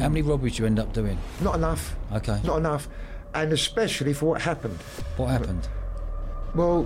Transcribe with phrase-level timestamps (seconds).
[0.00, 1.18] How many robberies did you end up doing?
[1.40, 1.94] Not enough.
[2.12, 2.40] Okay.
[2.44, 2.88] Not enough.
[3.34, 4.78] And especially for what happened.
[5.16, 5.68] What happened?
[6.54, 6.84] Well,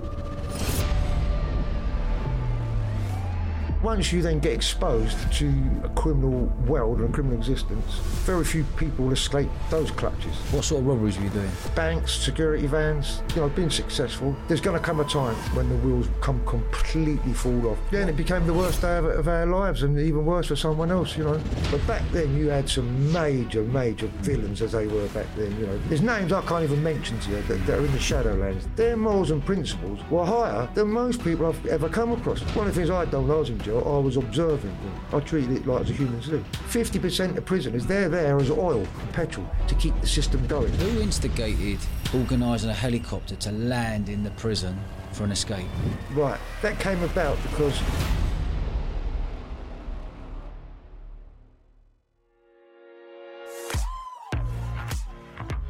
[3.81, 5.47] once you then get exposed to
[5.83, 10.35] a criminal world and a criminal existence, very few people escape those clutches.
[10.51, 11.49] What sort of robberies were you doing?
[11.75, 14.35] Banks, security vans, you know, being successful.
[14.47, 17.79] There's going to come a time when the wheels come completely fall off.
[17.91, 20.55] Yeah, and it became the worst day of, of our lives and even worse for
[20.55, 21.39] someone else, you know.
[21.71, 25.67] But back then, you had some major, major villains as they were back then, you
[25.67, 25.79] know.
[25.87, 28.75] There's names I can't even mention to you that, that are in the Shadowlands.
[28.75, 32.41] Their morals and principles were higher than most people I've ever come across.
[32.55, 34.99] One of the things I'd done when I was in jail, I was observing them.
[35.13, 36.43] I treated it like as a human sleep.
[36.69, 40.71] 50% of prisoners, they're there as oil and petrol to keep the system going.
[40.73, 41.79] Who instigated
[42.13, 44.79] organising a helicopter to land in the prison
[45.11, 45.67] for an escape?
[46.13, 47.79] Right, that came about because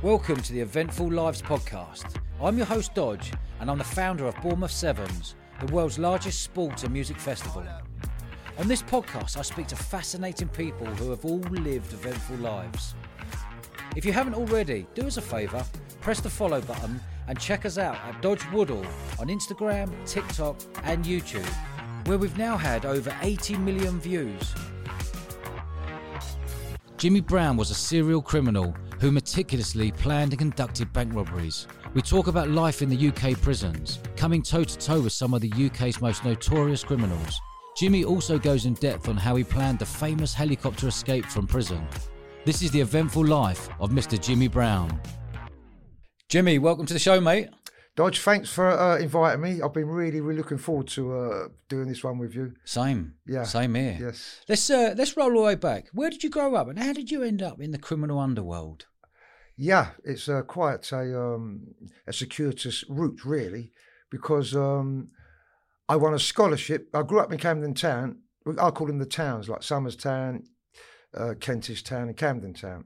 [0.01, 2.21] Welcome to the Eventful Lives podcast.
[2.41, 6.83] I'm your host Dodge, and I'm the founder of Bournemouth Sevens, the world's largest sports
[6.83, 7.65] and music festival.
[8.59, 12.93] On this podcast, I speak to fascinating people who have all lived eventful lives.
[13.95, 15.65] If you haven't already, do us a favour,
[16.01, 18.85] press the follow button and check us out at Dodge Woodall
[19.17, 21.47] on Instagram, TikTok, and YouTube,
[22.05, 24.53] where we've now had over 80 million views.
[26.97, 31.65] Jimmy Browne was a serial criminal who meticulously planned and conducted bank robberies.
[31.93, 35.39] We talk about life in the UK prisons, coming toe to toe with some of
[35.39, 37.39] the UK's most notorious criminals.
[37.79, 41.87] Jimmy also goes in depth on how he planned the famous helicopter escape from prison.
[42.43, 44.19] This is the eventful life of Mr.
[44.19, 44.99] Jimmy Browne.
[46.27, 47.47] Jimmy, welcome to the show, mate.
[47.95, 49.61] Dodge, thanks for uh, inviting me.
[49.61, 52.51] I've been really, really looking forward to uh, doing this one with you.
[52.65, 53.13] Same.
[53.25, 53.43] Yeah.
[53.43, 53.97] Same here.
[53.97, 54.41] Yes.
[54.49, 55.87] Let's uh, let's roll all the way back.
[55.93, 58.87] Where did you grow up, and how did you end up in the criminal underworld?
[59.55, 63.71] Yeah, it's uh, quite a um, a circuitous route, really,
[64.11, 65.11] because um,
[65.89, 66.87] I won a scholarship.
[66.93, 68.19] I grew up in Camden Town.
[68.59, 70.43] I call them the towns, like Somers Town,
[71.17, 72.85] uh, Kentish Town, and Camden Town.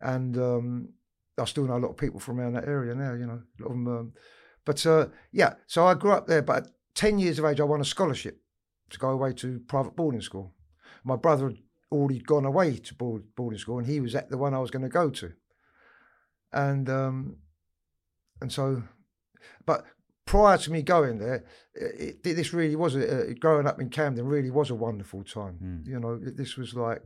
[0.00, 0.88] And um,
[1.38, 3.40] I still know a lot of people from around that area now, you know.
[3.60, 4.12] A lot of them, um,
[4.64, 6.42] but uh, yeah, so I grew up there.
[6.42, 8.40] But at 10 years of age, I won a scholarship
[8.90, 10.52] to go away to private boarding school.
[11.04, 11.58] My brother had
[11.92, 14.72] already gone away to board, boarding school, and he was at the one I was
[14.72, 15.32] going to go to.
[16.52, 17.36] And um,
[18.40, 18.82] and so,
[19.64, 19.84] but
[20.26, 21.44] prior to me going there,
[21.74, 25.22] it, it, this really was a, uh, growing up in Camden really was a wonderful
[25.24, 25.58] time.
[25.62, 25.86] Mm.
[25.88, 27.02] You know, this was like.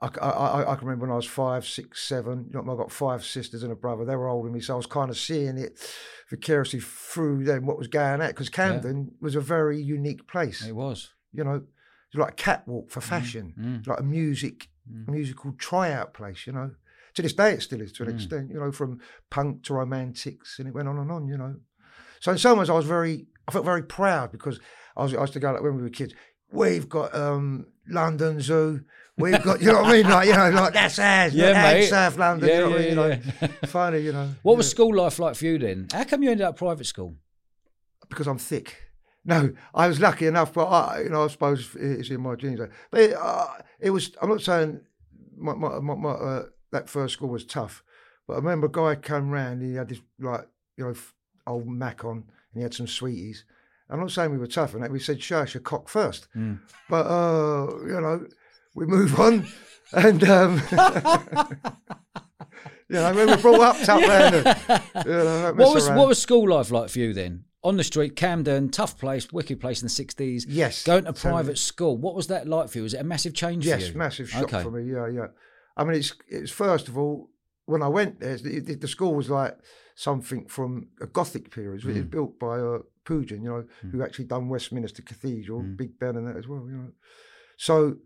[0.00, 2.46] I, I, I can remember when I was five, six, seven.
[2.54, 4.04] You know, I got five sisters and a brother.
[4.04, 5.76] They were older than me, so I was kind of seeing it
[6.30, 8.28] vicariously through them what was going on.
[8.28, 10.64] Because Camden was a very unique place.
[10.64, 11.14] It was.
[11.32, 11.62] You know, it
[12.14, 13.86] was like a catwalk for fashion, Mm.
[13.88, 15.08] like a music, Mm.
[15.08, 16.46] musical tryout place.
[16.46, 16.70] You know,
[17.14, 18.14] to this day it still is to an Mm.
[18.14, 18.50] extent.
[18.50, 21.26] You know, from punk to romantics, and it went on and on.
[21.26, 21.56] You know,
[22.20, 24.60] so in some ways I was very, I felt very proud because
[24.96, 26.14] I was I used to go like when we were kids.
[26.50, 28.82] We've got um, London Zoo.
[29.18, 30.08] We've got, you know what I mean?
[30.08, 31.34] Like, you know, like that's ours.
[31.34, 31.88] Yeah, Yeah, mate.
[31.88, 32.48] South London.
[32.48, 33.22] Yeah, you know what I yeah.
[33.40, 33.48] Like, yeah.
[33.66, 34.30] funny, you know.
[34.42, 35.88] What was school life like for you then?
[35.92, 37.16] How come you ended up private school?
[38.08, 38.84] because I'm thick.
[39.24, 42.60] No, I was lucky enough, but I, you know, I suppose it's in my genes.
[42.90, 43.46] But it, uh,
[43.78, 44.12] it was.
[44.22, 44.80] I'm not saying
[45.36, 47.82] my, my, my, my uh, that first school was tough,
[48.26, 49.62] but I remember a guy came round.
[49.62, 50.94] He had this like you know
[51.48, 53.44] old Mac on, and he had some sweeties.
[53.90, 56.60] I'm not saying we were tough, and that we said shush your cock first, Mm.
[56.90, 58.26] but uh, you know,
[58.74, 59.46] we move on,
[59.92, 60.60] and um,
[62.88, 64.34] you know, we were brought up tough round.
[64.34, 65.98] and, You know, What was around.
[65.98, 67.44] what was school life like for you then?
[67.64, 70.46] On the street, Camden, tough place, wicked place in the sixties.
[70.48, 72.84] Yes, Going to so- private school, what was that like for you?
[72.84, 74.62] Was it a massive change Yes, massive shock Okay.
[74.62, 74.90] for me.
[74.90, 75.26] Yeah, yeah.
[75.76, 77.30] I mean, it's it's first of all
[77.66, 79.56] when I went there, the, the- the school was like
[79.98, 81.82] something from a Gothic period.
[81.82, 82.10] It was Mm.
[82.10, 83.90] built by uh, Pugin, you know, Mm.
[83.90, 85.76] who actually done Westminster Cathedral, Mm.
[85.76, 86.64] Big Ben, and that as well.
[86.70, 86.92] You know,
[87.56, 87.96] so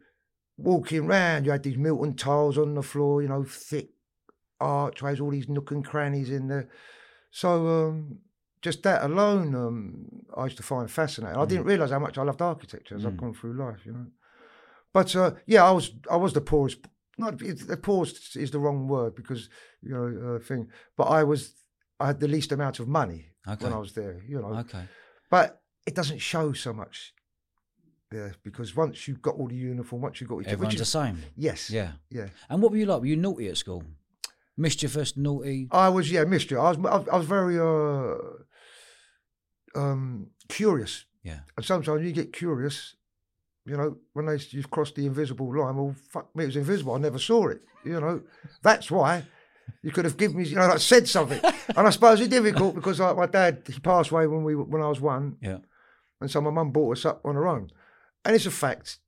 [0.57, 3.91] walking around, you had these Minton tiles on the floor, you know, thick
[4.59, 6.69] archways, all these nook and crannies in there.
[7.31, 7.49] So
[7.89, 8.19] um,
[8.63, 11.39] just that alone, um, I used to find fascinating.
[11.39, 13.19] I didn't realise how much I loved architecture as I've Mm.
[13.23, 14.07] gone through life, you know.
[14.95, 16.79] But uh, yeah, I was I was the poorest.
[17.19, 19.51] Not the poorest is the wrong word because
[19.83, 20.07] you know
[20.37, 20.69] uh, thing.
[20.97, 21.55] But I was
[22.03, 23.65] I had the least amount of money Okay.
[23.65, 24.55] when I was there, you know.
[24.65, 24.85] Okay.
[25.31, 25.47] But
[25.87, 26.97] it doesn't show so much
[28.11, 31.17] there because once you've got all the uniform, once you've got your Everyone's the same.
[31.37, 31.93] yes, Yeah.
[32.11, 32.29] yeah.
[32.49, 33.01] And what were you like?
[33.01, 33.83] Were you naughty at school?
[34.57, 35.69] Mischievous, naughty?
[35.71, 36.59] I was yeah, mystery.
[36.59, 38.19] I was I was- I was very uh,
[39.75, 41.07] um, curious.
[41.23, 41.41] Yeah.
[41.57, 42.97] And sometimes you get curious,
[43.65, 46.95] You know, when they you've crossed the invisible line, well, fuck me, it was invisible.
[46.95, 47.61] I never saw it.
[47.85, 48.23] You know,
[48.63, 49.25] that's why
[49.83, 51.41] you could have given me, you know, like said something.
[51.43, 54.83] and I suppose it's difficult because like my dad, he passed away when we when
[54.83, 55.59] I was one, Yeah.
[56.21, 57.71] and so my mum brought us up on her own.
[58.25, 58.99] And it's a fact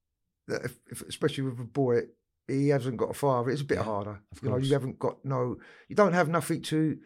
[0.49, 2.01] that, if, if, especially with a boy,
[2.49, 3.51] he hasn't got a father.
[3.51, 4.21] It's a bit Yeah, harder.
[4.33, 5.57] of You know, you haven't got no,
[5.89, 6.99] you don't have nothing to You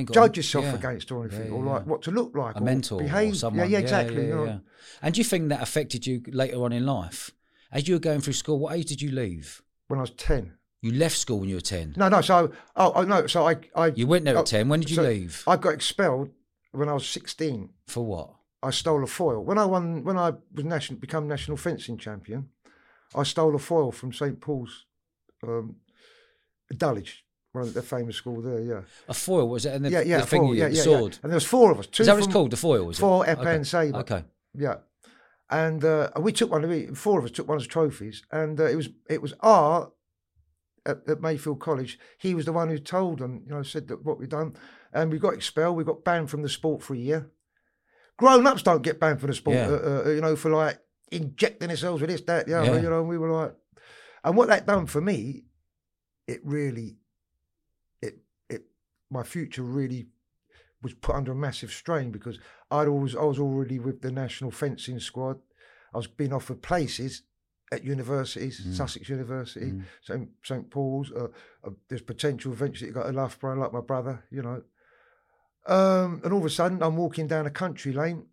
[0.00, 0.74] ain't got judge yourself yeah.
[0.74, 3.36] against or anything, Yeah, or like what to look like, a or mentor behave.
[3.36, 3.58] someone.
[3.68, 4.22] Yeah, yeah, exactly.
[4.28, 4.60] Yeah, you know.
[5.02, 7.30] And do you think that affected you later on in life?
[7.72, 9.60] As you were going through school, what age did you leave?
[9.88, 10.54] When I was ten.
[10.84, 11.94] You left school when you were 10.
[11.96, 12.20] No, no.
[12.20, 13.26] So, oh, oh no.
[13.26, 14.68] So I, I, You went there Oh, at 10.
[14.68, 15.42] When did you so leave?
[15.46, 16.28] I got expelled
[16.72, 17.70] when I was sixteen.
[17.86, 18.34] For what?
[18.62, 19.42] I stole a foil.
[19.42, 22.50] When I won, when I was national, become national fencing champion,
[23.14, 24.84] I stole a foil from St Paul's,
[25.42, 25.76] um,
[26.76, 28.60] Dulwich, one of the famous school there.
[28.60, 29.72] Yeah, A foil, was it?
[29.72, 31.12] And the, yeah, yeah, the foil, you- yeah, the yeah, sword.
[31.12, 31.18] Yeah.
[31.22, 31.86] And there was four of us.
[31.86, 32.50] Two Is that what it's called?
[32.50, 32.90] The foil?
[32.90, 32.96] It?
[32.96, 33.56] Foil epee okay.
[33.56, 33.98] and sabre.
[34.00, 34.24] Okay.
[34.52, 34.76] Yeah,
[35.48, 36.94] and uh, we took one of it.
[36.94, 39.90] Four of us took one as trophies, and uh, it was it was our
[40.86, 41.98] at, at Mayfield College.
[42.18, 44.54] He was the one who told them, you know, said that what we've done,
[44.92, 45.76] and we got expelled.
[45.76, 47.30] We got banned from the sport for a year.
[48.16, 49.68] Grown ups don't get banned from the sport, Yeah.
[49.70, 50.78] uh, uh, you know, for like
[51.10, 52.82] injecting themselves with this, that, the other, Yeah.
[52.82, 53.00] you know.
[53.00, 53.54] And we were like,
[54.22, 55.44] and what that done for me,
[56.26, 56.96] it really,
[58.00, 58.66] it it
[59.10, 60.06] my future really
[60.82, 62.38] was put under a massive strain because
[62.70, 65.38] I'd always I was already with the national fencing squad.
[65.92, 67.22] I was being offered places
[67.72, 68.74] at universities, Mm.
[68.74, 69.84] Sussex University, Mm.
[70.02, 71.10] St St Paul's.
[71.12, 71.28] Uh,
[71.64, 74.62] uh, there's potential eventually to go to Loughborough, like my brother, you know.
[75.66, 78.26] Um, and all of a sudden, I'm walking down a country lane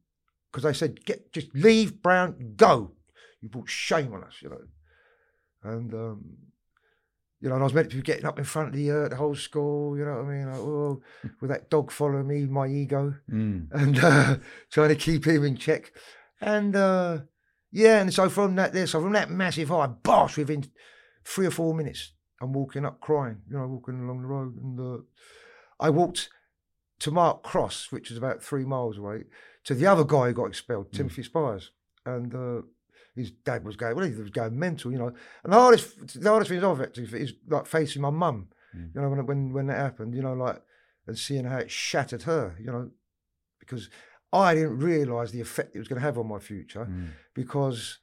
[0.51, 2.91] because they said, "Get just leave Browne, go."
[3.39, 4.61] You brought shame on us, you know.
[5.63, 6.37] And um,
[7.39, 9.07] you know, and I was meant to be getting up in front of the uh,
[9.07, 10.47] the whole school, you know what I mean?
[10.51, 11.01] Like, oh,
[11.41, 13.67] with that dog following me, my ego Mm.
[13.71, 14.37] and uh,
[14.71, 15.91] trying to keep him in check.
[16.41, 17.19] And uh,
[17.71, 20.65] yeah, and so from that there, so from that massive high, bosh, within
[21.23, 24.79] three or four minutes, I'm walking up crying, you know, walking along the road, and
[24.79, 25.03] uh,
[25.79, 26.29] I walked
[26.99, 29.23] to Mark Cross, which is about three miles away,
[29.63, 31.71] to the other guy who got expelled, Timothy Spires,
[32.05, 32.33] and.
[32.35, 32.61] Uh,
[33.13, 35.11] his dad was going, well, he was going mental, you know.
[35.43, 38.95] And the hardest, the hardest thing I've had to is like facing my mum, Mm.
[38.95, 40.61] you know, when, when when that happened, you know, like,
[41.05, 42.89] and seeing how it shattered her, you know,
[43.59, 43.89] because
[44.33, 47.09] I didn't realise the effect it was going to have on my future Mm.
[47.33, 47.99] because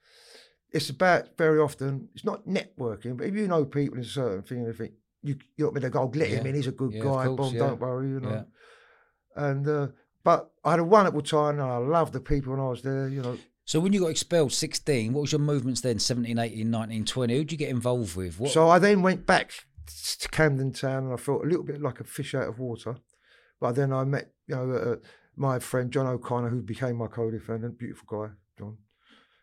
[0.70, 4.42] it's about very often it's not networking, but if you know people in a certain
[4.42, 4.92] thing, you think
[5.22, 7.52] you you know, to go let him in, he's a good Yeah, guy, course, Bob,
[7.54, 7.58] yeah.
[7.58, 8.30] don't worry, you know.
[8.30, 8.44] Yeah.
[9.48, 9.86] And uh,
[10.25, 13.08] but I had a wonderful time, and I loved the people when I was there,
[13.08, 13.38] you know.
[13.64, 15.98] So when you got expelled 16, what was your movements then?
[15.98, 17.34] 17, 18, 19, 20?
[17.34, 18.38] Who did you get involved with?
[18.40, 18.50] What?
[18.50, 19.52] So I then went back
[20.20, 22.96] to Camden Town, and I felt a little bit like a fish out of water.
[23.60, 24.96] But then I met, you know, uh,
[25.38, 27.79] my friend John O'Connor, who became my co-defendant.
[27.79, 28.76] Beautiful guy, John,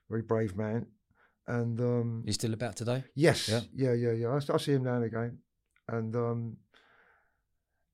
[0.09, 0.87] very brave man.
[1.47, 3.03] And um, you still about today?
[3.15, 3.47] Yes.
[3.49, 3.61] Yeah.
[3.73, 4.27] Yeah, yeah, yeah.
[4.29, 5.37] I, I see him now and again.
[5.87, 6.57] And um,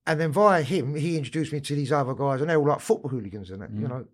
[0.08, 2.80] and then via him, he introduced me to these other guys, and they're all like
[2.80, 3.90] football hooligans and that, you Mm.
[3.90, 4.06] know.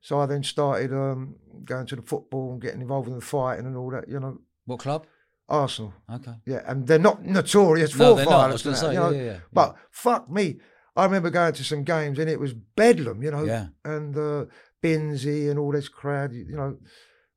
[0.00, 3.64] So I then started um, going to the football and getting involved in the fighting
[3.66, 4.38] and all that, you know.
[4.66, 5.06] What club?
[5.48, 6.34] Arsenal, Okay.
[6.46, 8.20] yeah, and they're not notorious for No, not.
[8.20, 8.52] I violence.
[8.52, 9.10] was gonna that, say, you yeah, know.
[9.10, 9.38] yeah, yeah.
[9.52, 10.58] But fuck me,
[10.96, 13.66] I remember going to some games and it was bedlam, you know, yeah.
[13.84, 14.44] and uh,
[14.82, 16.76] Binsey and all this crowd, you you know.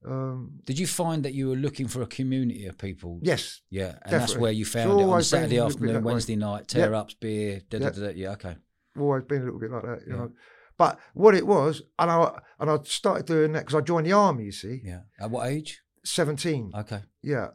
[0.06, 3.20] Um, Did you find that you were looking for a community of people?
[3.24, 5.94] yes, Yeah, and that's where you It's found it on Saturday a little bit afternoon,
[5.96, 6.14] that way.
[6.14, 7.90] Wednesday night, tear ups, beer, da, da, Yeah.
[7.92, 8.10] da, da.
[8.16, 8.56] yeah, okay.
[8.98, 10.20] always been a little bit like that, you Yeah.
[10.20, 10.32] know.
[10.78, 14.12] But what it was, and I and I started doing that because I joined the
[14.14, 14.46] army.
[14.46, 15.02] You see, Yeah.
[15.20, 15.82] At what age?
[16.06, 17.02] seventeen, Okay.
[17.24, 17.48] yeah,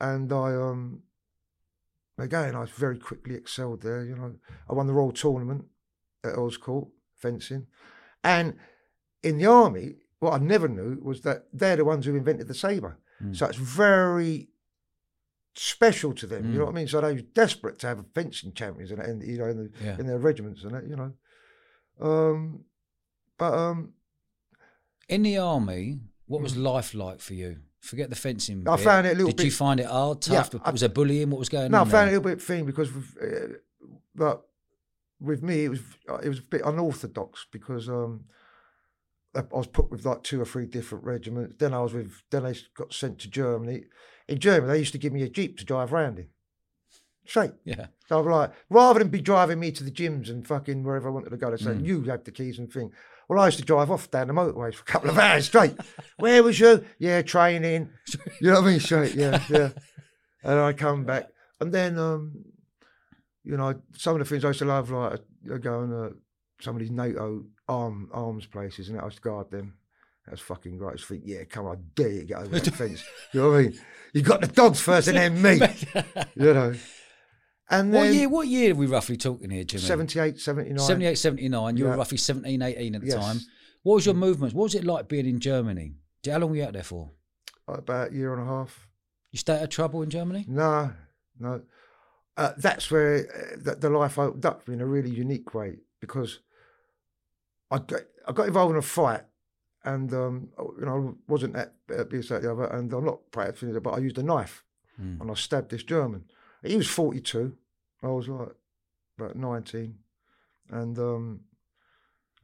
[0.00, 1.02] and I um
[2.18, 4.04] again I very quickly excelled there.
[4.04, 4.34] You know,
[4.68, 5.64] I won the Royal Tournament
[6.24, 7.66] at Earls Court fencing,
[8.22, 8.56] and
[9.22, 12.54] in the army, what I never knew was that they're the ones who invented the
[12.54, 12.98] saber.
[13.22, 13.36] Mm.
[13.36, 14.48] So it's very
[15.54, 16.50] special to them.
[16.52, 16.66] You know Mm.
[16.66, 16.88] what I mean?
[16.88, 19.98] So they were desperate to have fencing champions and, and you know in, the, Yeah.
[19.98, 20.86] in their regiments and that.
[20.88, 21.12] You know,
[22.00, 22.64] um,
[23.38, 23.94] but um,
[25.08, 27.58] In the army, what was life like for you?
[27.84, 28.66] Forget the fencing.
[28.66, 28.84] I bit.
[28.84, 30.60] found it a little Did you find it hard, Yeah, tough?
[30.64, 31.30] I- was there bullying?
[31.30, 31.70] What was going on?
[31.72, 33.54] no, I found it a little bit thin because, with, uh,
[34.14, 34.42] but
[35.20, 35.80] with me it was
[36.22, 38.24] it was a bit unorthodox because um,
[39.34, 41.56] I I was put with like two or three different regiments.
[41.58, 43.84] Then I was with then I got sent to Germany.
[44.28, 46.28] In Germany, they used to give me a jeep to drive around in.
[47.26, 47.52] Straight.
[47.64, 47.86] Yeah.
[48.08, 51.12] So I'm like, rather than be driving me to the gyms and fucking wherever I
[51.12, 51.86] wanted to go, they said, Mm.
[51.86, 52.90] you have the keys and thing.
[53.28, 55.74] Well, I used to drive off down the motorways for a couple of hours straight.
[56.18, 56.84] Where was you?
[56.98, 57.90] Yeah, training.
[58.40, 58.80] You know what I mean?
[58.80, 59.70] Straight, yeah, yeah.
[60.42, 61.28] And I come back.
[61.60, 62.44] And then, um,
[63.44, 65.20] you know, some of the things I used to love, like
[65.52, 66.10] I go on uh,
[66.60, 69.74] some of these NATO arm, arms places and I used to guard them.
[70.26, 70.92] That's fucking great.
[70.92, 73.04] I just think, yeah, come on, I dare you get over that fence.
[73.32, 73.78] You know what I mean?
[74.14, 75.54] You got the dogs first and then me.
[76.34, 76.74] you know.
[77.70, 78.28] And what year?
[78.28, 79.82] What year are we roughly talking here, Jimmy?
[79.82, 80.78] 78, 79.
[80.78, 81.76] 78, 79.
[81.76, 83.16] You were roughly 17, 18 at the Yes.
[83.16, 83.40] time.
[83.82, 84.54] What was your movements?
[84.54, 85.94] What was it like being in Germany?
[86.26, 87.10] How long were you out there for?
[87.66, 88.88] About a year and a half.
[89.30, 90.44] You stay out of trouble in Germany?
[90.48, 90.92] No,
[91.38, 91.62] no.
[92.36, 96.40] Uh, that's where uh, the, the life opened up in a really unique way because
[97.70, 99.22] I got, I got involved in a fight
[99.84, 103.30] and um, you know I wasn't that uh, this that the other and I'm not
[103.30, 104.62] proud of it, but I used a knife
[105.00, 105.20] Mm.
[105.20, 106.22] and I stabbed this German.
[106.64, 107.56] He was 42.
[108.02, 108.48] I was like
[109.18, 109.94] about 19,
[110.70, 111.40] and um,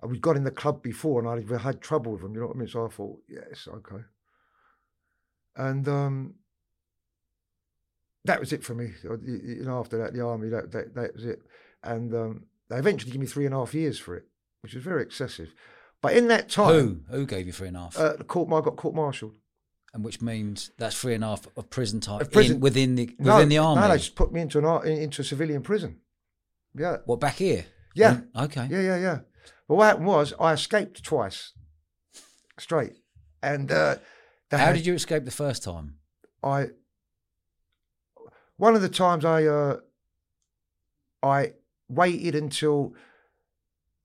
[0.02, 2.34] we got in the club before and I'd had trouble with him.
[2.34, 2.68] You know what I mean?
[2.68, 4.02] So I thought, yes, okay.
[5.56, 6.34] And um,
[8.24, 8.92] that was it for me.
[9.02, 11.40] You know, after that, the army, that that, that was it.
[11.82, 14.24] And um, they eventually gave me three and a half years for it,
[14.62, 15.52] which was very excessive.
[16.02, 17.00] But in that time, Who?
[17.10, 17.98] Who gave you three and a half?
[17.98, 19.34] uh, the court, I got court-martialed.
[19.92, 23.14] And which means that's three and a half of prison time prison- in, within the
[23.18, 23.80] No, within the army.
[23.82, 26.00] No, they just put me into an into a civilian prison.
[26.74, 27.66] Yeah, What back here?
[27.94, 28.68] yeah, Okay.
[28.70, 29.18] yeah, yeah, yeah.
[29.66, 31.52] But what happened was I escaped twice,
[32.58, 32.92] straight.
[33.42, 33.96] And uh,
[34.50, 35.96] How had- did you escape the first time?
[36.42, 36.68] I?
[38.56, 39.76] One of the times I uh,
[41.22, 41.54] I
[41.88, 42.94] waited until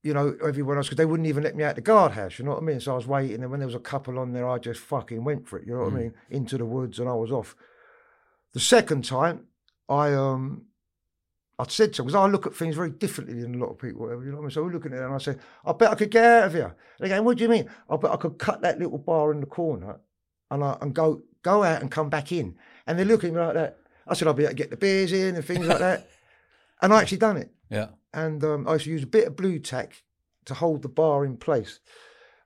[0.06, 2.38] you know everyone else because they wouldn't even let me out the guardhouse.
[2.38, 2.80] You know what I mean?
[2.80, 5.24] So I was waiting, and when there was a couple on there, I just fucking
[5.24, 5.66] went for it.
[5.68, 5.96] You know what Mm.
[5.96, 6.14] I mean?
[6.30, 7.56] Into the woods, and I was off.
[8.54, 9.48] The second time,
[9.90, 10.66] I um.
[11.58, 14.02] I said to because I look at things very differently than a lot of people.
[14.02, 14.52] Whatever, you know what I mean?
[14.52, 16.54] So we're looking at it, and I said, "I bet I could get out of
[16.54, 19.32] here." They're going, "What do you mean?" I bet I could cut that little bar
[19.32, 19.96] in the corner,
[20.52, 22.56] and I, and go go out and come back in.
[22.86, 23.78] And they're looking at me like that.
[24.06, 26.10] I said, "I'll be able to get the beers in and things like that."
[26.82, 27.52] And I actually done it.
[27.70, 27.88] Yeah.
[28.16, 30.04] And um, I used to use a bit of Blu Tack
[30.46, 31.80] to hold the bar in place.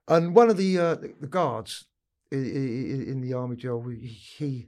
[0.07, 1.85] And one of the uh, the, guards
[2.31, 4.67] in, in the army jail, he, he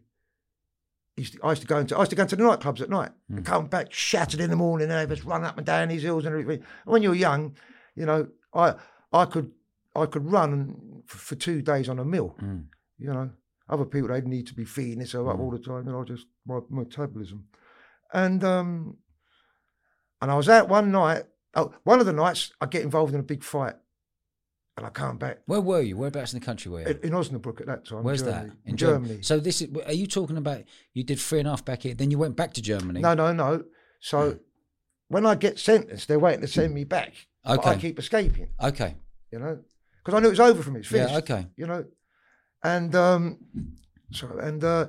[1.17, 2.89] used to, I used to go into I used to go into the nightclubs at
[2.89, 5.88] night and come back shattered in the morning and they just run up and down
[5.88, 6.63] these hills and everything.
[6.86, 7.55] And when you're young,
[7.96, 8.75] you know, I
[9.12, 9.51] I could
[9.96, 12.36] I could run for, for two days on a meal.
[12.39, 12.65] Mm.
[13.00, 13.31] You know,
[13.67, 15.88] other people they need to be feeding themselves up all the time.
[15.88, 17.48] and I just my metabolism.
[18.13, 18.98] And um,
[20.21, 21.23] and I was out one night.
[21.53, 23.75] Oh, one of the nights I get involved in a big fight,
[24.77, 25.97] and I come back Where were you?
[25.97, 26.87] Whereabouts in the country were you?
[26.87, 28.03] in, in Osnabrück at that time.
[28.03, 28.49] Where's Germany.
[28.49, 28.69] that?
[28.69, 29.19] In Germany.
[29.21, 29.69] So this is.
[29.85, 30.63] Are you talking about?
[30.93, 33.01] You did three and a half back here, then you went back to Germany.
[33.01, 33.65] No, no, no.
[33.99, 34.39] So
[35.09, 37.13] when I get sentenced, they're waiting to send me back.
[37.43, 38.49] But I keep escaping.
[38.61, 38.95] Okay.
[39.31, 39.59] You know,
[40.03, 40.79] because I knew it was over for me.
[40.79, 41.11] It's finished.
[41.11, 41.17] Yeah.
[41.17, 41.47] Okay.
[41.55, 41.85] you know,
[42.63, 43.37] and um,
[44.11, 44.87] so and uh,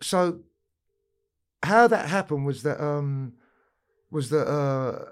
[0.00, 0.40] so
[1.62, 3.34] how that happened was that um,
[4.14, 5.04] was that uh,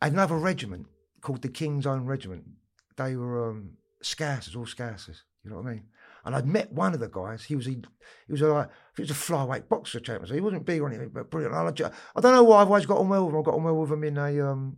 [0.00, 0.86] another regiment
[1.20, 2.44] called the King's Own Regiment.
[2.96, 3.72] They were um,
[4.02, 5.22] Scousers, all Scousers.
[5.44, 5.84] You know what I mean?
[6.24, 7.44] And I'd met one of the guys.
[7.44, 7.82] He was a, he
[8.30, 10.28] was a, like he was a flyweight boxer champion.
[10.28, 11.54] So he wasn't big or anything, but brilliant.
[11.54, 13.40] I, like- I don't know why I've always got on well with him.
[13.40, 14.76] I got on well with him in a um,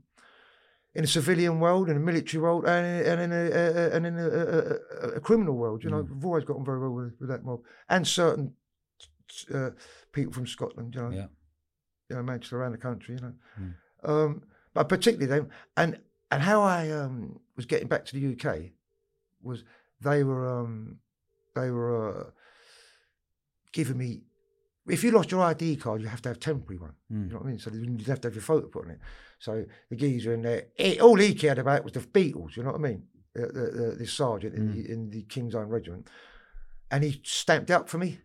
[0.95, 4.19] in a civilian world, in a military world, and, and in a, a, and in
[4.19, 5.83] a, a, a, a criminal world.
[5.85, 8.53] You know, I've always got on very well with, with that mob and certain
[9.53, 9.71] uh,
[10.13, 10.95] people from Scotland.
[10.95, 11.27] You know, Yeah.
[12.09, 13.15] You know, Manchester around the country.
[13.17, 13.75] You know, Mm.
[14.09, 14.43] um,
[14.75, 15.99] but particularly them and
[16.31, 18.73] and how I um, was getting back to the UK
[19.43, 19.65] was
[20.01, 20.99] they were um,
[21.55, 22.31] they were uh,
[23.73, 24.23] giving me.
[24.87, 26.93] If you lost your ID card, you have to have a temporary one.
[27.11, 27.27] Mm.
[27.29, 27.59] You know what I mean?
[27.59, 28.99] So you'd have to have your photo put on it.
[29.39, 32.57] So the geezer in there, he, all he cared about was the Beatles.
[32.57, 33.05] You know what I mean?
[33.35, 36.07] The, the, sergeant in, the, in the King's Own Regiment,
[36.91, 38.21] and he stamped out for me,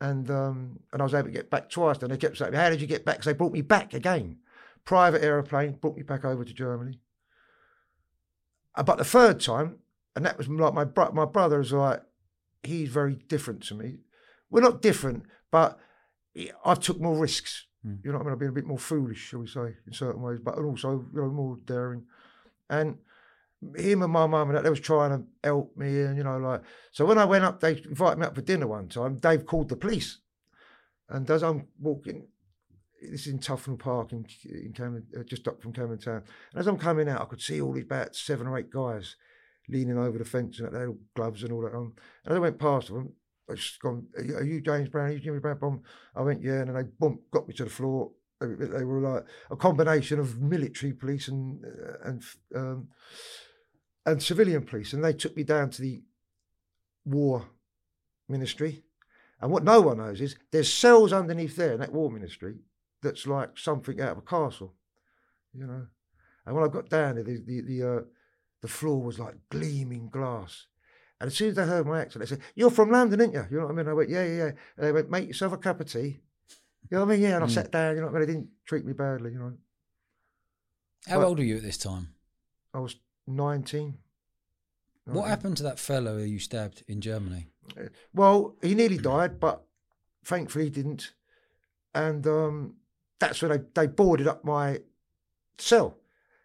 [0.00, 1.98] and um, and I was able to get back twice.
[1.98, 4.38] And they kept saying, "How did you get back?" 'Cause they brought me back again,
[4.84, 7.00] private aeroplane, brought me back over to Germany.
[8.74, 9.78] Uh, But the third time,
[10.14, 12.02] and that was like my bro- my brother is like,
[12.62, 14.00] he's very different to me.
[14.50, 15.78] We're not different, but
[16.64, 17.66] I've took more risks.
[17.84, 18.04] Mm.
[18.04, 18.32] You know what I mean?
[18.32, 21.20] I've been a bit more foolish, shall we say, in certain ways, but also you
[21.20, 22.06] know more daring.
[22.70, 22.98] And
[23.76, 26.38] him and my mum and that they was trying to help me, and you know
[26.38, 26.62] like
[26.92, 29.16] so when I went up, they invited me up for dinner one time.
[29.16, 30.18] Dave called the police,
[31.08, 32.26] and as I'm walking.
[33.00, 36.24] This is in Tufnell Park in, in Camden, uh, just up from Camden Town.
[36.50, 39.14] And as I'm coming out, I could see all these about seven or eight guys
[39.68, 41.92] leaning over the fence and had all gloves and all that on.
[42.24, 43.12] And as I went past them,
[43.50, 45.10] I just gone, are you, James Browne?
[45.10, 45.82] Are you Jimmy Browne?
[46.14, 46.60] I went, yeah.
[46.60, 48.10] And then they boom, got me to the floor.
[48.40, 52.22] They, they were like a combination of military police and uh, and
[52.54, 52.88] um,
[54.12, 56.02] and civilian police, and they took me down to the
[57.04, 57.46] war
[58.28, 58.82] ministry.
[59.40, 62.56] And what no one knows is there's cells underneath there in that war ministry
[63.02, 64.74] that's like something out of a castle,
[65.54, 65.86] you know.
[66.44, 68.02] And when I got down there, the the the, uh,
[68.62, 70.66] the floor was like gleaming glass.
[71.20, 73.44] And as soon as they heard my accent, they said, You're from London, aren't you?
[73.50, 73.88] You know what I mean?
[73.88, 74.50] I went, Yeah, yeah, yeah.
[74.76, 76.20] And they went, Make yourself a cup of tea.
[76.90, 77.22] You know what I mean?
[77.22, 77.34] Yeah.
[77.36, 77.50] And I Mm.
[77.50, 78.26] sat down, you know what I mean?
[78.26, 79.52] They didn't treat me badly, you know.
[81.08, 81.24] How Right.
[81.26, 82.14] old were you at this time?
[82.72, 82.96] I was
[83.28, 83.98] 19.
[85.04, 85.28] What 19.
[85.28, 87.48] happened to that fellow who you stabbed in Germany?
[88.14, 89.64] Well, he nearly died, but
[90.24, 91.12] thankfully he didn't.
[91.94, 92.76] And um,
[93.18, 94.80] that's when they, they boarded up my
[95.58, 95.96] cell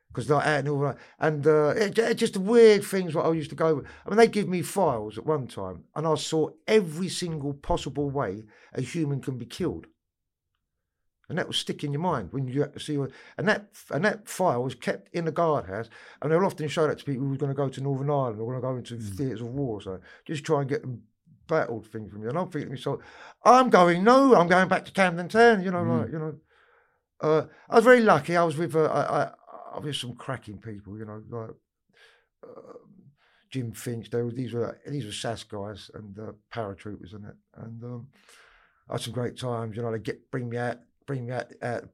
[0.08, 0.98] because they're out and all that.
[1.20, 3.84] And uh, it, it just weird things what I used to go.
[4.06, 8.10] I mean, they give me files at one time, and I saw every single possible
[8.10, 9.88] way a human can be killed.
[11.34, 12.96] And that will stick in your mind when you see.
[13.00, 13.10] what-
[13.40, 15.90] And that and that file was kept in the guardhouse,
[16.22, 18.60] and they'll often show that to people who's going to go to Northern Ireland or
[18.60, 20.00] going to go into theatres of war so.
[20.26, 21.02] Just try and get them
[21.48, 22.30] battled things from you.
[22.30, 23.02] And I'm thinking to myself,
[23.44, 25.64] I'm going no, I'm going back to Camden Town.
[25.64, 26.02] You know, Mm.
[26.02, 26.36] like you know.
[27.22, 28.36] Uh, I was very lucky.
[28.38, 29.32] I was with uh, I, I,
[29.74, 30.98] I was with some cracking people.
[31.00, 31.50] You know, like
[32.44, 32.74] uh,
[33.50, 34.10] Jim Finch.
[34.10, 37.36] They were these were these were SAS guys and uh, paratroopers and it.
[37.56, 38.08] And um,
[38.90, 39.76] I had some great times.
[39.78, 41.86] You know, they get bring me out, bring me out at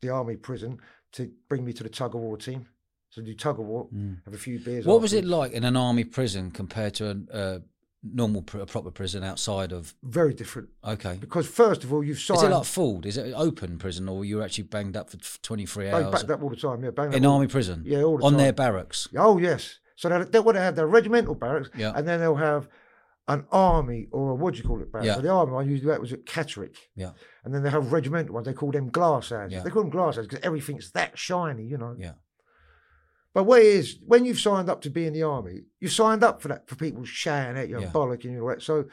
[0.00, 0.78] the army prison
[1.12, 2.66] to bring me to the tug of war team.
[3.10, 3.88] So do tug of war,
[4.26, 4.84] have a few beers.
[4.84, 7.58] What was it like in an army prison compared to a uh,
[8.02, 9.94] normal, pr- a proper prison outside of?
[10.02, 11.16] Very different Okay.
[11.18, 12.38] because first of all, you've signed.
[12.38, 13.06] Is it like Ford?
[13.06, 16.12] Is it an open prison, or were you actually banged up for twenty three hours
[16.12, 16.84] backed up all the time.
[16.84, 17.82] Yeah, bang in up all- army prison?
[17.86, 18.40] Yeah, all the on time.
[18.42, 19.08] their barracks.
[19.16, 19.78] Oh yes.
[19.96, 21.92] So they, they would have their regimental barracks, Yeah.
[21.96, 22.68] and then they'll have
[23.28, 25.06] an army or a, what do you call it barracks?
[25.06, 25.14] Yeah.
[25.16, 27.12] So the army one usually that was at Catterick, Yeah,
[27.44, 28.46] and then they have regimental ones.
[28.46, 29.52] They call them glass houses.
[29.52, 29.62] Yeah.
[29.62, 31.94] They call them glass houses because everything's that shiny, you know.
[31.98, 32.14] yeah,
[33.34, 36.24] But what it is, when you've signed up to be in the army, you signed
[36.24, 37.92] up for that for people shouting at you and Yeah.
[37.92, 38.42] bollocking you.
[38.42, 38.62] Right?
[38.62, 38.86] So,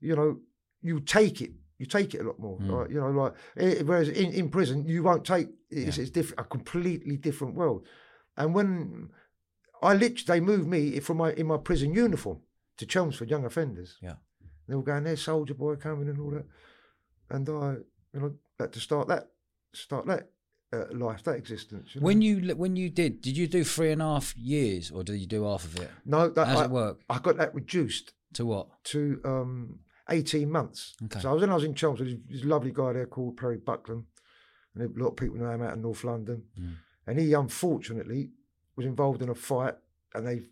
[0.00, 0.40] you know,
[0.82, 1.52] you take it.
[1.78, 2.58] You take it a lot more.
[2.58, 2.70] Mm.
[2.70, 2.90] Right?
[2.90, 5.48] You know, like eh, whereas in, in prison you won't take.
[5.70, 6.02] It's, Yeah.
[6.02, 7.86] it's different, a completely different world.
[8.36, 9.10] And when
[9.82, 12.40] I literally they moved me from my in my prison uniform
[12.78, 13.96] to Chelmsford Young Offenders.
[14.02, 14.14] Yeah.
[14.68, 16.46] They were going there, soldier boy coming and all that,
[17.30, 17.74] and I,
[18.12, 19.28] you know, had to start that,
[19.72, 20.30] start that
[20.72, 21.94] uh, life, that existence.
[21.94, 22.04] You know?
[22.06, 25.18] When you when you did, did you do three and a half years, or did
[25.18, 25.90] you do half of it?
[26.04, 27.00] no, that How's I, it work?
[27.08, 28.66] I got that reduced To what?
[28.84, 29.78] to um,
[30.10, 30.94] 18 months.
[31.04, 31.20] Okay.
[31.20, 33.58] So I was when I was in Chelmsford, there's this lovely guy there called Perry
[33.58, 34.04] Buckland,
[34.74, 36.42] and a lot of people know him out of North London.
[36.60, 36.74] Mm.
[37.06, 38.30] And he unfortunately
[38.74, 39.74] was involved in a fight,
[40.12, 40.42] and they,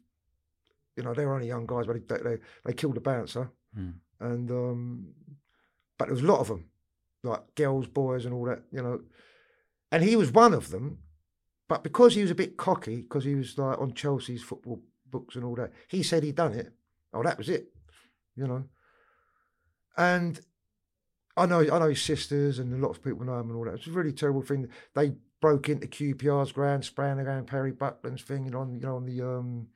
[0.97, 3.95] you know, they were only young guys, but they they, they killed a bouncer, Mm.
[4.21, 5.07] and um,
[5.99, 6.69] but there was a lot of them,
[7.25, 9.01] like girls, boys, and all that, you know.
[9.91, 10.99] And he was one of them,
[11.69, 14.81] but because he was a bit cocky, because he was like on Chelsea's football
[15.11, 16.73] books and all that, he said he'd done it.
[17.13, 17.73] Oh, that was it,
[18.37, 18.65] you know.
[19.97, 20.41] And
[21.37, 23.65] I know, I know his sisters, and a lot of people know him and all
[23.65, 23.75] that.
[23.75, 24.69] It's a really terrible thing.
[24.95, 28.97] They broke into QPR's ground, spraying around Perry Buckland's thing, you know, on, you know,
[28.97, 29.69] on the um,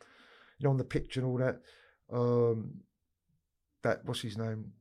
[0.58, 1.60] you know, on the pitch and all that.
[2.12, 2.80] Um,
[3.82, 4.72] that what's his name?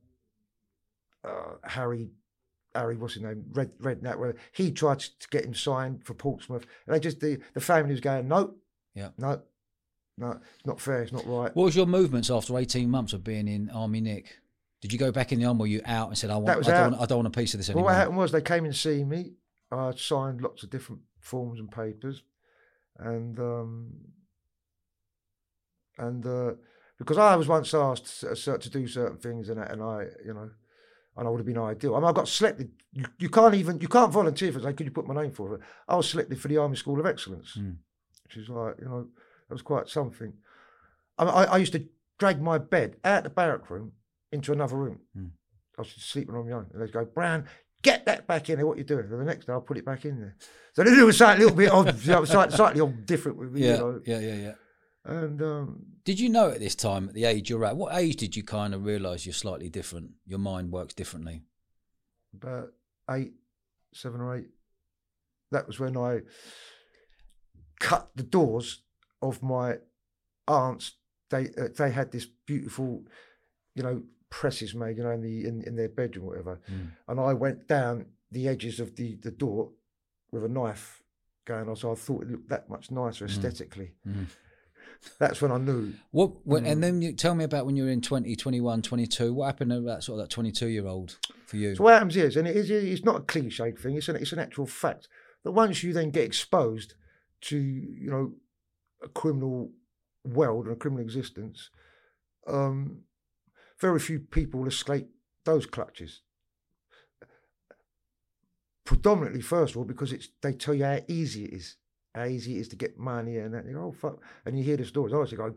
[1.24, 2.10] Uh, Harry,
[2.74, 3.44] Harry, what's his name?
[3.52, 7.20] Red, Red, that where he tried to get him signed for Portsmouth, and they just
[7.20, 8.54] the the family was going, no,
[8.94, 9.10] Yeah.
[9.18, 9.42] no,
[10.16, 11.54] no, it's not fair, it's not right.
[11.54, 14.38] What was your movements after eighteen months of being in Army Nick?
[14.80, 15.60] Did you go back in the army?
[15.62, 17.36] Or you out and said, "I want, That was I don't, want, I don't want
[17.36, 17.90] a piece of this Well, anymore"?
[17.90, 19.32] what happened was they came and see me.
[19.72, 22.22] I signed lots of different forms and papers,
[22.96, 23.90] and um,
[25.98, 26.52] and uh,
[26.98, 30.50] because I was once asked to, do certain things, and that, and I, you know,
[31.16, 31.94] and I would have been ideal.
[31.94, 32.70] I mean, I got selected.
[32.92, 34.62] You, you can't even you can't volunteer for it.
[34.62, 35.60] Say, could you put my name for it?
[35.88, 37.76] I was selected for the Army School of Excellence, Mm.
[38.24, 39.06] which is like you know
[39.48, 40.32] that was quite something.
[41.18, 41.84] I, I, I used to
[42.18, 43.92] drag my bed out the barrack room
[44.32, 45.00] into another room.
[45.16, 45.30] Mm.
[45.78, 47.44] I was sleeping on my own, and they'd go, Browne,
[47.82, 48.66] get that back in there.
[48.66, 49.04] What are you doing?
[49.04, 50.36] And the next day, I'll put it back in there.
[50.72, 53.52] So they do something a little bit odd, you know, slightly, slightly odd, different with
[53.52, 54.00] me, yeah, you know.
[54.04, 54.52] yeah, yeah, yeah.
[55.08, 58.16] And um, Did you know at this time, at the age you're at, what age
[58.16, 60.10] did you kind of realise you're slightly different?
[60.26, 61.42] Your mind works differently.
[62.34, 62.68] about
[63.10, 63.32] eight,
[63.94, 64.48] seven or eight,
[65.50, 66.20] that was when I
[67.80, 68.82] cut the doors
[69.22, 69.78] of my
[70.46, 70.92] aunt's.
[71.30, 73.04] They uh, they had this beautiful,
[73.74, 76.60] you know, presses made, you know, in the in, in their bedroom, or whatever.
[76.70, 76.90] Mm.
[77.08, 79.70] And I went down the edges of the the door
[80.32, 81.02] with a knife
[81.46, 83.92] going on, so I thought it looked that much nicer aesthetically.
[84.06, 84.26] Mhm.
[85.18, 85.94] That's when I knew.
[86.10, 86.66] What, Mm.
[86.66, 89.32] and then you tell me about when you were in 20, 21, 22.
[89.32, 91.74] What happened to that sort of that 22 year old for you?
[91.76, 93.96] So what happens is, and it is, it's not a cliched thing.
[93.96, 95.08] It's an it's an actual fact
[95.44, 96.94] that once you then get exposed
[97.42, 98.32] to you know
[99.02, 99.72] a criminal
[100.24, 101.70] world and a criminal existence,
[102.46, 103.02] um,
[103.80, 105.08] very few people escape
[105.44, 106.22] those clutches.
[108.84, 111.76] Predominantly, first of all, because it's they tell you how easy it is
[112.18, 113.64] how easy it is to get money and that.
[113.66, 115.14] You go, oh fuck, and you hear the stories.
[115.14, 115.54] I was go,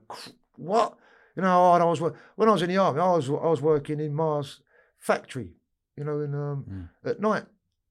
[0.58, 0.98] what?
[1.36, 4.00] You know, I was when I was in the army, I was I was working
[4.00, 4.62] in Mars
[4.98, 5.54] factory,
[5.98, 6.66] you know, in um,
[7.04, 7.10] Mm.
[7.10, 7.46] at night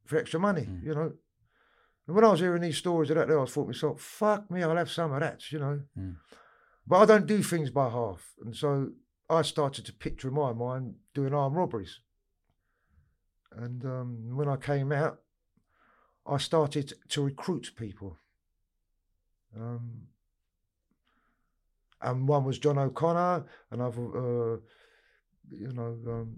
[0.04, 0.82] for extra money, Mm.
[0.84, 1.12] you know.
[2.06, 4.50] And when I was hearing these stories of that, there, I thought to myself, fuck
[4.50, 5.80] me, I'll have some of that, you know.
[5.98, 6.16] Mm.
[6.86, 8.92] But I don't do things by half, and so
[9.28, 12.00] I started to picture in my mind doing armed robberies.
[13.52, 15.20] And um, when I came out,
[16.26, 18.18] I started to recruit people.
[19.58, 20.02] Um,
[22.02, 24.02] and one was John O'Connor, another,
[24.54, 24.56] uh,
[25.50, 26.36] you know, um,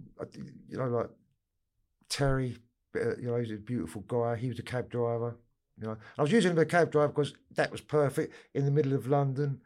[0.69, 1.11] you know, like
[2.09, 2.57] Terry.
[2.97, 4.37] uh, You know, he's a beautiful guy.
[4.37, 5.37] He was a cab driver.
[5.81, 8.93] You know, I was using a cab driver because that was perfect in the middle
[8.93, 9.61] of London.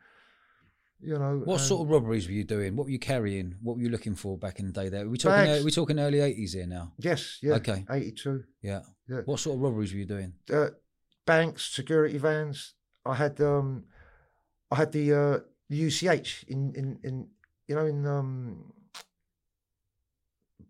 [1.01, 2.75] You know, What sort of robberies were you doing?
[2.75, 3.57] What were you carrying?
[3.63, 4.89] What were you looking for back in the day?
[4.89, 5.45] There, are we talking?
[5.45, 5.61] Bags.
[5.63, 6.93] Are we talking early eighties here now?
[6.99, 7.55] Yes, yeah.
[7.55, 7.85] Okay.
[7.91, 8.45] Eighty-two.
[8.63, 8.81] Yeah.
[9.09, 9.21] Yeah.
[9.27, 10.33] What sort of robberies were you doing?
[10.53, 10.71] uh,
[11.27, 12.75] banks, security vans.
[13.07, 13.85] I had um,
[14.71, 15.39] I had the uh,
[15.71, 17.27] UCH in in in
[17.69, 18.73] you know in um,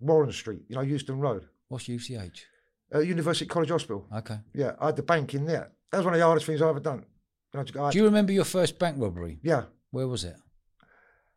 [0.01, 2.45] Warren Street, you know Euston Road, What's UCH?
[2.95, 4.07] uh, University College Hospital.
[4.15, 4.39] Okay.
[4.55, 5.71] Yeah, I had the bank in there.
[5.91, 7.05] That was one of the hardest things I ever done.
[7.55, 9.39] You know, I- Do you remember your first bank robbery?
[9.43, 9.65] yeah.
[9.93, 10.37] Where was it?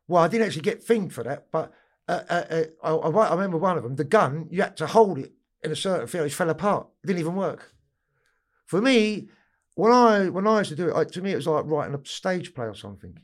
[0.06, 1.72] Well, I didn't actually get thinged for that, but
[2.08, 3.94] uh, uh, uh, I, I, I remember one of them.
[3.96, 5.32] The gun, you had to hold it
[5.62, 6.26] in a certain field.
[6.26, 6.88] It fell apart.
[7.02, 7.72] It didn't even work.
[8.66, 9.28] For me,
[9.74, 11.94] when I when I used to do it, I, to me it was like writing
[11.94, 13.18] a stage play or something.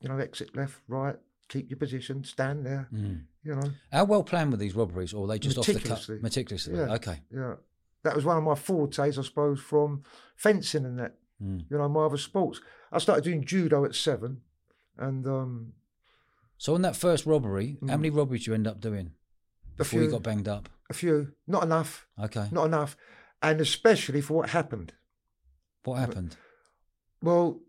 [0.00, 1.16] You know, exit left, right,
[1.48, 2.88] keep your position, stand there.
[2.92, 3.22] Mm.
[3.44, 5.82] You know, How well planned were these robberies, or were they just off the cut?
[5.82, 6.18] Meticulously.
[6.20, 6.74] Meticulously.
[6.76, 6.94] Yeah.
[6.94, 7.20] Okay.
[7.32, 7.54] yeah.
[8.04, 10.02] That was one of my fortes, I suppose, from
[10.36, 11.14] fencing and that.
[11.42, 11.64] Mm.
[11.70, 12.60] You know, my other sports.
[12.90, 14.40] I started doing judo at seven,
[14.98, 15.72] and um,
[16.58, 18.00] So on that first robbery, how Mm.
[18.00, 19.12] many robberies did you end up doing
[19.76, 20.68] before you got banged up?
[20.90, 22.48] a few, not enough, Okay.
[22.52, 22.96] not enough,
[23.40, 24.92] and especially for what happened.
[25.84, 26.36] What happened?
[27.22, 27.60] Well,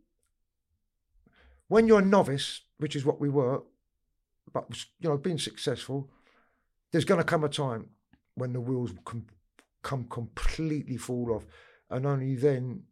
[1.67, 3.63] when you're a novice, which is what we were,
[4.53, 4.65] but
[4.99, 6.09] you know, being successful,
[6.91, 7.89] there's going to come a time
[8.35, 9.27] when the wheels com-
[9.81, 11.45] come completely fall off,
[11.89, 12.83] and only then,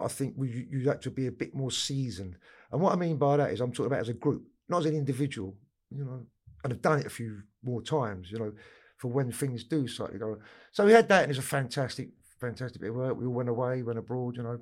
[0.00, 2.36] I think we you have to be a bit more seasoned.
[2.72, 4.86] And what I mean by that is, I'm talking about as a group, not as
[4.86, 5.54] an individual.
[5.90, 6.26] You know,
[6.62, 8.30] and I've done it a few more times.
[8.30, 8.52] You know,
[8.96, 10.38] for when things do slightly go.
[10.72, 12.08] So we had that, and it's a fantastic,
[12.46, 13.18] fantastic bit of work.
[13.18, 14.36] We all went away, went abroad.
[14.36, 14.60] You know,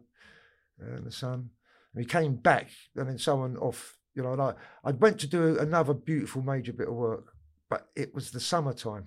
[0.83, 1.51] uh, in the sun.
[1.95, 5.27] And we came back, and then someone off, you know, and I, I went to
[5.27, 7.33] do another beautiful major bit of work,
[7.69, 9.07] but it was the summertime.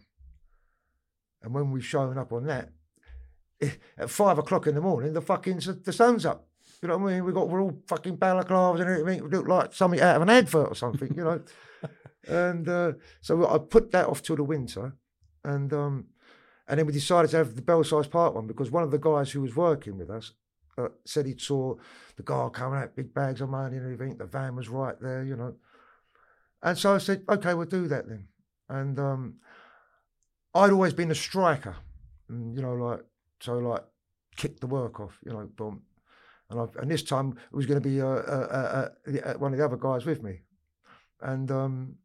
[1.41, 2.69] And when we've shown up on that,
[3.61, 6.47] eh, at five o'clock in the morning, the fucking the sun's up.
[6.81, 7.25] You know what I mean?
[7.25, 9.23] We got we're all fucking balaclavas and everything.
[9.23, 11.41] We look like something out of an advert or something, you know.
[12.27, 14.93] and uh, so I put that off till the winter,
[15.43, 16.05] and um,
[16.67, 19.31] and then we decided to have the Belsize Park one because one of the guys
[19.31, 20.33] who was working with us
[20.77, 21.75] uh, said he saw
[22.17, 24.17] the guy coming out, big bags of money and everything.
[24.17, 25.55] The van was right there, you know.
[26.61, 28.27] And so I said, okay, we'll do that then.
[28.67, 29.35] And um,
[30.53, 31.75] I'd always been a striker,
[32.27, 33.01] and you know, like
[33.39, 33.83] so, like
[34.35, 35.83] kick the work off, you know, boom.
[36.49, 39.51] And I, and this time it was going to be uh, uh, uh, uh, one
[39.53, 40.41] of the other guys with me,
[41.21, 41.95] and um,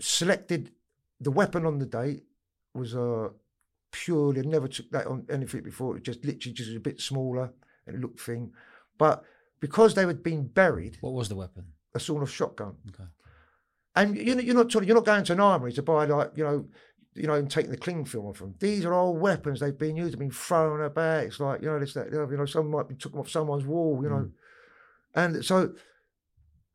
[0.00, 0.72] selected
[1.20, 2.22] the weapon on the day
[2.76, 3.28] was uh,
[3.92, 4.42] purely.
[4.42, 5.96] Never took that on anything before.
[5.96, 7.52] It just literally just a bit smaller
[7.86, 8.52] and it looked thing,
[8.98, 9.24] but
[9.60, 11.72] because they had been buried, What was the weapon?
[11.94, 12.74] a sort of shotgun.
[12.88, 13.08] Okay.
[13.94, 16.66] And you're, you're not you're not going to an armory to buy like you know,
[17.14, 18.54] you know, and taking the cling film off them.
[18.60, 19.60] These are old weapons.
[19.60, 20.12] They've been used.
[20.12, 21.24] They've been thrown about.
[21.24, 23.64] It's like you know, this that you know, someone might be took them off someone's
[23.64, 24.00] wall.
[24.02, 24.30] You know,
[25.14, 25.72] and so,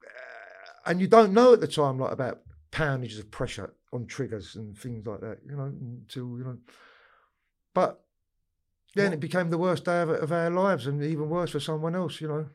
[0.03, 2.39] uh, and you don't know at the time like about
[2.71, 5.39] poundages of pressure on triggers and things like that.
[5.47, 6.57] You know, until you know,
[7.73, 8.03] but
[8.95, 11.59] then What- it became the worst day of, of our lives, and even worse for
[11.59, 12.21] someone else.
[12.21, 12.49] You know.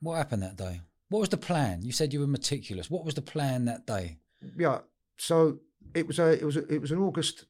[0.00, 0.80] What happened that day?
[1.08, 1.82] What was the plan?
[1.82, 2.90] You said you were meticulous.
[2.90, 4.18] What was the plan that day?
[4.56, 4.80] yeah.
[5.18, 5.58] So
[5.94, 7.44] it was a it was a, it was an August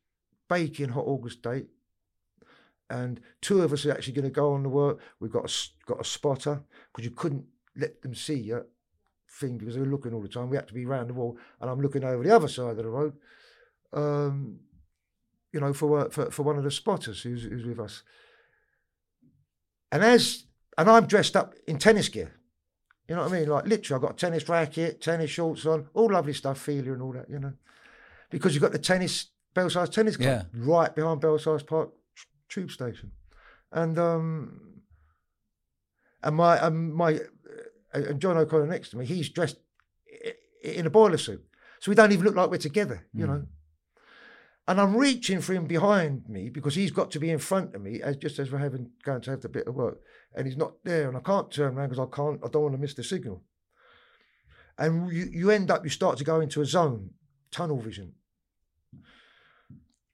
[0.48, 1.64] baking hot August day,
[2.90, 4.98] and two of us are actually going to go on the work.
[5.20, 7.46] We've got a got a spotter because you couldn't
[7.77, 8.66] let them see you
[9.40, 10.51] thing because were looking all the time.
[10.51, 12.77] We had to be round the wall, and I'm looking over the other side of
[12.77, 13.14] the road.
[13.92, 14.61] Um,
[15.53, 18.03] you know, for one- for for one of the spotters who's who's with us,
[19.90, 20.45] and as
[20.79, 22.33] and I'm dressed up in tennis gear.
[23.09, 23.49] You know what I mean?
[23.49, 27.03] Like literally, I've got a tennis racket, tennis shorts on, all lovely stuff, feeler and
[27.03, 27.53] all that, you know.
[28.31, 33.12] Because you've got the tennis, Belsize Tennis Club, right behind Belsize Park t- tube station.
[33.71, 34.83] And um
[36.23, 37.18] and my um, my uh,
[37.93, 39.57] and John O'Connor next to me, he's dressed
[40.63, 41.45] in a boiler suit.
[41.81, 43.29] So we don't even look like we're together, you Mm.
[43.29, 43.47] know.
[44.69, 47.83] And I'm reaching for him behind me because he's got to be in front of
[47.83, 49.99] me as just as we're having going to have the bit of work.
[50.35, 51.09] And he's not there.
[51.09, 53.43] And I can't turn around because I can't, I don't want to miss the signal.
[54.79, 57.11] And you, you end up, you start to go into a zone,
[57.51, 58.15] tunnel vision.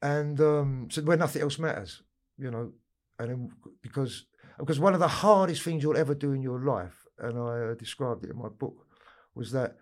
[0.01, 2.03] And um, so where nothing else matters,
[2.39, 2.73] you know,
[3.19, 3.51] and then,
[3.83, 4.27] because
[4.59, 7.75] because one of the hardest things you'll ever do in your life, and I uh,
[7.75, 8.87] described it in my book,
[9.35, 9.77] was that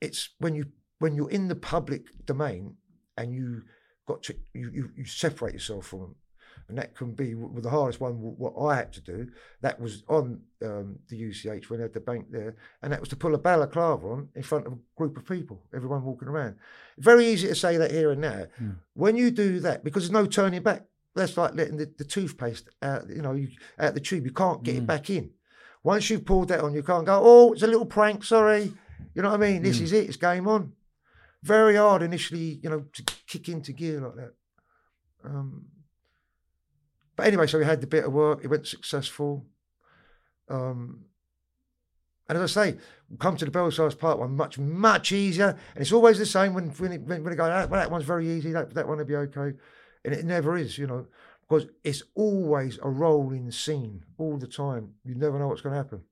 [0.00, 0.66] it's when you
[0.98, 2.76] when you're in the public domain
[3.16, 3.62] and you
[4.06, 6.14] got to you, you, you separate yourself from them
[6.68, 9.28] and that can be well, the hardest one what i had to do
[9.60, 13.08] that was on um, the uch when they had the bank there and that was
[13.08, 16.56] to pull a balaclava on in front of a group of people everyone walking around
[16.98, 18.74] very easy to say that here and now mm.
[18.94, 22.68] when you do that because there's no turning back that's like letting the, the toothpaste
[22.82, 24.78] out you know you, out the tube you can't get mm.
[24.78, 25.30] it back in
[25.86, 28.72] once you've pulled that on you can't go oh it's a little prank sorry
[29.14, 29.82] you know what i mean this mm.
[29.82, 30.72] is it it's game on
[31.46, 34.34] very hard initially, you know, to kick into gear like that.
[35.24, 35.66] Um,
[37.14, 38.40] but anyway, so we had the bit of work.
[38.42, 39.46] It went successful.
[40.48, 41.04] Um,
[42.28, 42.78] and as I say,
[43.20, 45.56] come to the Belsize Park one, much, much easier.
[45.74, 48.28] And it's always the same when when it, when it go, well, that one's very
[48.28, 49.56] easy, that, that one will be okay.
[50.04, 51.06] And it never is, you know,
[51.48, 54.94] because it's always a rolling scene all the time.
[55.04, 56.02] You never know what's going to happen.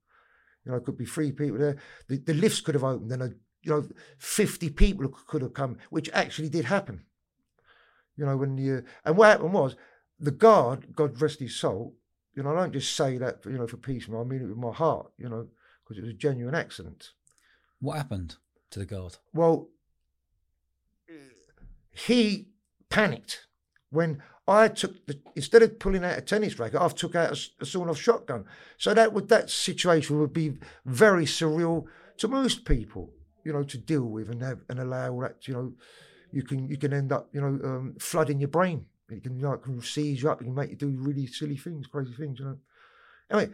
[0.63, 1.77] You know, it could be three people there.
[2.07, 3.33] The, the lifts could have opened and a
[3.65, 3.87] you know,
[4.19, 7.01] 50 people could have come, which actually did happen.
[8.15, 9.75] You know, when you, and what happened was
[10.19, 11.95] the guard, God rest his soul,
[12.35, 14.47] you know, I don't just say that, for, you know, for peace, I mean it
[14.47, 15.47] with my heart, you know,
[15.83, 17.09] because it was a genuine accident.
[17.79, 18.35] What happened
[18.69, 19.17] to the guard?
[19.33, 19.69] Well,
[21.91, 22.49] he
[22.89, 23.47] panicked
[23.89, 27.63] when I took the instead of pulling out a tennis racket, I've took out a,
[27.63, 28.45] a sawn-off shotgun.
[28.77, 31.85] So that would that situation would be very surreal
[32.17, 33.11] to most people
[33.45, 35.71] you know, to deal with and have and allow that, you know,
[36.31, 38.85] you can you can end up, you know, um, flooding your brain.
[39.07, 40.41] It can, you know, seize you up.
[40.41, 42.57] It can make you do really silly things, crazy things, you know.
[43.31, 43.53] Anyway,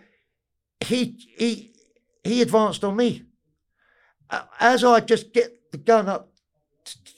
[0.80, 1.76] he he
[2.24, 3.24] he advanced on me.
[4.60, 6.31] As I just get the gun up,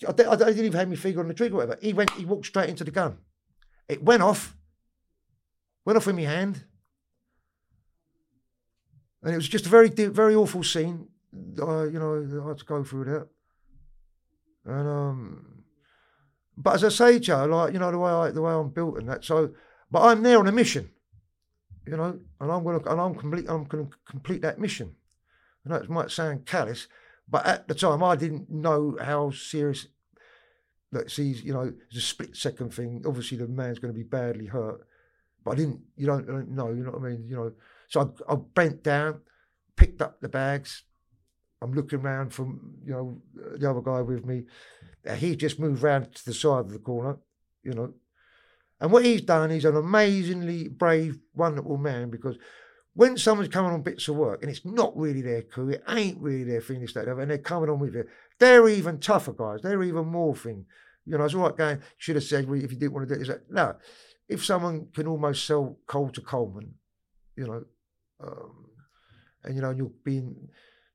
[0.08, 1.80] I didn't even have my finger on the trigger, or whatever.
[1.82, 3.18] He went, he walked straight into the gun.
[3.88, 4.56] It went off,
[5.86, 6.64] went off in my hand,
[9.22, 11.08] and it was just a very, very awful scene.
[11.34, 13.28] I, you know, I had to go through that.
[14.66, 15.64] And um,
[16.58, 18.98] but as I say, Joe, like you know the way I the way I'm built
[18.98, 19.26] and that.
[19.26, 19.52] So,
[19.92, 20.90] but I'm there on a mission,
[21.86, 24.96] you know, and I'm gonna and I'm complete I'm gonna complete that mission.
[25.66, 26.88] I know it might sound callous,
[27.30, 29.88] but at the time I didn't know how serious.
[30.92, 33.04] That sees, you know, a split second thing.
[33.04, 34.86] Obviously, the man's going to be badly hurt,
[35.44, 35.80] but I didn't.
[35.96, 36.70] You don't, don't know.
[36.70, 37.26] You know what I mean?
[37.28, 37.52] You know.
[37.88, 39.22] So I, I bent down,
[39.76, 40.84] picked up the bags,
[41.64, 43.22] I'm looking around from you know
[43.58, 44.44] the other guy with me.
[45.16, 47.18] He just moved round to the side of the corner,
[47.64, 47.94] you know.
[48.82, 52.36] And what he's done, he's an amazingly brave, wonderful man because
[52.94, 56.44] when someone's coming on bits of work and it's not really their it ain't really
[56.44, 58.08] their thing, this, that, and they're coming on with it,
[58.40, 59.62] they're even tougher guys.
[59.62, 60.66] They're even more thing.
[61.06, 63.16] You know, it's all right going, should have said, well, if you didn't want to
[63.16, 63.76] do it, like, no.
[64.30, 66.76] If someone can almost sell coal to Coleman,
[67.36, 67.66] you know,
[68.24, 68.68] um,
[69.44, 70.50] and, you know, you're being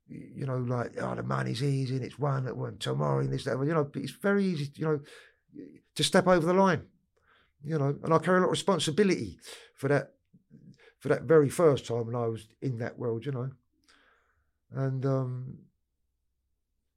[0.08, 3.44] you know, like, oh, the money's easy and it's one that one tomorrow and this,
[3.44, 5.00] that, you know, it's very easy, you know,
[5.94, 6.82] to step over the line,
[7.62, 9.38] you know, and I carry a lot of responsibility
[9.74, 10.14] for that,
[10.98, 13.50] for that very first time when I was in that world, you know.
[14.72, 15.58] And um,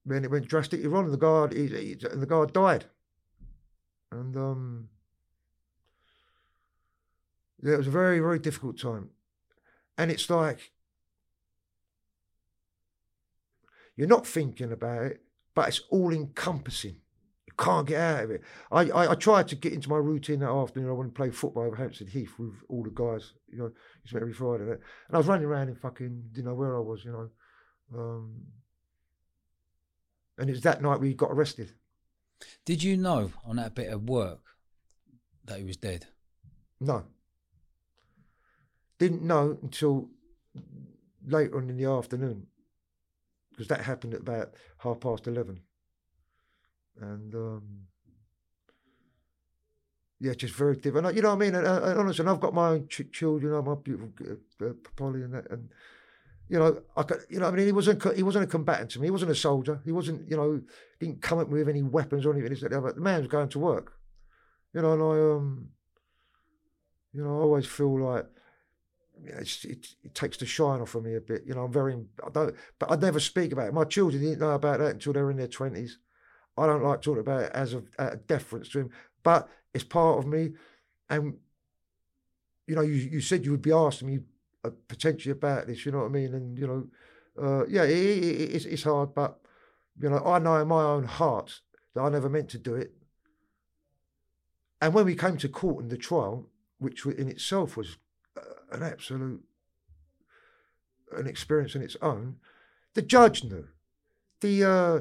[0.05, 2.85] then it went drastically wrong and the guard, he, he, and the guard died.
[4.11, 4.89] And um,
[7.63, 9.09] yeah, it was a very, very difficult time.
[9.97, 10.71] And it's like,
[13.95, 15.21] You're not thinking about it,
[15.53, 16.95] but it's all encompassing.
[17.51, 18.41] You can't get out of it.
[18.71, 20.89] I, I, I tried to get into my routine that afternoon.
[20.89, 23.71] I wanted to play football over Hampstead Heath with all the guys, you know,
[24.03, 24.63] used every Friday.
[24.63, 24.79] And
[25.11, 27.29] I was running around in fucking, didn't know, where I was, you know.
[27.93, 28.41] Um,
[30.37, 31.73] and it was that night we got arrested.
[32.65, 34.39] Did you know on that bit of work
[35.45, 36.07] that he was dead?
[36.79, 37.03] No.
[38.97, 40.09] Didn't know until
[41.25, 42.47] later on in the afternoon
[43.51, 45.61] because that happened at about half past 11.
[46.99, 47.63] And um,
[50.19, 51.15] yeah, just very different.
[51.15, 51.55] You know what I mean?
[51.55, 54.11] And, and honestly, I've got my own ch- children, my beautiful
[54.61, 55.35] uh, uh, Polly and.
[55.35, 55.69] And,
[56.49, 58.99] you know, I could, you know, I mean, he wasn't he wasn't a combatant to
[58.99, 59.07] me.
[59.07, 59.79] He wasn't a soldier.
[59.85, 60.61] He wasn't, you know,
[60.99, 62.81] didn't come up with any weapons or anything.
[62.81, 63.93] But the man was going to work.
[64.73, 65.69] You know, and I, um,
[67.13, 68.25] you know, I always feel like
[69.23, 71.43] it, it, takes the shine off of me a bit.
[71.45, 73.73] You know, I'm very, I don't, but I never speak about it.
[73.73, 75.91] My children didn't know about that until they were in their 20s.
[76.57, 78.89] I don't like talking about it as a, a deference to him,
[79.23, 80.51] but it's part of me.
[81.09, 81.37] And
[82.67, 84.19] you know, you, you said you would be asking me
[84.63, 85.85] uh, potentially about this.
[85.85, 86.33] You know what I mean?
[86.33, 86.87] And you know,
[87.41, 89.39] uh, yeah, it, it, it's, it's hard, but
[89.99, 91.61] you know, I know in my own heart
[91.93, 92.93] that I never meant to do it.
[94.81, 97.97] And when we came to court in the trial, which in itself was
[98.37, 99.43] uh, an absolute
[101.11, 102.37] an experience in its own,
[102.93, 103.67] the judge knew,
[104.39, 104.99] the uh,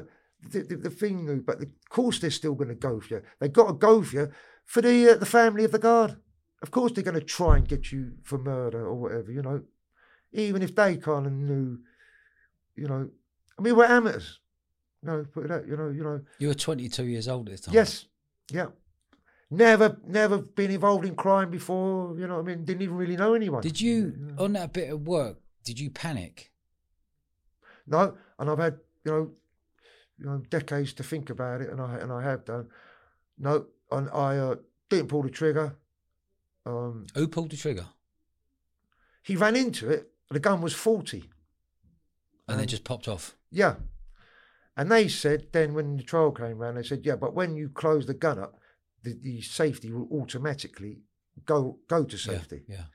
[0.49, 3.21] the, the, the thing but of course they're still going to go for you.
[3.39, 4.31] They've got to go for you
[4.65, 6.17] for the uh, the family of the guard.
[6.61, 9.63] Of course they're going to try and get you for murder or whatever, you know,
[10.31, 11.79] even if they kind of knew,
[12.75, 13.09] you know.
[13.57, 14.39] I mean, we're amateurs.
[15.03, 16.21] You know, put it out, you know, you know.
[16.37, 17.73] You were 22 years old at the time.
[17.73, 18.05] Yes,
[18.51, 18.67] yeah.
[19.49, 22.15] Never, never been involved in crime before.
[22.17, 23.61] You know, what I mean, didn't even really know anyone.
[23.61, 25.39] Did you on that bit of work?
[25.65, 26.51] Did you panic?
[27.87, 29.31] No, and I've had you know,
[30.21, 32.67] you know, decades to think about it, and I and I have done.
[33.37, 34.55] No, and I uh,
[34.89, 35.75] didn't pull the trigger.
[36.65, 37.87] Um, Who pulled the trigger?
[39.23, 40.11] he ran into it.
[40.29, 41.29] The gun was forty.
[42.47, 43.35] And Um, just popped off.
[43.51, 43.75] Yeah.
[44.77, 47.69] And they said then when the trial came round, they said, yeah, but when you
[47.69, 48.59] close the gun up,
[49.03, 51.01] the, the safety will automatically
[51.45, 52.63] go go to Yeah, safety.
[52.67, 52.85] Yeah.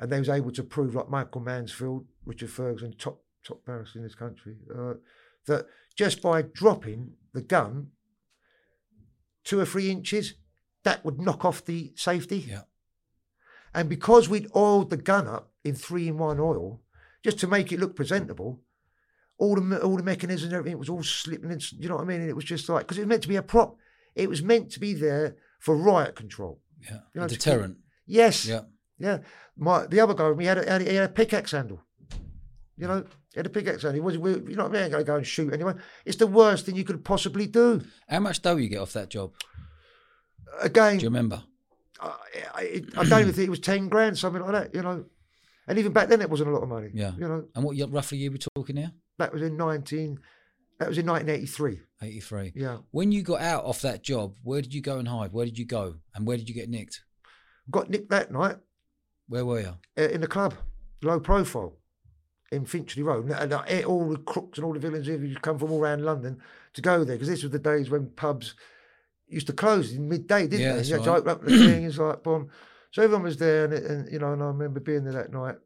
[0.00, 4.02] And they was able to prove, like Michael Mansfield, Richard Ferguson, top top barristers in
[4.02, 4.94] this country, uh,
[5.46, 7.88] that just by dropping the gun
[9.44, 10.34] two or three inches,
[10.84, 12.38] that would knock off the safety.
[12.48, 12.62] Yeah.
[13.74, 16.82] And because we'd oiled the gun up in three in one oil,
[17.24, 18.60] just to make it look presentable,
[19.38, 21.60] all the all the mechanisms and everything was all slipping in.
[21.78, 22.20] You know what I mean?
[22.20, 23.76] And it was just like because it was meant to be a prop.
[24.14, 26.60] It was meant to be there for riot control.
[26.82, 26.98] Yeah.
[27.14, 27.78] You know, to keep- deterrent.
[28.06, 28.44] Yes.
[28.46, 28.62] Yeah.
[28.98, 29.18] Yeah.
[29.56, 31.82] My the other guy me had a, had a, he had a pickaxe handle.
[32.76, 33.94] You know, he had a pickaxe handle.
[33.94, 34.80] He was, you know what I mean?
[34.82, 35.80] I ain't going to go and shoot anyone.
[36.04, 37.82] It's the worst thing you could possibly do.
[38.08, 39.32] How much dough you get off that job?
[40.60, 41.42] Again, Do you remember?
[42.00, 42.14] I,
[42.54, 45.04] I, I don't even think it was 10 grand, something like that, you know.
[45.68, 46.90] And even back then, it wasn't a lot of money.
[46.92, 47.12] Yeah.
[47.16, 48.92] You know, And what year- roughly year we talking here?
[49.18, 50.18] that was in 19,
[50.80, 51.80] that was in 1983.
[52.02, 52.52] 83.
[52.56, 52.78] Yeah.
[52.90, 55.32] When you got out off that job, where did you go and hide?
[55.32, 55.96] Where did you go?
[56.14, 57.02] And where did you get nicked?
[57.70, 58.56] Got nicked that night
[59.28, 59.74] Where were you?
[59.96, 60.54] uh, in the club,
[61.02, 61.78] low profile,
[62.52, 63.30] in Finchley Road.
[63.30, 63.52] And
[63.84, 66.40] all the crooks and all the villains who come from all around London
[66.74, 68.54] to go there because this was the days when pubs
[69.26, 70.82] used to close in midday, didn't Yeah, they?
[70.82, 71.18] You had to right.
[71.18, 72.50] open up the thing, it's like boom.
[72.90, 75.56] So everyone was there, and, and you know, and I remember being there that night.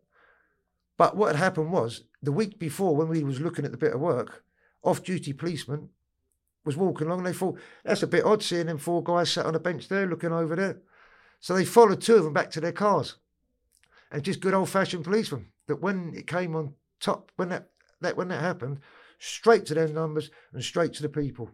[0.96, 3.92] But what had happened was the week before, when we was looking at the bit
[3.92, 4.44] of work,
[4.84, 5.88] off-duty policeman
[6.64, 7.18] was walking along.
[7.18, 9.88] and They thought that's a bit odd seeing them four guys sat on a bench
[9.88, 10.78] there looking over there.
[11.40, 13.16] So they followed two of them back to their cars,
[14.12, 15.46] and just good old-fashioned policemen.
[15.68, 17.68] That when it came on top, when that,
[18.00, 18.80] that when that happened,
[19.18, 21.50] straight to their numbers and straight to the people,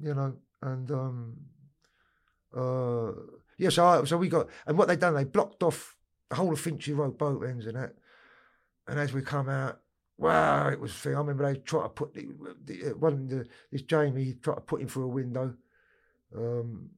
[0.00, 0.34] you know.
[0.62, 1.36] And um,
[2.56, 3.12] uh,
[3.58, 5.96] yeah, so I, so we got and what they done, they blocked off
[6.30, 7.94] the whole of Finchley Road boat ends and that.
[8.88, 9.80] And as we come out,
[10.18, 11.06] wow, it was.
[11.06, 12.28] I remember they tried to put the,
[12.64, 15.54] the uh, one the, this Jamie tried to put him through a window.
[16.36, 16.90] Um,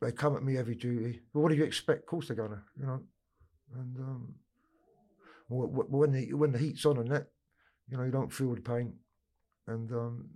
[0.00, 1.20] they come at me heavy duty.
[1.32, 2.00] Well, what do you expect?
[2.00, 3.00] Of course they're gonna, you know.
[3.74, 4.34] And um,
[5.48, 7.26] when the when the heat's on and that,
[7.88, 8.94] you know, you don't feel the pain.
[9.66, 10.28] And um,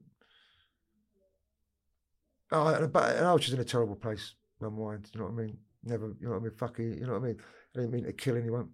[2.52, 4.34] oh, and, but and I was just in a terrible place.
[4.60, 5.58] My mind, you know what I mean.
[5.84, 6.52] Never, you know what I mean.
[6.56, 7.36] Fucking, you know what I mean.
[7.74, 8.70] I didn't mean to kill anyone.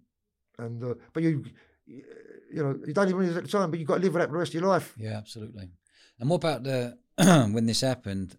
[0.58, 1.44] And uh, but you,
[1.86, 2.02] you
[2.62, 4.22] know, you don't even realize at the time, but you have got to live with
[4.22, 4.94] that for the rest of your life.
[4.96, 5.68] Yeah, absolutely.
[6.18, 6.96] And what about the
[7.52, 8.36] when this happened?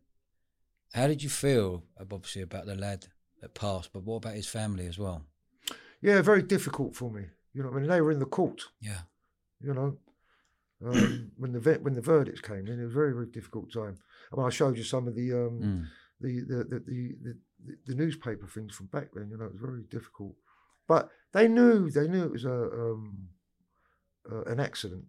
[0.94, 1.84] How did you feel?
[2.00, 3.08] Obviously about the lad
[3.42, 5.26] that passed, but what about his family as well?
[6.02, 7.26] Yeah, very difficult for me.
[7.56, 7.90] You know what I mean.
[7.90, 8.62] They were in the court.
[8.82, 9.00] Yeah,
[9.62, 9.98] you know.
[10.86, 13.98] Um, when the when the verdicts came in, it was a very very difficult time.
[14.32, 15.86] I mean, I showed you some of the um, Mm.
[16.20, 17.38] the, the, the, the, the
[17.88, 19.30] the newspaper things from back then.
[19.30, 20.36] You know, it was very difficult.
[20.88, 23.30] But they knew they knew it was a um,
[24.30, 25.06] uh, an accident.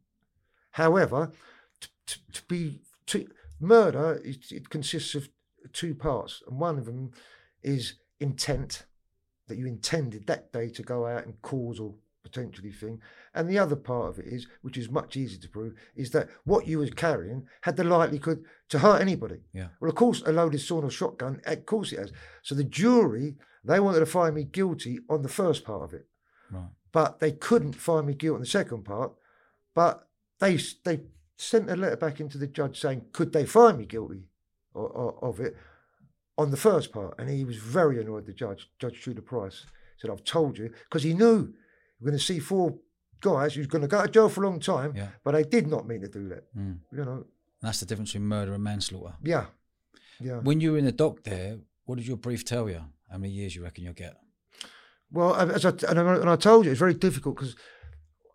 [0.70, 1.32] However,
[1.80, 3.26] to, to, to be to,
[3.58, 5.28] murder, it, it consists of
[5.72, 7.10] two parts, and one of them
[7.62, 8.84] is intent
[9.48, 11.94] that you intended that day to go out and cause or
[12.26, 13.00] potentially thing,
[13.34, 16.28] and the other part of it is, which is much easier to prove, is that
[16.44, 19.40] what you was carrying had the likelihood to hurt anybody.
[19.52, 19.68] Yeah.
[19.80, 22.12] Well, of course, a loaded sword or shotgun, of course it has.
[22.42, 26.06] So the jury, they wanted to find me guilty on the first part of it,
[26.50, 26.68] right.
[26.92, 29.12] but they couldn't find me guilty on the second part.
[29.74, 30.08] But
[30.40, 31.00] they they
[31.36, 34.24] sent a letter back into the judge saying, could they find me guilty
[34.74, 35.54] of, of it
[36.38, 37.14] on the first part?
[37.18, 38.26] And he was very annoyed.
[38.26, 39.66] The judge, Judge Tudor Price,
[39.98, 41.54] said, "I've told you," because he knew
[42.00, 42.76] we're going to see four
[43.20, 45.08] guys who's going to go to jail for a long time, Yeah.
[45.24, 46.54] but they did not mean to do that.
[46.56, 46.78] Mm.
[46.92, 47.24] You know,
[47.62, 49.14] That's the difference between murder and manslaughter.
[49.22, 49.46] yeah,
[50.20, 50.38] Yeah.
[50.40, 52.82] When you were in the dock there, what did your brief tell you?
[53.10, 54.16] How many years you reckon you'll get?
[55.10, 57.54] Well, as I, and I, and I told you, it's very difficult because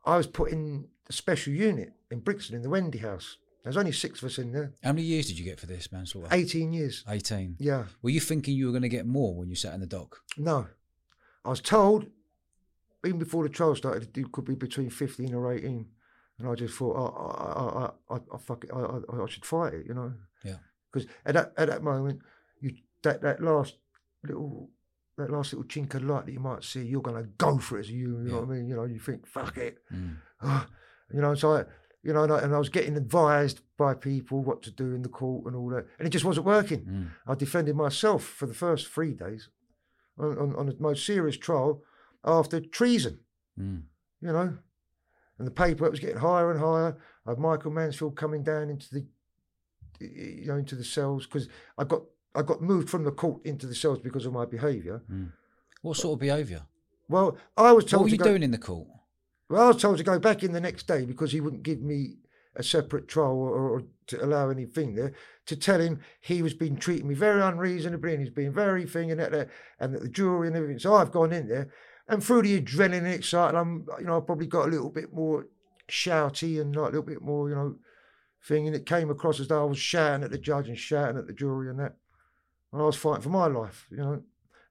[0.05, 3.37] I was put in a special unit in Brixton in the Wendy House.
[3.63, 4.73] There's only six of us in there.
[4.83, 6.29] How many years did you get for this manslaughter?
[6.31, 7.03] 18 years.
[7.07, 7.57] 18.
[7.59, 7.85] Yeah.
[8.01, 10.21] Were you thinking you were going to get more when you sat in the dock?
[10.37, 10.67] No.
[11.45, 12.07] I was told,
[13.05, 15.85] even before the trial started, it could be between 15 or 18.
[16.39, 19.45] And I just thought, I, I, I, I, I fuck it, I, I, I should
[19.45, 20.13] fight it, you know?
[20.43, 20.57] Yeah.
[20.91, 22.21] Because at that, at that moment,
[22.59, 22.73] you
[23.03, 23.75] that, that last
[24.23, 24.69] little
[25.17, 27.79] that last little chink of light that you might see, you're going to go for
[27.79, 27.85] it.
[27.85, 28.67] So you, you know what I mean?
[28.67, 29.77] You know, you think, fuck it.
[29.93, 30.17] Mm.
[31.13, 31.65] you know, so I,
[32.03, 35.01] you know, and I, and I was getting advised by people what to do in
[35.01, 36.81] the court and all that, and it just wasn't working.
[36.81, 37.09] Mm.
[37.27, 39.49] I defended myself for the first three days
[40.17, 41.81] on, on, on the most serious trial
[42.23, 43.19] after treason,
[43.59, 43.83] Mm.
[44.21, 44.57] you know,
[45.37, 46.97] and the paperwork was getting higher and higher.
[47.25, 49.05] I had Michael Mansfield coming down into the,
[49.99, 51.47] you know, into the cells because
[51.77, 52.03] I got
[52.33, 55.01] I got moved from the court into the cells because of my behaviour.
[55.81, 56.61] What sort of behaviour?
[57.09, 58.01] Well, I was told.
[58.01, 58.87] What were to you go, doing in the court?
[59.49, 61.81] Well, I was told to go back in the next day because he wouldn't give
[61.81, 62.15] me
[62.55, 65.13] a separate trial or, or to allow anything there.
[65.47, 69.11] To tell him he was being treating me very unreasonably and he's been very thing
[69.11, 69.49] and that, that
[69.79, 70.79] and that the jury and everything.
[70.79, 71.69] So I've gone in there,
[72.07, 75.13] and through the adrenaline and excitement, I'm you know I probably got a little bit
[75.13, 75.47] more
[75.89, 77.75] shouty and like a little bit more you know
[78.43, 81.17] thing, and it came across as though I was shouting at the judge and shouting
[81.17, 81.95] at the jury and that.
[82.73, 84.23] And I was fighting for my life, you know,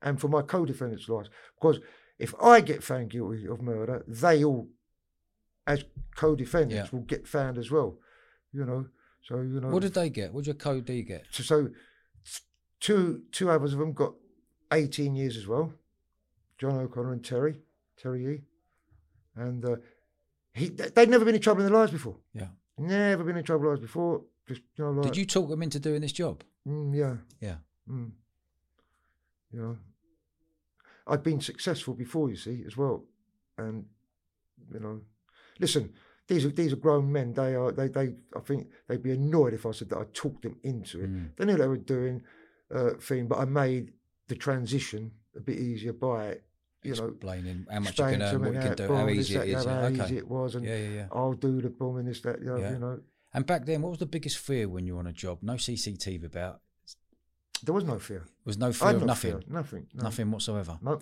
[0.02, 1.78] and for my co-defendants' lives because
[2.18, 4.68] if I get found guilty of murder, they all,
[5.66, 5.84] as
[6.16, 6.98] co-defendants, Yeah.
[6.98, 7.98] will get found as well.
[8.52, 8.86] You know,
[9.22, 9.68] so you know.
[9.68, 10.32] What did they get?
[10.32, 11.26] What did your code D get?
[11.30, 11.68] so, so
[12.80, 14.14] two two others of them got
[14.72, 15.72] eighteen years as well.
[16.60, 17.56] John O'Connor and Terry,
[17.96, 18.40] Terry E.
[19.34, 19.76] And uh,
[20.52, 22.16] he they- they'd never been in trouble in their lives before.
[22.34, 22.48] Yeah.
[22.78, 24.22] Never been in trouble in their lives before.
[24.46, 26.42] Just you know, like Did you talk them into doing this job?
[26.68, 27.16] mm, yeah.
[27.40, 27.56] Yeah.
[27.88, 28.10] Mm.
[29.52, 29.78] You know,
[31.06, 33.04] I'd been successful before, you see, as well,
[33.58, 33.84] and
[34.72, 35.00] you know,
[35.58, 35.92] listen,
[36.28, 37.32] these are these are grown men.
[37.32, 38.14] They are they they.
[38.36, 41.10] I think they'd be annoyed if I said that I talked them into it.
[41.10, 41.30] Mm.
[41.36, 42.22] They knew they were doing
[42.74, 43.92] uh, thing, but I made
[44.28, 46.44] the transition a bit easier by it.
[46.82, 49.36] You know, Explaining how much you can earn, what you can do, boom, how easy
[49.36, 49.64] it is.
[49.66, 51.06] how easy it was, and Yeah, yeah, yeah.
[51.12, 52.40] I'll do the boom and this that.
[52.40, 52.72] You know, Yeah.
[52.72, 53.00] you know.
[53.34, 55.38] And back then, what was the biggest fear when you were on a job?
[55.42, 56.60] No CCTV about.
[57.62, 58.20] there was no fear.
[58.20, 59.32] There Was no fear of no nothing.
[59.32, 60.04] fear, nothing, no.
[60.04, 60.78] Nothing whatsoever.
[60.80, 61.00] No.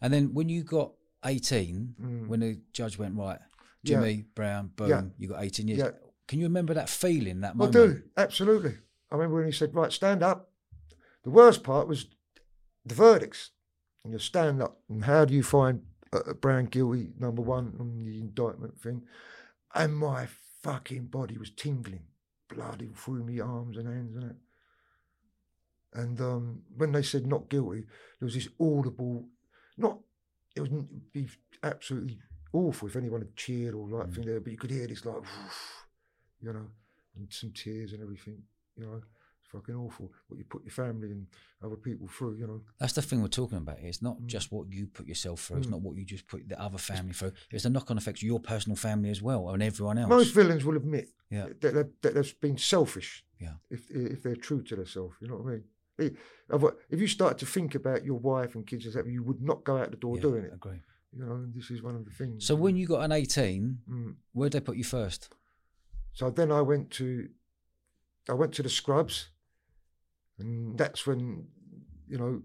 [0.00, 0.92] And then when you got
[1.24, 2.28] 18, Mm.
[2.28, 3.40] when the judge went, right,
[3.82, 4.00] Yeah.
[4.00, 5.02] Jimmy Browne, boom, Yeah.
[5.18, 5.80] you got 18 years.
[5.80, 5.90] Yeah.
[6.28, 7.76] Can you remember that feeling, that moment?
[7.76, 8.78] I do, absolutely.
[9.10, 10.52] I remember when he said, right, stand up.
[11.24, 12.06] The worst part was
[12.86, 13.50] the verdicts.
[14.08, 15.82] And you stand up, and how do you find
[16.14, 19.02] uh, Browne guilty, number one, on the indictment thing?
[19.74, 20.28] And my
[20.62, 22.04] fucking body was tingling,
[22.48, 24.36] blood through my arms and hands and that.
[25.92, 27.80] And um, when they said not guilty,
[28.18, 29.26] there was this audible,
[29.76, 29.98] not,
[30.56, 31.28] it it'd be
[31.62, 32.18] absolutely
[32.54, 35.22] awful if anyone had cheered or like thing there, but you could hear this like,
[36.40, 36.66] you know,
[37.14, 38.42] and some tears and everything,
[38.74, 39.02] you know.
[39.48, 41.26] It's fucking awful what you put your family and
[41.64, 42.60] other people through, you know.
[42.78, 43.78] That's the thing we're talking about.
[43.80, 44.26] It's not Mm.
[44.26, 45.58] just what you put yourself through.
[45.58, 45.70] It's Mm.
[45.70, 47.32] not what you just put the other family through.
[47.50, 50.10] It's the knock-on effects your personal family as well, and everyone else.
[50.10, 51.46] Most villains will admit Yeah.
[51.60, 53.54] that, that, that they've been selfish Yeah.
[53.70, 55.16] if if they're true to themselves.
[55.20, 55.64] You know what I mean?
[56.90, 59.64] If you start to think about your wife and kids, and stuff, you would not
[59.64, 60.52] go out the door Yeah, doing it.
[60.52, 60.80] Agree.
[61.12, 62.44] You know, this is one of the things.
[62.44, 64.16] So when you got an 18, Mm.
[64.32, 65.30] where'd they put you first?
[66.12, 67.30] So then I went to,
[68.28, 69.30] I went to the scrubs,
[70.38, 71.46] and that's when,
[72.08, 72.42] you know,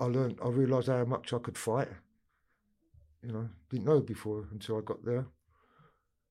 [0.00, 1.88] I learned, I realised how much I could fight.
[3.22, 5.26] You know, didn't know before until I got there.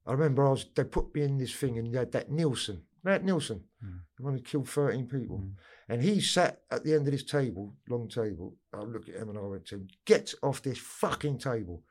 [0.06, 2.84] I remember I was, they put me in this thing, and you had that Nielsen,
[3.04, 4.00] that Nielsen, Mm.
[4.18, 5.54] the one who killed thirteen people, Mm.
[5.90, 8.56] and he sat at the end of this table, long table.
[8.74, 11.84] I looked at him and I went to him, "Get off this fucking table."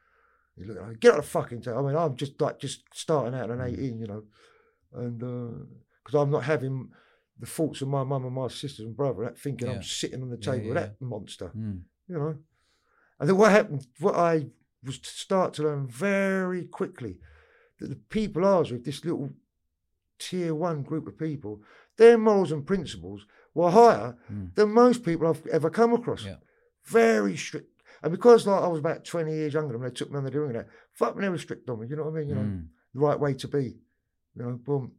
[0.57, 2.85] He looked at me, "Get off the fucking table." I mean, I'm just like just
[2.93, 3.67] starting out at Mm.
[3.69, 4.25] eighteen, you know,
[4.93, 6.93] and because I'm not having
[7.39, 9.75] the thoughts of my mum and my sisters and brother, that thinking Yeah.
[9.77, 11.83] I'm sitting on the Yeah, table with that monster, Mm.
[12.09, 12.39] you know.
[13.19, 13.87] And then what happened?
[14.01, 14.51] What I
[14.83, 17.19] was to start to learn very quickly
[17.79, 19.31] that the people I was with, this little
[20.19, 21.63] tier one group of people,
[21.97, 24.55] their morals and principles were higher Mm.
[24.55, 26.25] than most people I've ever come across.
[26.25, 26.37] Yeah.
[26.85, 27.71] Very strict.
[28.03, 30.31] And because like I was about 20 years younger than them, they took me under
[30.31, 30.69] doing that.
[30.93, 31.87] Fuck me, they were strict on me.
[31.89, 32.29] You know what I mean?
[32.29, 32.67] You know, Mm.
[32.93, 33.79] the right way to be.
[34.35, 34.93] You know, boom.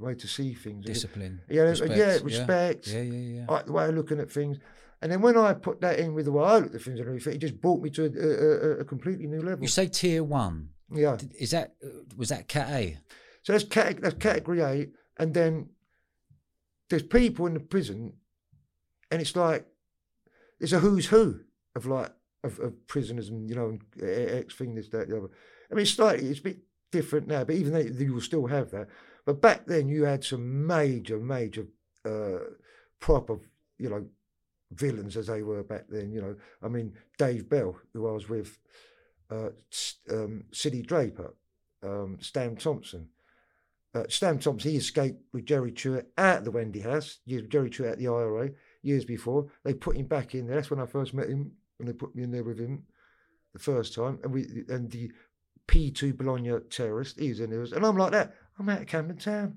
[0.00, 0.86] The way to see things.
[0.86, 1.42] Discipline.
[1.50, 2.86] Yeah, respect, yeah, respect.
[2.86, 3.46] Yeah, yeah, yeah.
[3.48, 4.56] Like the way of looking at things.
[5.02, 7.06] And then when I put that in with the way I look at things and
[7.06, 9.60] everything, it just brought me to a, a, a, completely new level.
[9.60, 10.70] You say tier one.
[10.90, 11.18] Yeah.
[11.38, 11.74] Is that
[12.16, 12.96] was that cat A?
[13.42, 14.88] So that's, cate- that's category A.
[15.18, 15.68] And then
[16.88, 18.14] there's people in the prison,
[19.10, 19.66] and it's like
[20.60, 21.40] it's a who's who
[21.76, 22.10] of like
[22.42, 25.28] of, of prisoners and you know ex thing this that the other.
[25.70, 26.58] I mean, it's slightly it's a bit
[26.90, 28.88] different now, but even though you will still have that.
[29.30, 31.68] But back then you had some major, major
[32.04, 32.40] uh,
[32.98, 33.38] proper,
[33.78, 34.04] you know,
[34.72, 36.10] villains as they were back then.
[36.10, 38.58] You know, I mean Dave Bell, who I was with,
[39.30, 39.50] uh,
[40.10, 41.36] um, Sidney Draper,
[41.84, 43.08] um, Stan Thompson.
[43.94, 47.98] Uh, Stan Thompson, he escaped with Jerry Tuite at the Wendy House, Jerry Tuite at
[47.98, 48.50] the IRA
[48.82, 49.46] years before.
[49.62, 50.56] They put him back in there.
[50.56, 52.82] That's when I first met him, when they put me in there with him
[53.52, 54.18] the first time.
[54.24, 55.12] And we and the
[55.68, 57.62] P2 Bologna terrorist, he was in there.
[57.62, 58.34] And I'm like that.
[58.60, 59.56] I'm out of Camden Town.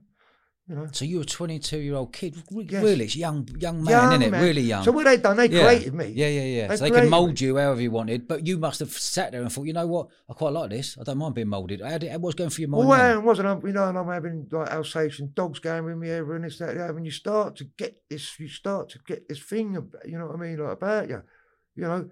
[0.70, 0.88] You know.
[0.93, 2.82] So you were a 22 year old kid, yes.
[2.82, 4.32] really young, young man, young isn't it?
[4.32, 4.41] Man.
[4.41, 4.86] Really young.
[4.86, 5.36] So what they done?
[5.36, 5.66] They yeah.
[5.66, 6.14] created me.
[6.16, 6.68] Yeah, yeah, yeah.
[6.68, 9.41] They so they can mould you however you wanted, but you must have sat there
[9.41, 10.97] and thought, you know what, I quite like this.
[10.97, 11.82] I don't mind being moulded.
[11.82, 12.88] How did, what's going for your mind?
[12.88, 13.66] Well, it wasn't.
[13.66, 16.78] You know, and I'm having like Alsatian dogs going with me ever and this that.
[16.78, 16.95] that.
[16.95, 19.74] When you start to get this, you start to get this thing.
[20.06, 20.60] You know what I mean?
[20.60, 21.24] Like about you.
[21.76, 22.10] You know,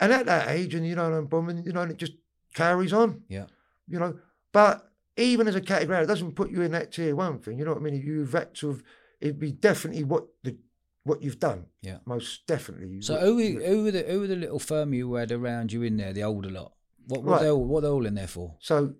[0.00, 1.62] and at that age, and you know, I'm bombing.
[1.64, 2.14] You know, and it just
[2.54, 3.22] carries on.
[3.28, 3.46] Yeah.
[3.86, 4.18] You know,
[4.52, 4.87] but
[5.18, 7.58] even as a category, it doesn't put you in that tier one thing.
[7.58, 8.00] You know what I mean?
[8.00, 8.82] You've had to have,
[9.20, 10.56] it'd be definitely what the
[11.04, 11.66] what you've done.
[11.82, 13.00] Yeah, most definitely.
[13.00, 15.82] So who were, who were the who were the little firm you had around you
[15.82, 16.72] in there, the older lot?
[17.06, 17.42] What what right.
[17.42, 18.56] they all, what they all in there for?
[18.60, 18.94] So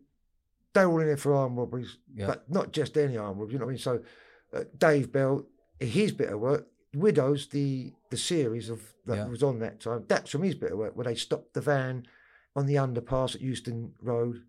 [0.73, 2.27] they're all in there for armed robberies, yeah.
[2.27, 3.53] but not just any armed robberies.
[3.53, 3.79] You know what I mean?
[3.79, 4.01] So
[4.55, 5.47] uh, Dave Bell,
[5.79, 9.29] his bit of work, Widows, the the series of that Yeah.
[9.29, 10.05] was on that time.
[10.09, 12.07] That's from his bit of work where they stopped the van
[12.57, 14.43] on the underpass at Euston Road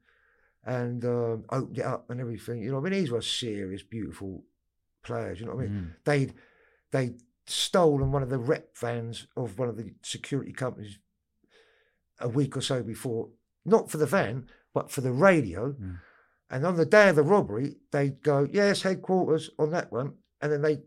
[0.66, 2.62] and um, opened it up and everything.
[2.62, 4.44] You know, what I mean, these were serious, beautiful
[5.04, 5.40] players.
[5.40, 5.82] You know what I mean?
[5.82, 5.94] Mm.
[6.06, 6.34] They'd
[6.92, 11.00] they'd stolen one of the rep vans of one of the security companies
[12.20, 13.30] a week or so before,
[13.66, 15.72] not for the van, but for the radio.
[15.74, 16.00] Mm.
[16.52, 20.14] And on the day of the robbery, they'd go, yes, headquarters on that one.
[20.42, 20.80] And then they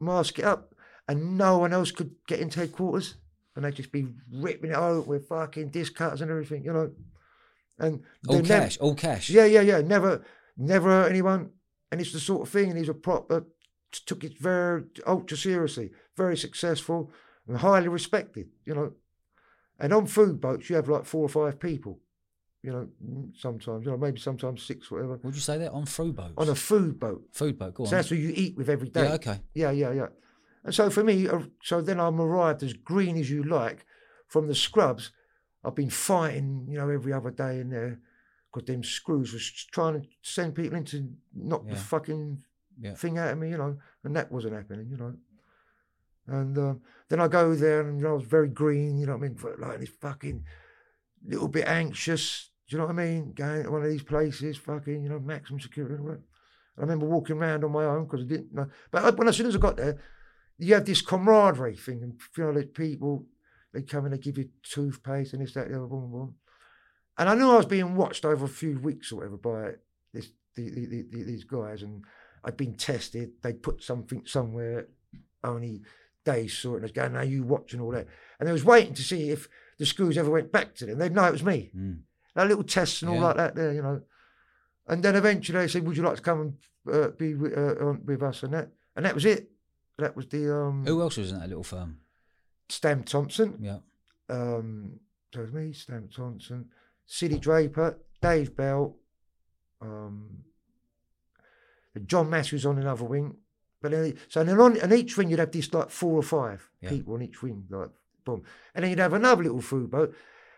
[0.00, 0.74] mask it up
[1.08, 3.14] and no one else could get into headquarters.
[3.56, 6.92] And they'd just be ripping it out with fucking disc cutters and everything, you know.
[7.78, 9.30] And All never- cash, all cash.
[9.30, 9.80] yeah, yeah, yeah.
[9.80, 10.24] Never,
[10.56, 11.50] never hurt anyone.
[11.90, 12.70] And it's the sort of thing.
[12.70, 13.46] And he's a proper,
[14.06, 17.10] took it very ultra seriously, very successful
[17.46, 18.92] and highly respected, you know.
[19.78, 22.00] And on food boats, you have like four or five people,
[22.62, 22.88] you know,
[23.36, 25.20] sometimes, you know, maybe sometimes six, whatever.
[25.22, 26.34] Would you say that on food boats?
[26.36, 27.22] On a food boat.
[27.32, 27.74] food boat.
[27.74, 27.88] Go on.
[27.90, 29.04] So that's what you eat with every day.
[29.04, 29.40] yeah, okay.
[29.54, 30.06] Yeah, yeah, yeah.
[30.64, 33.86] And so for me, uh, so then I'm arrived as green as you like
[34.26, 35.12] from the scrubs.
[35.64, 38.00] I've been fighting, you know, every other day in there
[38.52, 42.42] because them screws was trying to send people in to knock the fucking
[42.80, 42.94] Yeah.
[42.94, 45.14] thing out of me, you know, and that wasn't happening, you know.
[46.26, 49.16] And um, then I go there and you know, I was very green, you know
[49.16, 50.44] what I mean, like this fucking
[51.26, 53.32] little bit anxious, do you know what I mean?
[53.32, 56.20] Going to one of these places, fucking, you know, maximum security and all that.
[56.76, 58.68] I remember walking around on my own because I didn't know.
[58.90, 59.98] But when as soon as I got there,
[60.58, 63.26] you have this camaraderie thing, and you know, there's people
[63.72, 66.34] they come and they give you toothpaste and this, that, the other, boom, boom.
[67.18, 69.72] And I knew I was being watched over a few weeks or whatever by
[70.14, 72.04] this the, the, the, the- these guys, and
[72.44, 73.32] I'd been tested.
[73.42, 74.86] They'd put something somewhere,
[75.44, 75.82] only
[76.24, 78.06] they saw it and was going, "Now you watch and all that."
[78.38, 79.48] And they was waiting to see if
[79.78, 80.98] the screws ever went back to them.
[80.98, 81.70] They'd know it was me.
[81.76, 82.00] Mm.
[82.36, 83.24] Like little tests and all Yeah.
[83.24, 84.00] like that there, you know.
[84.86, 87.94] And then eventually they said, "Would you like to come and uh, be with, uh,
[88.04, 89.50] with us?" And that, and that was it.
[89.98, 91.98] That was the um, Who else was in that little firm?
[92.68, 93.56] Stan Thompson.
[93.60, 93.78] Yeah.
[94.28, 95.00] Um,
[95.32, 96.66] so it was me, Stan Thompson,
[97.06, 98.96] Sidney Draper, Dave Bell,
[99.80, 100.44] um,
[102.06, 103.36] John Matthews on another wing.
[103.80, 106.68] But then, so then on, on each wing you'd have this like four or five
[106.80, 106.90] Yeah.
[106.90, 107.90] people on each wing, like
[108.24, 108.42] boom,
[108.74, 110.14] and then you'd have another little food boat,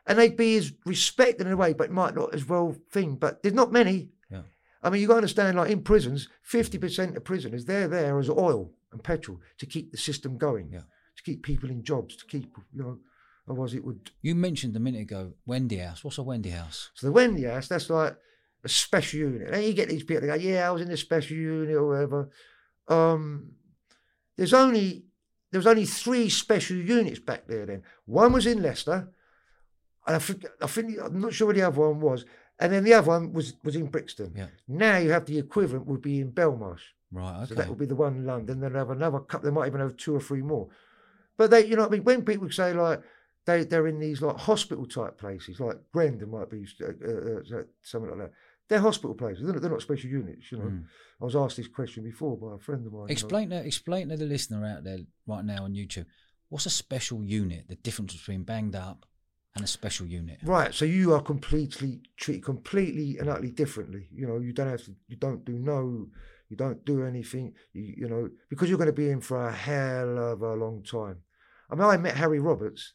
[0.06, 3.16] and they'd be as respected in a way, but might not as well thing.
[3.16, 4.08] But there's not many.
[4.30, 4.42] Yeah.
[4.82, 8.18] I mean, you got to understand, like in prisons, fifty percent of prisoners they're there
[8.18, 10.80] as oil and petrol to keep the system going, Yeah.
[11.20, 12.98] To keep people in jobs, to keep you know,
[13.48, 14.10] otherwise it would.
[14.22, 16.02] You mentioned a minute ago Wendy House.
[16.02, 16.90] What's a Wendy House?
[16.94, 18.16] So the Wendy House, that's like
[18.64, 19.50] a special unit.
[19.52, 21.88] And you get these people they go, yeah, I was in the special unit or
[21.88, 22.30] whatever.
[22.88, 23.52] Um,
[24.36, 25.04] there's only
[25.50, 27.82] there was only three special units back there then.
[28.06, 29.08] One was in Leicester,
[30.06, 32.24] and I think, I think I'm not sure where the other one was.
[32.58, 34.32] And then the other one was was in Brixton.
[34.36, 34.46] Yeah.
[34.68, 36.82] Now you have the equivalent would be in Belmarsh.
[37.12, 37.36] Right.
[37.38, 37.46] Okay.
[37.46, 38.60] So that would be the one in London.
[38.60, 39.50] Then they'll have another couple.
[39.50, 40.68] They might even have two or three more.
[41.40, 43.00] But they, you know, what I mean, when people say like
[43.46, 47.62] they they're in these like hospital type places, like Grendon might be uh, uh, uh,
[47.80, 48.32] something like that.
[48.68, 49.44] They're hospital places.
[49.44, 50.52] They're not, they're not special units.
[50.52, 50.84] You know, Mm.
[51.18, 53.00] I was asked this question before by a friend of mine.
[53.00, 53.12] you know.
[53.12, 56.04] Explain to explain to the listener out there right now on YouTube.
[56.50, 57.68] What's a special unit?
[57.68, 59.06] The difference between banged up
[59.54, 60.40] and a special unit.
[60.42, 64.08] Right, so you are completely treated completely and utterly differently.
[64.12, 66.08] You know, you don't have to, you don't do no,
[66.50, 67.54] You don't do anything.
[67.72, 70.82] You, you know because you're going to be in for a hell of a long
[70.82, 71.18] time.
[71.70, 72.94] I mean, I met Harry Roberts.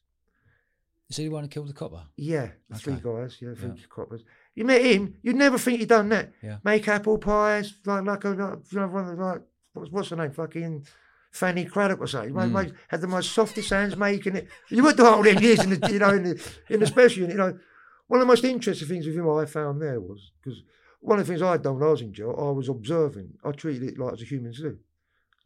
[1.10, 2.04] Is he the one who killed the copper?
[2.18, 3.04] Yeah, the three Okay.
[3.04, 3.38] guys.
[3.40, 3.86] Yeah, three Yeah.
[3.90, 4.24] coppers.
[4.56, 5.16] You met him.
[5.22, 6.34] You'd never think he'd done that.
[6.42, 6.58] Yeah.
[6.64, 9.42] Make apple pies like like a like, you know, one of the, like
[9.74, 10.32] what's, what's her name?
[10.32, 10.86] Fucking
[11.32, 12.34] Fanny Cradock or something.
[12.34, 12.52] Mm.
[12.52, 14.48] Made, had the most softest hands making it.
[14.70, 17.22] You went to all them years in the you know in the in the special
[17.22, 17.36] unit.
[17.36, 17.60] You know,
[18.08, 20.64] one of the most interesting things with him I found there was because
[21.02, 23.34] one of the things I'd done when I was in jail, I was observing.
[23.44, 24.80] I treated it like as a human zoo,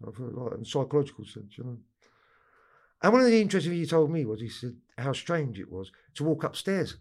[0.02, 1.78] felt like in a psychological sense, you know.
[3.02, 5.72] And one of the interesting things he told me was he said how strange it
[5.72, 6.97] was to walk upstairs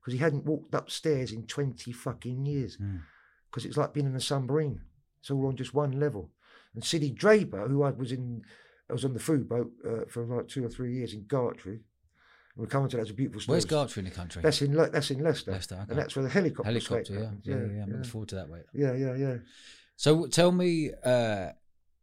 [0.00, 3.00] because he hadn't walked upstairs in 20 fucking years Mm.
[3.50, 4.80] because it's like being in a submarine.
[5.20, 6.30] It's all on just one level.
[6.74, 8.42] And Sidney Draper, who I was in,
[8.90, 11.72] I was on the food boat uh, for like two or three years in Gartree.
[11.74, 11.82] And
[12.56, 13.54] we're coming to that, it's a beautiful story.
[13.54, 14.42] Where's Gartree in the country?
[14.42, 15.86] That's in Le- that's in Leicester, Leicester, okay.
[15.90, 17.30] and that's where the helicopter Helicopter, yeah.
[17.42, 18.64] Yeah, yeah, yeah, I'm looking forward to that, mate.
[18.74, 19.36] yeah, yeah, yeah.
[19.96, 21.50] So tell me, uh,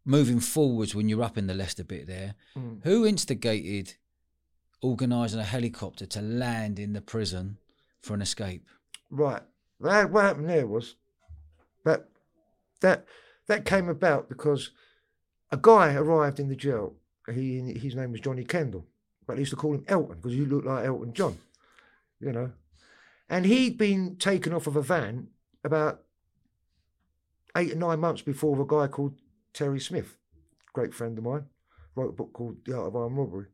[0.06, 2.84] moving forwards when you're up in the Leicester bit there, Mm.
[2.84, 3.96] who instigated
[4.82, 7.58] organising a helicopter to land in the prison
[8.02, 8.68] for an escape?
[9.10, 9.42] Right.
[9.80, 10.96] That, what happened there was
[11.86, 12.10] that
[12.82, 13.06] that
[13.48, 14.72] that came about because
[15.52, 16.96] a guy arrived in the jail.
[17.34, 18.86] He his name was Johnny Kendall,
[19.26, 21.38] but they used to call him Elton because he looked like Elton John,
[22.20, 22.52] you know.
[23.30, 25.28] And he'd been taken off of a van
[25.64, 26.02] about
[27.56, 29.16] eight or nine months before a guy called
[29.54, 30.18] Terry Smith,
[30.74, 31.46] great friend of mine,
[31.96, 33.48] wrote a book called The Art of Armed Robbery.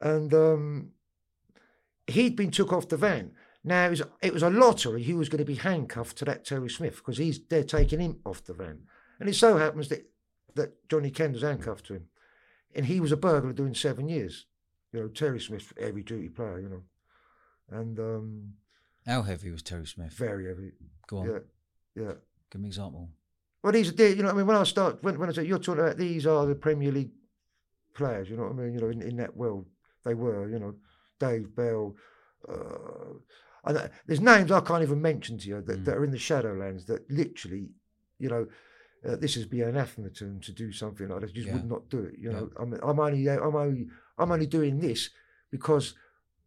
[0.00, 0.90] And um,
[2.06, 3.32] he'd been took off the van.
[3.64, 6.44] Now it was, it was a lottery who was going to be handcuffed to that
[6.44, 8.82] Terry Smith because he's they're taking him off the van,
[9.18, 10.08] and it so happens that
[10.54, 12.04] that Johnny Kendall's handcuffed to him,
[12.74, 14.46] and he was a burglar doing seven years.
[14.92, 16.82] You know, Terry Smith, heavy duty player, you know,
[17.70, 18.52] and um,
[19.04, 20.12] How heavy was Terry Smith?
[20.12, 20.72] very heavy.
[21.08, 21.38] Go on, Yeah,
[21.96, 22.12] yeah.
[22.50, 23.10] give me an example.
[23.68, 25.58] Well, these are you know, I mean, when I start when when I say you're
[25.58, 27.10] talking about these are the Premier League
[27.92, 28.72] players, you know what I mean?
[28.72, 29.66] You know, in, in that world
[30.06, 30.74] they were, you know,
[31.20, 31.94] Dave Bell.
[32.48, 33.18] Uh,
[33.66, 35.84] and uh, there's names I can't even mention to you that, Mm.
[35.84, 37.68] that are in the Shadowlands that literally,
[38.18, 38.46] you know,
[39.06, 41.34] uh, this is be anathema to them to do something like that.
[41.34, 41.52] Just Yeah.
[41.56, 42.14] would not do it.
[42.18, 42.36] You Yeah.
[42.40, 45.10] know, I'm, I'm only I'm only I'm only doing this
[45.50, 45.94] because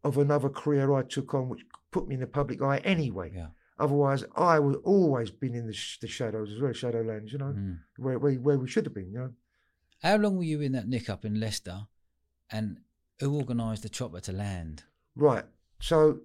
[0.02, 3.30] of another career I took on, which put me in the public eye anyway.
[3.32, 3.50] Yeah.
[3.78, 7.32] Otherwise, I would always been in the, sh- the shadows as well, Shadowlands.
[7.32, 7.78] You know, Mm.
[7.96, 9.10] where, where where we should have been.
[9.12, 9.32] You know,
[10.02, 11.86] How long were you in that nick up in Leicester,
[12.50, 12.78] and
[13.20, 14.84] who organised the chopper to land?
[15.16, 15.44] right.
[15.80, 16.20] So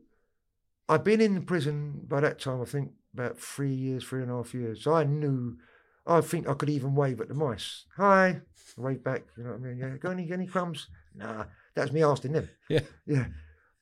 [0.89, 2.61] I'd been in prison by that time.
[2.61, 4.83] I think about three years, three and a half years.
[4.83, 5.57] So I knew.
[6.05, 7.85] I think I could even wave at the mice.
[7.97, 8.39] Hi,
[8.77, 9.23] wave back.
[9.37, 9.77] You know what I mean?
[9.77, 9.97] Yeah.
[9.97, 10.87] Got any any crumbs?
[11.15, 11.45] Nah,
[11.75, 12.49] that's me asking them.
[12.69, 12.79] Yeah.
[13.05, 13.25] Yeah.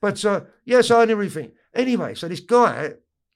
[0.02, 1.52] But uh, yes, I knew everything.
[1.74, 2.94] Anyway, so this guy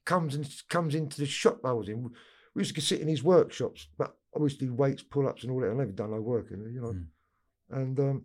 [0.09, 2.09] comes and comes into the shop I was in.
[2.55, 5.69] We used to sit in his workshops, but obviously weights, pull ups, and all that.
[5.69, 6.93] I never done no work in you know.
[6.93, 7.05] Mm.
[7.69, 8.23] And um,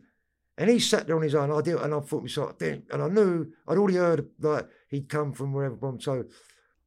[0.56, 1.52] and he sat there on his own.
[1.52, 5.10] I did, and I thought myself, "Damn," and I knew I'd already heard like he'd
[5.10, 5.76] come from wherever.
[5.76, 6.00] From.
[6.00, 6.24] So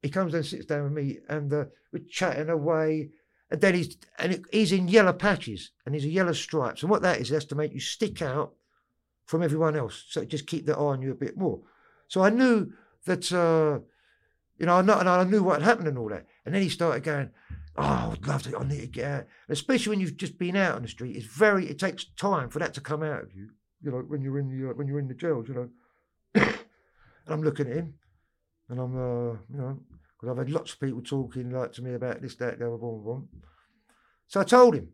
[0.01, 3.11] he comes and sits down with me, and uh, we're chatting away.
[3.51, 6.81] And then he's and he's in yellow patches, and he's a yellow stripes.
[6.81, 8.53] And what that is, that's to make you stick out
[9.25, 10.05] from everyone else.
[10.09, 11.61] So just keep their eye on you a bit more.
[12.07, 12.71] So I knew
[13.05, 13.79] that, uh,
[14.59, 16.25] you know, I, and I knew what had happened and all that.
[16.45, 17.29] And then he started going,
[17.75, 18.57] "Oh, I'd love to.
[18.57, 21.15] I need to get out." And especially when you've just been out on the street,
[21.15, 21.67] it's very.
[21.67, 23.49] It takes time for that to come out of you.
[23.81, 25.69] You know, when you're in the uh, when you're in the jails, you know.
[26.35, 26.55] and
[27.27, 27.93] I'm looking at him,
[28.69, 29.79] and I'm, uh, you know,
[30.17, 32.77] because I've had lots of people talking like to me about this, that, the other,
[32.77, 33.21] blah, blah, blah.
[34.27, 34.89] So I told him.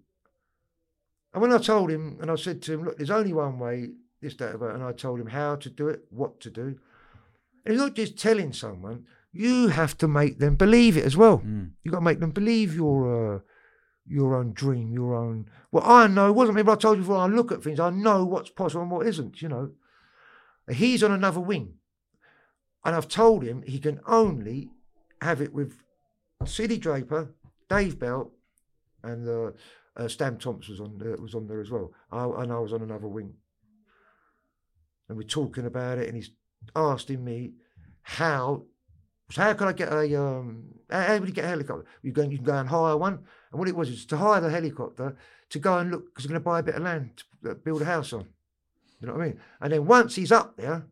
[1.34, 3.92] And when I told him, and I said to him, look, there's only one way,
[4.22, 6.78] this, that, about, and I told him how to do it, what to do.
[7.66, 11.40] And it's not just telling someone, you have to make them believe it as well.
[11.40, 11.72] Mm.
[11.84, 13.40] you got to make them believe your uh,
[14.06, 15.50] your own dream, your own.
[15.72, 17.80] Well, I know, it wasn't me, but I told you before, I look at things,
[17.80, 19.72] I know what's possible and what isn't, you know.
[20.72, 21.76] He's on another wing.
[22.86, 24.70] And I've told him he can only
[25.22, 25.82] have it with
[26.46, 27.34] Sidney Draper,
[27.70, 28.32] Dave Bell,
[29.04, 29.52] and uh,
[29.96, 31.94] uh, Stan Thompson was on there, was on there as well.
[32.12, 33.34] I, and I was on another wing.
[35.08, 36.32] And we're talking about it, and he's
[36.76, 37.54] asking me
[38.02, 38.64] how.
[39.34, 40.66] So how can I get a um?
[40.92, 41.86] How how would you get a helicopter?
[42.04, 43.14] You go, you can go and hire one.
[43.52, 45.16] And what it was is to hire the helicopter
[45.50, 47.54] to go and look because we're going to buy a bit of land to uh,
[47.56, 48.28] build a house on.
[49.02, 49.40] You know what I mean?
[49.60, 50.86] And then once he's up there,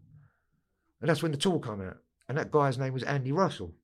[1.01, 1.97] and that's when the tool come out.
[2.27, 3.75] And that guy's name was Andy Russell.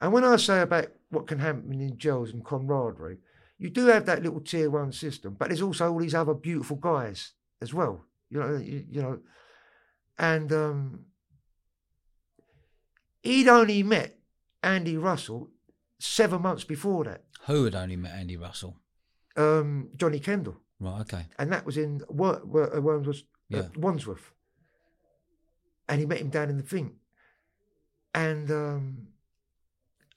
[0.00, 3.18] And when I say about what can happen in jails and camaraderie,
[3.58, 6.78] you do have that little tier one system, but there's also all these other beautiful
[6.78, 8.06] guys as well.
[8.28, 9.20] You know, you, you know,
[10.18, 11.04] and um,
[13.22, 14.18] he'd only met
[14.62, 15.50] Andy Russell
[15.98, 17.24] seven months before that.
[17.46, 18.76] Who had only met Andy Russell?
[19.36, 21.00] Um, Johnny Kendall, Right.
[21.02, 21.26] Okay.
[21.38, 23.68] and that was in Wor- Wor- uh, Wandsworth, uh, Yeah.
[23.76, 24.32] Wandsworth.
[25.88, 26.96] And he met him down in the thing.
[28.14, 29.06] And um,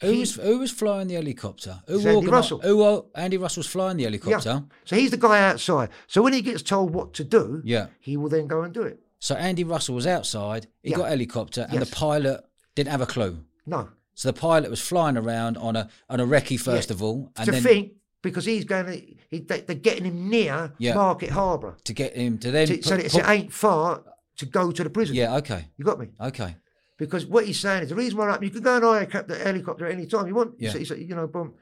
[0.02, 1.82] Who He- was who was flying the helicopter?
[1.88, 2.60] Who Andy Russell.
[2.60, 4.64] Who Andy Russell's flying the helicopter?
[4.86, 5.90] so he's the guy outside.
[6.08, 7.88] So when he gets told what to do, Yeah.
[8.00, 9.00] he will then go and do it.
[9.20, 10.68] So Andy Russell was outside.
[10.82, 10.98] He Yeah.
[10.98, 11.90] got a helicopter, and Yes.
[11.90, 12.44] the pilot
[12.76, 13.40] didn't have a clue.
[13.66, 16.96] No, So the pilot was flying around on a on a recce first Yeah.
[16.96, 18.96] of all, and to then think because he's going to,
[19.30, 20.96] he, they, they're getting him near Yeah.
[20.96, 24.04] Market Harbour, to get him to then to, put- so it's- put- it ain't far
[24.38, 25.16] to go to the prison.
[25.16, 25.36] yeah.
[25.38, 25.68] Okay.
[25.78, 26.08] You got me?
[26.20, 26.56] Okay.
[26.98, 29.28] Because what he's saying is the reason why I- you can go and hire a
[29.28, 30.56] the helicopter at any time you want.
[30.58, 30.72] Yeah.
[30.72, 31.54] So, so, you know, boom.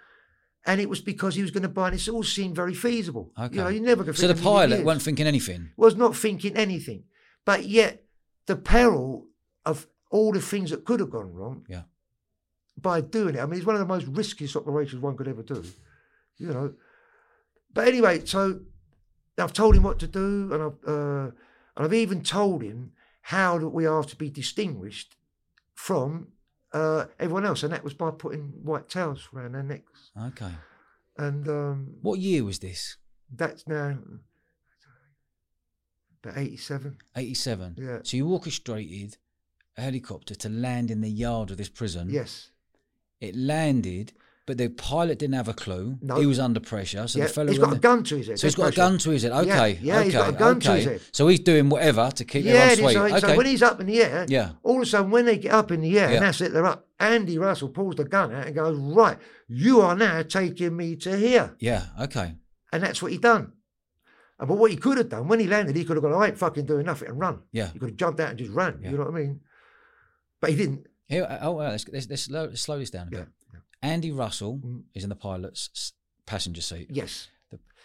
[0.65, 3.31] And it was because he was going to buy, and it all seemed very feasible.
[3.39, 3.55] Okay.
[3.55, 5.71] You know, you never could So the pilot wasn't thinking anything.
[5.77, 7.03] was not thinking anything.
[7.45, 8.03] But yet,
[8.45, 9.25] the peril
[9.65, 11.83] of all the things that could have gone wrong Yeah.
[12.77, 13.39] by doing it.
[13.39, 15.63] I mean, it's one of the most riskiest operations one could ever do.
[16.37, 16.73] You know.
[17.73, 18.59] But anyway, so
[19.37, 21.31] I've told him what to do, and I've uh,
[21.75, 22.91] and I've even told him
[23.21, 25.15] how that we are to be distinguished
[25.73, 26.27] from
[26.73, 30.11] uh, everyone else, and that was by putting white towels around their necks.
[30.29, 30.51] Okay.
[31.17, 32.97] And um, What year was this?
[33.33, 33.97] that's now
[36.23, 36.97] about eighty-seven.
[37.15, 37.75] Eighty-seven.
[37.77, 37.99] Yeah.
[38.03, 39.17] So you orchestrated
[39.81, 42.09] helicopter to land in the yard of this prison.
[42.09, 42.51] Yes.
[43.19, 44.13] It landed,
[44.47, 45.97] but the pilot didn't have a clue.
[46.01, 46.15] No.
[46.15, 47.07] He was under pressure.
[47.07, 47.25] So yeah.
[47.25, 48.39] the fellow he's got a gun to his head.
[48.39, 49.31] So he's got a gun to his head.
[49.31, 49.79] Okay.
[49.81, 50.05] yeah, okay.
[50.05, 50.65] he's got a gun okay.
[50.65, 51.01] to his head.
[51.11, 53.09] So he's doing whatever to keep Yeah, everyone sweet.
[53.09, 53.27] so, okay.
[53.27, 54.51] so when he's up in the air, yeah.
[54.63, 56.15] all of a sudden when they get up in the air, Yeah.
[56.15, 56.87] and that's it, they're up.
[56.99, 59.17] Andy Russell pulls the gun out and goes, "Right,
[59.47, 61.85] you are now taking me to here," Yeah.
[61.99, 62.35] Okay.
[62.73, 63.53] and that's what he done.
[64.39, 66.37] But what he could have done when he landed, he could have gone, "I ain't
[66.37, 67.41] fucking doing nothing," and run.
[67.51, 67.69] Yeah.
[67.71, 68.79] He could have jumped out and just run.
[68.81, 68.91] Yeah.
[68.91, 69.39] You know what I mean?
[70.41, 70.87] But he didn't.
[71.07, 73.61] Here, oh, well, let's, let's, let's, slow, let's slow this down a Yeah, bit.
[73.81, 74.83] Andy Russell Mm.
[74.93, 75.93] is in the pilot's
[76.25, 76.87] passenger seat.
[76.89, 77.27] Yes.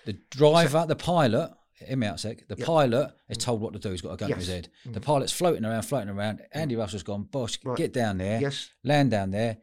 [0.04, 2.46] The driver, the pilot, hear me out a sec.
[2.48, 2.64] The Yeah.
[2.64, 3.90] pilot is told what to do.
[3.90, 4.68] He's got a gun to his head.
[4.86, 4.94] Mm.
[4.94, 6.42] The pilot's floating around, floating around.
[6.52, 7.76] Andy Russell's gone, boss, Right.
[7.76, 8.70] get down there, Yes.
[8.84, 9.58] land down there,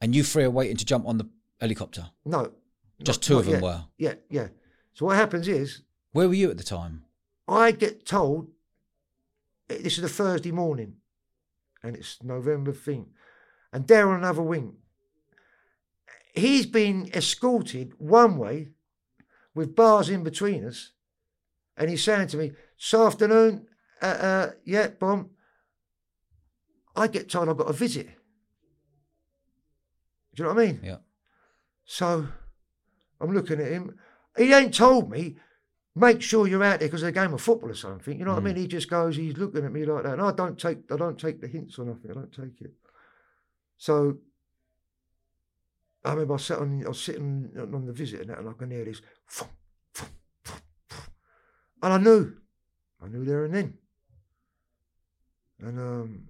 [0.00, 1.28] and you three are waiting to jump on the
[1.60, 2.10] helicopter.
[2.24, 2.52] No.
[3.02, 3.62] Just not- two not of them yet.
[3.62, 3.84] were.
[3.98, 4.14] Yeah.
[4.30, 4.48] Yeah.
[4.94, 7.04] So what happens is, Where were you at the time?
[7.46, 8.50] I get told
[9.70, 10.96] eh, this is a Thursday morning,
[11.82, 13.06] and it's November thing,
[13.72, 14.76] and on another wing.
[16.34, 18.70] He's been escorted one way
[19.54, 20.92] with bars in between us,
[21.76, 23.66] and he's saying to me, "This afternoon,
[24.00, 25.30] uh, uh, yeah, bomb."
[26.94, 28.06] I get told I've got a visit.
[30.34, 30.80] Do you know what I mean?
[30.82, 30.96] Yeah.
[31.84, 32.26] So
[33.20, 33.98] I'm looking at him.
[34.36, 35.36] He ain't told me,
[35.94, 38.18] make sure you're out there because of a game of football or something.
[38.18, 38.44] You know what I Mm.
[38.46, 38.56] mean?
[38.56, 40.14] He just goes, he's looking at me like that.
[40.14, 42.10] And I don't take I don't take the hints or nothing.
[42.10, 42.72] I don't take it.
[43.76, 44.18] So
[46.04, 48.52] I remember I sat on I was sitting on the visit and that and I
[48.54, 49.50] can hear this thump,
[49.94, 50.12] thump,
[50.44, 50.62] thump.
[51.82, 52.36] and I knew.
[53.02, 53.78] I knew there and then.
[55.60, 56.28] And um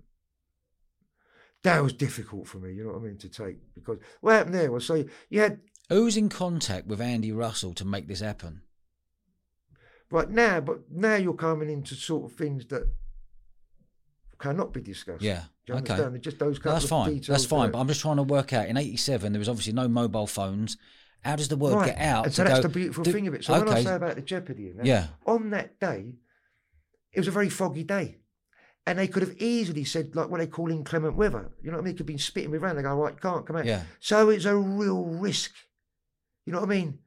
[1.63, 4.55] that was difficult for me, you know what I mean, to take because what happened
[4.57, 8.63] there was so you had Who's in contact with Andy Russell to make this happen?
[10.13, 12.87] But now, but now you're coming into sort of things that
[14.39, 15.23] cannot be discussed.
[15.23, 15.43] Yeah.
[15.67, 15.93] Do you okay.
[15.95, 16.23] understand?
[16.23, 17.09] Just those No, that's of fine.
[17.09, 17.27] details.
[17.29, 17.61] That's fine.
[17.63, 17.71] there.
[17.73, 18.67] But I'm just trying to work out.
[18.67, 20.77] In '87, there was obviously no mobile phones.
[21.25, 21.87] How does the word right.
[21.87, 22.27] get out?
[22.27, 23.45] And so that's go, the beautiful do- thing of it.
[23.45, 25.07] So when I say about the jeopardy that, Yeah.
[25.25, 26.17] on that day,
[27.13, 28.19] it was a very foggy day.
[28.85, 31.53] And they could have easily said, like what they call inclement weather.
[31.63, 31.91] You know what I mean?
[31.93, 32.75] It could have been spitting me around.
[32.77, 33.65] They go, right, can't come out.
[33.65, 33.85] Yeah.
[34.01, 35.53] So it's a real risk.
[36.45, 36.99] You know what I mean?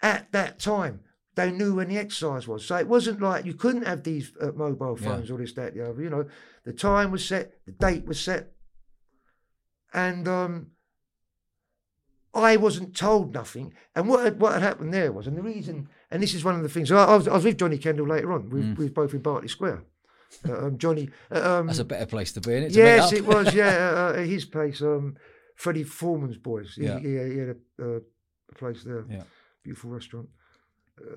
[0.00, 1.00] At that time,
[1.44, 2.64] they knew when the exercise was.
[2.66, 5.08] So it wasn't like you couldn't have these uh, mobile Yeah.
[5.08, 6.02] phones or this, that, the other.
[6.02, 6.24] You know,
[6.64, 8.52] the time was set, the date was set.
[9.92, 10.68] And um,
[12.32, 13.74] I wasn't told nothing.
[13.96, 16.54] And what had, what had happened there was, and the reason, and this is one
[16.54, 18.50] of the things, I, I, was, I was with Johnny Kendall later on.
[18.50, 18.78] We, Mm.
[18.78, 19.82] we were both in Berkeley Square.
[20.48, 21.10] Uh, um, Johnny.
[21.30, 22.72] Uh, um, That's a better place to be in it.
[22.72, 23.52] Yes, it was.
[23.52, 23.66] Yeah,
[24.14, 25.16] uh, uh, his place, um,
[25.56, 26.74] Freddie Foreman's boys.
[26.76, 27.00] He, Yeah.
[27.00, 27.98] he, he had a, uh,
[28.50, 29.04] a place there.
[29.10, 29.24] Yeah.
[29.64, 30.28] Beautiful restaurant,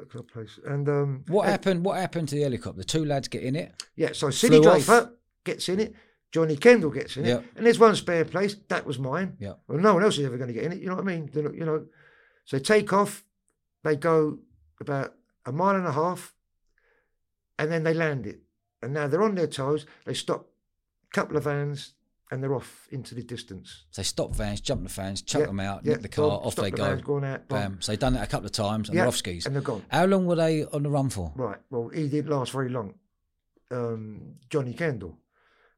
[0.10, 0.60] club place.
[0.66, 1.86] And um, What uh, happened?
[1.86, 2.78] What happened to the helicopter?
[2.78, 3.74] The two lads get in it.
[3.96, 4.62] Yeah, so Sidney.
[4.62, 5.14] Draper
[5.44, 5.96] gets in it.
[6.32, 8.56] Johnny Kendall gets in it, and there's one spare place.
[8.68, 9.38] That was mine.
[9.40, 9.54] Yeah.
[9.68, 10.80] Well, no one else is ever going to get in it.
[10.80, 11.30] You know what I mean?
[11.32, 11.86] Not- you know,
[12.46, 13.24] so they take off.
[13.84, 14.40] They go
[14.80, 15.14] about
[15.46, 16.34] a mile and a half,
[17.60, 18.40] and then they land it.
[18.82, 19.86] And now they're on their toes.
[20.06, 20.48] They stop
[21.12, 21.94] a couple of vans,
[22.34, 23.86] and they're off into the distance.
[23.92, 26.38] So they stop vans, jump the vans, chuck Yeah, them out, Yeah, nick the car,
[26.40, 26.84] boom, off they the go.
[26.84, 27.48] vans, Going out.
[27.48, 27.82] Bam.
[27.82, 29.46] So they've done that a couple of times and Yeah, they're off skis.
[29.46, 29.84] and they're gone.
[29.90, 31.32] How long were they on the run for?
[31.36, 31.60] Right.
[31.70, 32.96] Well, he didn't last very long.
[33.72, 35.18] Um, Johnny Kendall.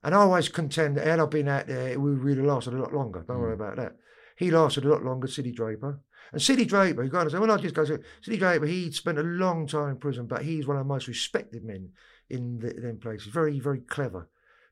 [0.04, 2.78] And I always contend that had I been out there, it would really lasted a
[2.80, 3.24] lot longer.
[3.28, 3.62] Don't worry Mm.
[3.62, 3.96] about that.
[4.38, 6.00] He lasted a lot longer, Sidney Draper.
[6.32, 8.92] And Sidney Draper, you got to understand, well, I just go to Sidney Draper, he
[8.92, 11.92] spent a long time in prison, but he's one of the most respected men
[12.30, 13.28] in the, them places.
[13.28, 14.28] Very, very clever.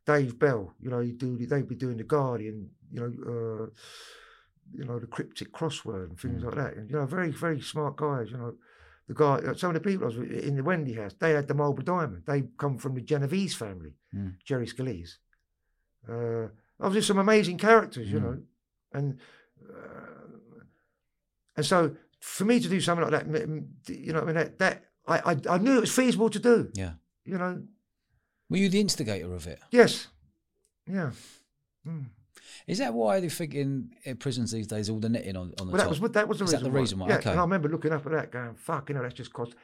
[0.05, 3.65] Dave Bell, you know, he'd do they'd be doing the Guardian, you know, uh,
[4.77, 6.45] you know, the cryptic crossword and things Mm.
[6.45, 6.73] like that.
[6.77, 8.31] And you know, very, very smart guys.
[8.31, 8.55] You know,
[9.07, 11.47] the guy, uh, some of the people I was in the Wendy house, they had
[11.47, 12.23] the Marlborough Diamond.
[12.25, 14.35] They come from the Genovese family, Mm.
[14.43, 15.17] Jerry Scalise.
[16.09, 16.47] Uh,
[16.79, 18.23] I was just some amazing characters, you Mm.
[18.23, 18.37] know,
[18.93, 19.19] and
[19.69, 20.29] uh,
[21.55, 23.47] and so for me to do something like that,
[23.87, 26.71] you know, I mean, that, that I, I I knew it was feasible to do.
[26.73, 26.93] Yeah.
[27.25, 27.63] You know,
[28.53, 29.59] Were you the instigator of it?
[29.71, 30.07] yes,
[30.85, 31.09] yeah.
[31.87, 32.05] Mm.
[32.67, 35.65] Is that why they think in, in prisons these days all the netting on, on
[35.67, 35.99] the Well, that top?
[35.99, 36.71] was that was the Is that reason.
[36.71, 37.07] the reason why?
[37.09, 37.31] Yeah, Okay.
[37.31, 39.55] and I remember looking up at that, going, "Fuck, you know, that's just cost."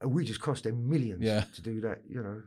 [0.00, 1.44] and We just cost them millions Yeah.
[1.54, 2.42] to do that, you know.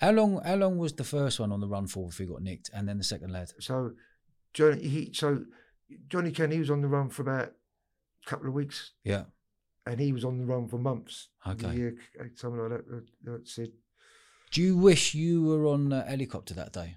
[0.00, 0.40] How long?
[0.44, 2.88] How long was the first one on the run for if he got nicked, and
[2.88, 3.50] then the second lad?
[3.58, 3.94] So,
[4.54, 5.44] Johnny, he so
[6.08, 7.48] Johnny Kenny was on the run for about
[8.24, 9.24] a couple of weeks, Yeah.
[9.86, 11.28] and he was on the run for months.
[11.46, 11.74] Okay.
[11.76, 11.96] Year,
[12.36, 13.04] something like that.
[13.28, 13.72] uh, uh, Sid.
[14.52, 16.96] Do you wish you were on a helicopter that day?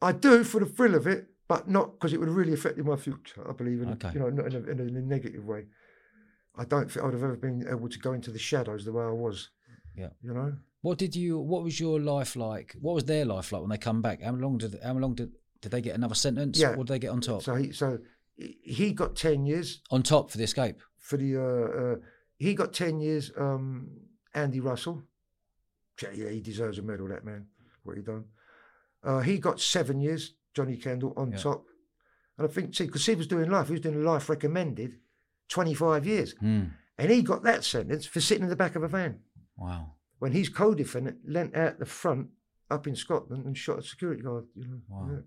[0.00, 2.84] I do for the thrill of it, but not because it would have really affected
[2.86, 3.48] my future.
[3.48, 4.12] I believe in, Okay.
[4.14, 5.66] you know, not in a, in, a, in a negative way.
[6.56, 9.04] I don't think I'd have ever been able to go into the shadows the way
[9.04, 9.50] I was.
[9.96, 10.10] Yeah.
[10.22, 10.54] You know.
[10.82, 11.38] What did you?
[11.38, 12.76] What was your life like?
[12.80, 14.22] What was their life like when they come back?
[14.22, 14.78] How long did?
[14.82, 15.32] How long did?
[15.60, 16.58] Did they get another sentence?
[16.60, 16.76] Yeah.
[16.76, 17.42] What did they get on top?
[17.42, 17.98] So he so
[18.36, 20.76] he got ten years on top for the escape.
[20.98, 21.96] for the uh, uh,
[22.36, 23.32] he got ten years.
[23.36, 23.88] Um,
[24.34, 25.02] Andy Russell,
[26.02, 27.08] yeah, he deserves a medal.
[27.08, 27.46] That man,
[27.82, 28.24] what he done.
[29.02, 30.34] Uh, he got seven years.
[30.54, 31.36] Johnny Kendall on Yeah.
[31.38, 31.66] top,
[32.38, 34.98] and I think see because he was doing life, he was doing life recommended,
[35.48, 36.64] twenty five years, Hmm.
[36.96, 39.20] and he got that sentence for sitting in the back of a van
[39.56, 39.96] Wow.
[40.18, 42.30] when his co-defendant leant out the front
[42.70, 44.46] up in Scotland and shot a security guard.
[44.54, 45.10] You know, Wow.
[45.12, 45.20] yeah.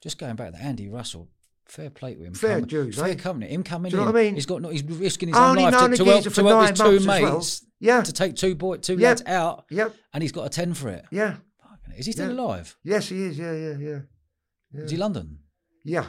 [0.00, 1.28] Just going back to Andy Russell.
[1.68, 2.34] Fair play to him.
[2.34, 3.14] Fair coming, dues, Fair eh?
[3.16, 3.48] company.
[3.52, 4.14] Him coming Do you know in.
[4.14, 4.34] what I mean?
[4.36, 4.62] He's got.
[4.62, 6.70] no- He's risking his Only own life known to, to help, geezer to help nine
[6.70, 7.34] his two months as well.
[7.34, 9.00] mates Yeah, to take two boy two Yep.
[9.02, 11.04] lads out, yep, and he's got a ten for it.
[11.10, 11.36] yeah.
[11.60, 11.98] Fucking hell.
[11.98, 12.40] Is he still Yeah.
[12.40, 12.76] alive?
[12.84, 13.36] Yes, he is.
[13.38, 14.82] Yeah, yeah, yeah.
[14.84, 15.38] Is he London?
[15.84, 16.06] Yeah,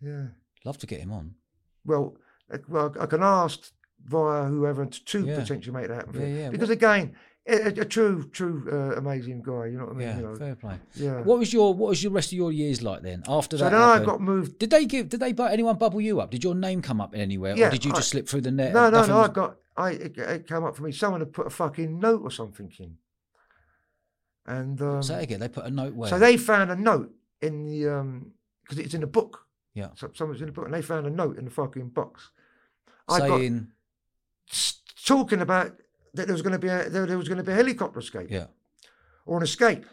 [0.00, 0.26] yeah.
[0.64, 1.34] Love to get him on.
[1.84, 2.16] Well,
[2.52, 3.70] uh, well, I can ask
[4.04, 5.40] via whoever to, to Yeah.
[5.40, 6.12] potentially make that happen.
[6.12, 6.50] for Yeah, yeah.
[6.50, 7.14] Because again,
[7.48, 9.66] a, a- a true, true, uh, amazing guy.
[9.66, 10.08] You know what I mean?
[10.08, 10.78] Yeah, you know, fair play.
[10.94, 11.20] yeah.
[11.22, 13.22] What was your What was your rest of your years like then?
[13.28, 14.58] After that, so then I got moved.
[14.58, 15.08] Did they give?
[15.08, 15.32] Did they?
[15.32, 16.30] bu- Anyone bubble you up?
[16.30, 18.50] Did your name come up anywhere, Yeah, or did you I- just slip through the
[18.50, 18.72] net?
[18.72, 19.16] No, no, no.
[19.18, 19.56] I was- got.
[19.76, 20.90] I it, it came up for me.
[20.92, 22.96] Someone had put a fucking note or something in,
[24.46, 25.40] and um, Say again.
[25.40, 26.08] They put a note where.
[26.08, 28.32] So they found a note in the um
[28.62, 29.46] because it's in the book.
[29.74, 29.88] Yeah.
[29.94, 32.30] So someone's in the book, and they found a note in the fucking box.
[33.08, 33.68] I got saying,
[35.04, 35.72] talking about
[36.16, 38.30] that there was going to be a there, was going to be a helicopter escape
[38.30, 38.46] yeah,
[39.24, 39.86] or an escape,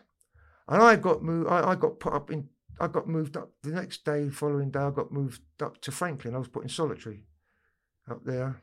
[0.67, 1.49] and I got moved.
[1.49, 2.49] I, I got put up in.
[2.79, 4.79] I got moved up the next day, following day.
[4.79, 6.35] I got moved up to Frankland.
[6.35, 7.25] I was put in solitary
[8.09, 8.61] up there.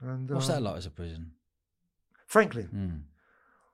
[0.00, 1.32] And what's uh, that like as a prison?
[2.26, 2.70] Frankland.
[2.70, 2.96] Hmm.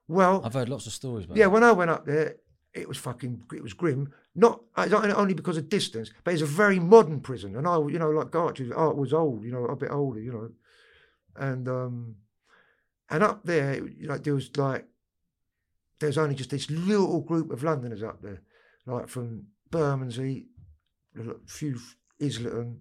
[0.09, 1.37] Well, I've heard lots of stories about.
[1.37, 1.51] Yeah, that.
[1.51, 2.37] when I went up there,
[2.75, 4.12] it was fucking, it was grim.
[4.35, 7.57] Not, not only because of distance, but it's a very modern prison.
[7.57, 10.33] And I, you know, like Gartree's art was old, you know, a bit older, you
[10.33, 10.51] know.
[11.37, 12.17] And um,
[13.11, 13.74] and up there,
[14.09, 14.84] know, there was like,
[16.00, 18.42] there's only just this little group of Londoners up there,
[18.86, 20.46] like from Bermondsey,
[21.18, 21.78] a few
[22.20, 22.80] Islington,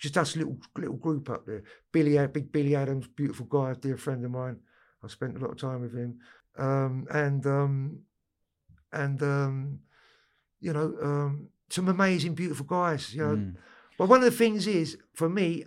[0.00, 1.62] just us little little group up there.
[1.92, 4.58] Billy, big Billy Adams, beautiful guy, dear friend of mine.
[5.02, 6.18] I spent a lot of time with him
[6.58, 7.98] um, and um,
[8.92, 9.78] and um,
[10.60, 13.14] you know um, some amazing, beautiful guys.
[13.14, 13.54] You know, Mm.
[13.98, 15.64] but one of the things is for me,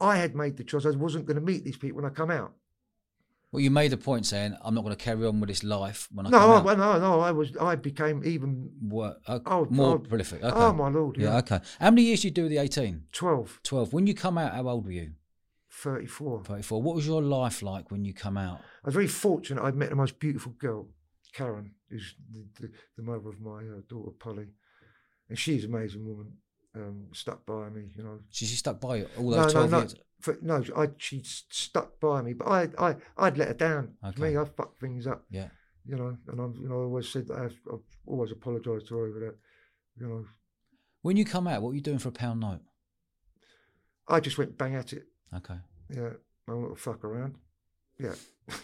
[0.00, 0.86] I had made the choice.
[0.86, 2.52] I wasn't going to meet these people when I come out.
[3.50, 6.06] Well, you made a point saying I'm not going to carry on with this life
[6.12, 7.20] when I no, come I, no, no.
[7.20, 7.56] I was.
[7.56, 8.70] I became even.
[8.80, 10.42] What, uh, Oh, more oh, prolific.
[10.42, 10.54] Okay.
[10.54, 11.16] Oh my lord!
[11.16, 11.30] yeah.
[11.32, 11.60] Yeah, Okay.
[11.80, 13.04] How many years did you do with the 18?
[13.12, 13.92] 12, 12.
[13.92, 15.12] When you come out, how old were you?
[15.70, 16.44] 34.
[16.44, 16.82] 34.
[16.82, 18.58] What was your life like when you come out?
[18.58, 19.62] I was very fortunate.
[19.62, 20.88] I met the most beautiful girl,
[21.32, 24.48] Karen, who's the, the, the mother of my uh, daughter Polly,
[25.28, 26.32] and she's an amazing woman.
[26.78, 28.20] Um, stuck by me, you know.
[28.30, 29.78] She, she stuck by you all No, those no, 12 no.
[29.80, 29.96] years.
[30.20, 33.94] For, no, I, she stuck by me, but I, I, I'd let her down.
[34.02, 34.22] To Okay.
[34.22, 35.48] me, I fucked things up, Yeah.
[35.84, 36.16] you know.
[36.28, 39.20] And I'm, you know, I always said that I've, I've always apologised to her over
[39.20, 39.36] that.
[40.00, 40.24] You know,
[41.02, 42.60] When you come out, what were you doing for a pound note?
[44.08, 45.06] I just went bang at it.
[45.34, 45.56] Okay.
[45.90, 46.10] Yeah,
[46.48, 47.36] I won't fuck around.
[47.98, 48.14] Yeah.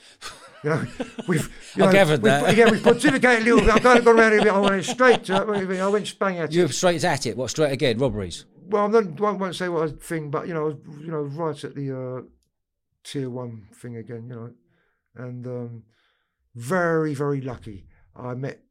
[0.64, 0.86] You know,
[1.28, 1.74] we've.
[1.76, 2.56] You I know, gathered we've, that.
[2.56, 3.68] Yeah, we've pontificated a little bit.
[3.68, 4.52] I've kind of gone around a bit.
[4.52, 5.80] I went straight to it.
[5.80, 6.66] I went bang at You it.
[6.68, 7.36] were straight at it.
[7.36, 7.98] What, straight again?
[7.98, 8.46] Robberies?
[8.66, 11.74] Well, I won't, won't say what I think, but you know, you know, right at
[11.74, 12.22] the uh,
[13.04, 14.50] tier one thing again, you know,
[15.16, 15.82] and um,
[16.54, 17.86] very, very lucky.
[18.16, 18.62] I met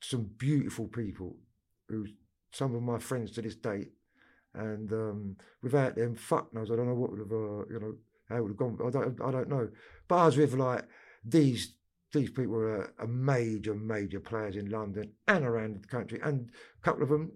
[0.00, 1.36] some beautiful people
[1.88, 2.06] who,
[2.50, 3.90] some of my friends to this day,
[4.54, 6.70] and um, without them, fuck knows.
[6.70, 7.94] I don't know what would have, uh, you know,
[8.28, 8.78] how it would have gone.
[8.84, 9.68] I don't, I don't know.
[10.08, 10.84] But I was with like
[11.24, 11.74] these
[12.12, 16.50] these people were a, major, major players in London and around the country, and
[16.80, 17.32] a couple of them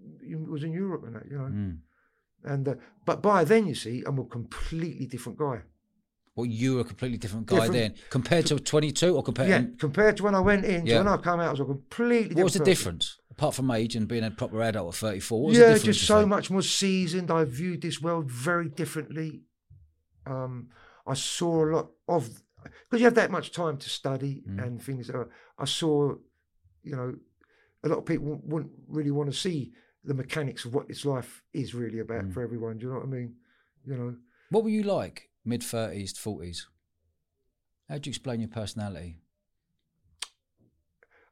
[0.47, 1.45] was in Europe and that, you know.
[1.45, 1.77] Mm.
[2.43, 5.61] And uh, but by then, you see, I'm a completely different guy.
[6.35, 7.73] Well, you were a completely different guy different.
[7.73, 9.49] then, compared to 22, or compared?
[9.49, 10.85] Yeah, compared to when I went in.
[10.85, 10.99] Yeah.
[10.99, 12.19] when I come out, I was a completely.
[12.19, 12.71] Different What was the person.
[12.71, 15.53] difference, apart from age and being a proper adult at 34?
[15.53, 17.31] yeah, just so much more seasoned.
[17.31, 19.41] I viewed this world very differently.
[20.27, 20.67] Um,
[21.07, 22.29] I saw a lot of
[22.83, 24.63] because you have that much time to study mm.
[24.63, 25.09] and things.
[25.09, 25.25] Uh,
[25.57, 26.15] I saw,
[26.83, 27.15] you know,
[27.83, 31.43] a lot of people wouldn't really want to see the mechanics of what this life
[31.53, 32.33] is really about mm.
[32.33, 32.77] for everyone.
[32.77, 33.35] Do you know what I mean?
[33.85, 34.15] You know.
[34.49, 36.67] What were you like, mid thirties, forties?
[37.89, 39.19] How do you explain your personality?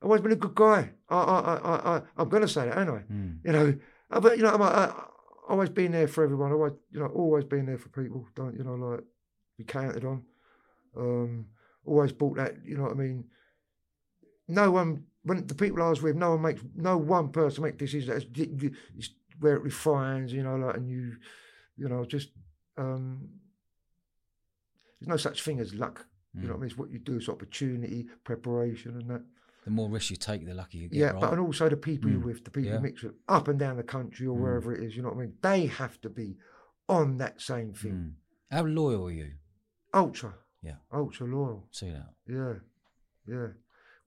[0.02, 0.92] I've always been a good guy.
[1.10, 3.04] I, I, I, I, I'm going to say that, anyway.
[3.12, 3.40] Mm.
[3.44, 3.76] You know,
[4.10, 5.04] but you know, I'm, I, I,
[5.50, 6.52] always been there for everyone.
[6.52, 8.28] Always, you know, always been there for people.
[8.36, 9.02] Don't you know, like
[9.58, 10.24] be counted on.
[10.98, 11.48] Um,
[11.86, 13.26] always bought that, you know what I mean?
[14.48, 17.78] No one, when the people I was with, no one makes, no one person make
[17.78, 18.26] decisions.
[18.36, 21.18] It's where it refines, you know, like, and you,
[21.78, 22.30] you know, just,
[22.78, 23.30] um,
[25.00, 26.06] there's no such thing as luck.
[26.36, 26.42] Mm.
[26.42, 26.70] You know what I mean?
[26.70, 29.22] It's what you do, it's opportunity, preparation, and that.
[29.66, 30.98] The more risks you take, the luckier you get.
[30.98, 31.22] Yeah, right?
[31.22, 32.14] but and also the people mm.
[32.14, 32.76] you're with, the people yeah.
[32.76, 34.42] you mix with, up and down the country or mm.
[34.42, 34.96] wherever it is.
[34.96, 35.34] You know what I mean?
[35.42, 36.38] They have to be
[36.88, 37.92] on that same thing.
[37.92, 38.12] Mm.
[38.52, 39.32] How loyal are you?
[39.94, 40.36] Ultra.
[40.66, 40.76] Yeah.
[40.92, 41.68] Ultra loyal.
[41.72, 42.10] See that.
[42.28, 42.54] Yeah.
[43.28, 43.48] Yeah.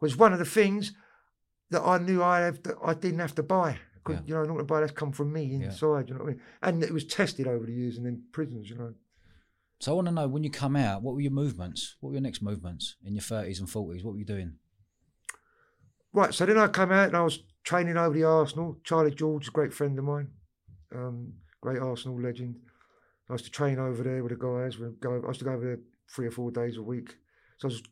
[0.01, 0.93] Was one of the things
[1.71, 3.79] that I knew I have that I didn't have to buy.
[4.09, 4.21] Yeah.
[4.27, 6.09] You know, not to buy that's come from me inside.
[6.09, 6.15] Yeah.
[6.15, 6.41] You know what I mean?
[6.63, 8.71] And it was tested over the years and in prisons.
[8.71, 8.95] You know.
[9.81, 11.97] So I want to know when you come out, what were your movements?
[12.01, 14.03] What were your next movements in your thirties and forties?
[14.03, 14.55] What were you doing?
[16.13, 16.33] Right.
[16.35, 18.79] So then I come out and I was training over the Arsenal.
[18.83, 20.31] Charlie George, a great friend of mine,
[20.95, 22.57] um, great Arsenal legend.
[23.29, 24.79] I used to train over there with the guys.
[24.79, 25.23] We go.
[25.23, 27.17] I used to go over there three or four days a week.
[27.59, 27.83] So I was,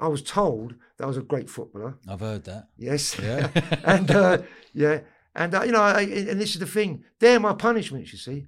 [0.00, 1.98] I was told that I was a great footballer.
[2.08, 2.68] I've heard that.
[2.76, 3.18] Yes.
[3.18, 3.50] Yeah.
[3.84, 4.38] and uh,
[4.74, 5.00] yeah,
[5.34, 7.04] and uh, you know, I, and this is the thing.
[7.20, 8.12] They're my punishments.
[8.12, 8.46] You see,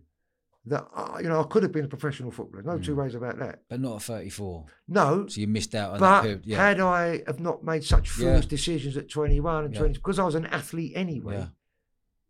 [0.66, 2.62] that uh, you know, I could have been a professional footballer.
[2.62, 2.84] No mm.
[2.84, 3.61] two ways about that.
[3.68, 4.66] But not at thirty-four.
[4.88, 5.26] No.
[5.28, 6.46] So you missed out on but that.
[6.46, 6.57] Yeah.
[6.57, 8.49] had I have not made such foolish yeah.
[8.49, 9.80] decisions at twenty-one and yeah.
[9.80, 11.36] twenty, because I was an athlete anyway.
[11.36, 11.46] Yeah.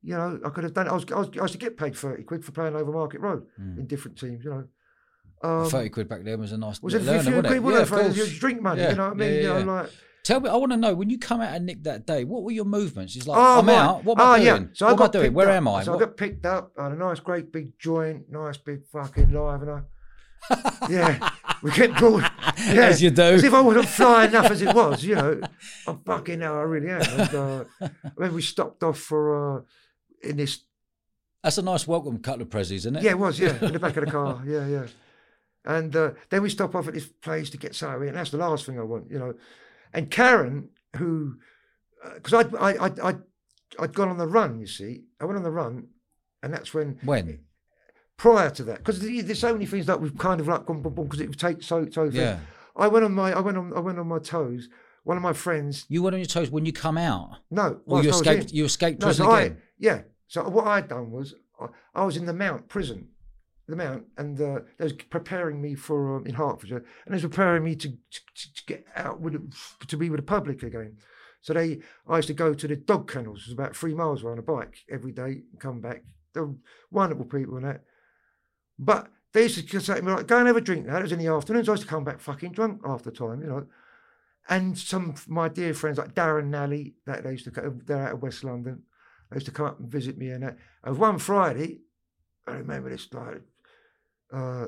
[0.00, 0.88] You know, I could have done.
[0.88, 3.20] I was, I was, I was to get paid thirty quid for playing over Market
[3.20, 3.78] Road mm.
[3.78, 4.44] in different teams.
[4.44, 4.64] You know,
[5.42, 6.82] um, Thirty quid back then was a nice.
[6.82, 7.62] Was it a few quid?
[7.62, 8.38] Yeah, course.
[8.38, 8.82] drink money.
[8.82, 8.90] Yeah.
[8.90, 9.34] You know what I mean?
[9.34, 9.90] Yeah, yeah, you know, like.
[10.24, 12.24] Tell me, I want to know when you come out of Nick that day.
[12.24, 13.16] What were your movements?
[13.16, 14.04] It's like oh, I'm out.
[14.04, 14.62] What am I oh, doing?
[14.62, 14.68] Yeah.
[14.74, 15.34] So what I got am I doing?
[15.34, 15.54] Where up.
[15.54, 15.84] am I?
[15.84, 16.02] So what?
[16.02, 16.72] I got picked up.
[16.78, 19.80] I had a nice, great big joint, nice big fucking live, and I.
[20.90, 21.30] yeah,
[21.62, 22.30] we get brought.
[22.58, 23.22] Yeah, as you do.
[23.22, 25.40] As if I wasn't flying enough as it was, you know.
[25.86, 27.02] I'm fucking hell, I really am.
[27.02, 27.64] And, uh,
[28.16, 29.62] when we stopped off for uh,
[30.22, 30.60] in this.
[31.42, 33.02] That's a nice welcome couple of prezzies, isn't it?
[33.02, 33.38] Yeah, it was.
[33.38, 34.42] Yeah, in the back of the car.
[34.44, 34.86] Yeah, yeah.
[35.64, 38.38] And uh, then we stop off at this place to get something, and that's the
[38.38, 39.34] last thing I want, you know.
[39.92, 41.36] And Karen, who,
[42.14, 43.14] because uh, I, I, I,
[43.78, 45.88] I'd gone on the run, you see, I went on the run,
[46.42, 46.98] and that's when.
[47.04, 47.40] When?
[48.16, 51.20] Prior to that, because there's so many things that we've kind of like gone because
[51.20, 52.04] it would take so so.
[52.04, 52.40] Yeah.
[52.74, 54.68] I went on my I went on I went on my toes.
[55.04, 55.86] One of my friends.
[55.88, 57.36] You went on your toes when you come out.
[57.48, 57.80] No.
[57.86, 58.52] Or you escaped.
[58.52, 59.56] You escaped prison no, so again.
[59.60, 60.00] I, yeah.
[60.26, 63.06] So what I'd done was I, I was in the Mount prison
[63.68, 67.22] the Mount, and uh, they was preparing me for um, in Hertfordshire, and they was
[67.22, 69.52] preparing me to, to, to get out with
[69.86, 70.96] to be with the public again.
[71.40, 74.24] So they, I used to go to the dog kennels, it was about three miles
[74.24, 76.02] on a bike every day, and come back.
[76.34, 76.50] They're
[76.90, 77.82] wonderful people and that.
[78.78, 80.98] But they used to say to me, like, go and have a drink now.
[80.98, 81.68] It was in the afternoons.
[81.68, 83.66] I used to come back fucking drunk after time, you know.
[84.48, 88.14] And some of my dear friends like Darren Nally, that they used to they're out
[88.14, 88.82] of West London.
[89.30, 90.56] They used to come up and visit me and that.
[90.82, 91.80] And one Friday,
[92.46, 93.42] I remember this like
[94.32, 94.66] uh,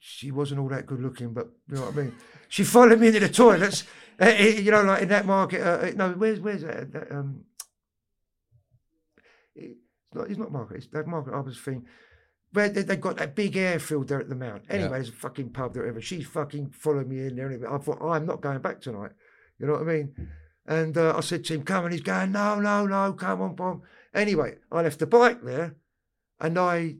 [0.00, 2.14] she wasn't all that good looking, but you know what I mean.
[2.48, 3.84] She followed me into the toilets,
[4.20, 5.62] uh, you know, like in that market.
[5.62, 6.92] Uh, uh, no, where's where's that?
[6.92, 7.44] that um,
[9.56, 9.76] it's
[10.12, 10.76] not, it's not market.
[10.76, 11.86] It's that market Harbour's thing.
[12.52, 14.64] Where they, have got that big airfield there at the Mount.
[14.68, 14.92] Anyway, yeah.
[14.92, 15.86] there's a fucking pub there.
[15.86, 16.00] Ever.
[16.00, 17.50] She fucking followed me in there.
[17.50, 17.66] Anyway.
[17.68, 19.10] I thought I'm not going back tonight.
[19.58, 20.14] You know what I mean?
[20.66, 23.54] And uh, I said to him, "Come," and he's going, "No, no, no, come on,
[23.54, 23.82] Bob."
[24.14, 25.76] Anyway, I left the bike there,
[26.40, 26.96] and I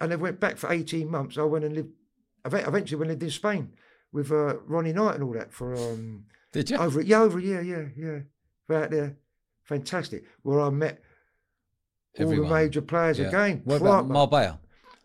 [0.00, 1.38] and I went back for 18 months.
[1.38, 1.92] I went and lived,
[2.44, 3.72] eventually went and lived in Spain
[4.12, 6.76] with uh, Ronnie Knight and all that for um, Did you?
[6.76, 8.76] Over, yeah, over a year, yeah, yeah.
[8.76, 9.16] Out there.
[9.64, 10.24] Fantastic.
[10.42, 11.02] Where I met
[12.16, 12.46] Everyone.
[12.46, 13.28] all the major players yeah.
[13.28, 13.62] again.
[13.64, 14.58] What about Marbella?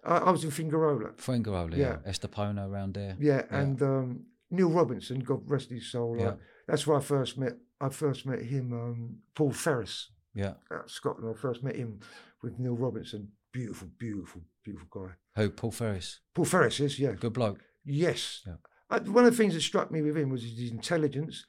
[0.04, 1.16] I, I, was in Fuengirola.
[1.18, 1.98] Fuengirola, yeah.
[2.06, 2.12] yeah.
[2.12, 3.18] Estepona around there.
[3.20, 3.58] Yeah, yeah.
[3.58, 6.18] and um, Neil Robinson, God rest his soul.
[6.18, 6.34] Yeah.
[6.68, 7.58] that's where I first met.
[7.80, 10.10] I first met him, um, Paul Ferris.
[10.34, 10.54] Yeah.
[10.86, 11.36] Scotland.
[11.36, 12.00] I first met him
[12.42, 15.14] with Neil Robinson beautiful, beautiful, beautiful guy.
[15.36, 15.49] Who?
[15.49, 16.20] Paul Ferris.
[16.34, 17.14] Paul Ferris is, yeah.
[17.14, 17.59] Good bloke.
[17.86, 18.41] Yes.
[18.45, 18.53] Yeah.
[18.89, 21.45] Uh, one of the things that struck me with him was his intelligence,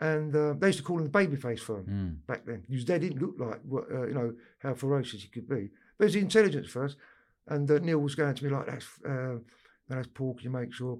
[0.00, 2.26] and uh, they used to call him the babyface firm Mm.
[2.26, 5.48] back then because they didn't look like what uh, you know how ferocious he could
[5.48, 5.70] be.
[5.96, 6.96] But it was the intelligence first,
[7.46, 9.38] and uh, Neil was going to me like, "That's uh,
[9.88, 10.34] that's Paul.
[10.34, 10.98] Can you make sure?"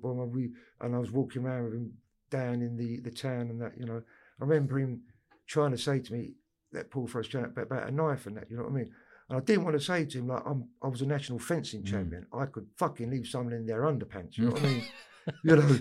[0.80, 1.92] And I was walking around with him
[2.30, 3.76] down in the the town and that.
[3.76, 4.02] You know,
[4.40, 5.02] I remember him
[5.48, 6.34] trying to say to me
[6.70, 8.48] that Paul Ferris trying about, about a knife and that.
[8.50, 8.92] You know what I mean?
[9.28, 11.82] And I didn't want to say to him like I'm, I was a national fencing
[11.82, 11.86] Mm.
[11.86, 12.26] champion.
[12.32, 14.36] I could fucking leave someone in their underpants.
[14.36, 14.84] You know what I mean?
[15.44, 15.78] You know,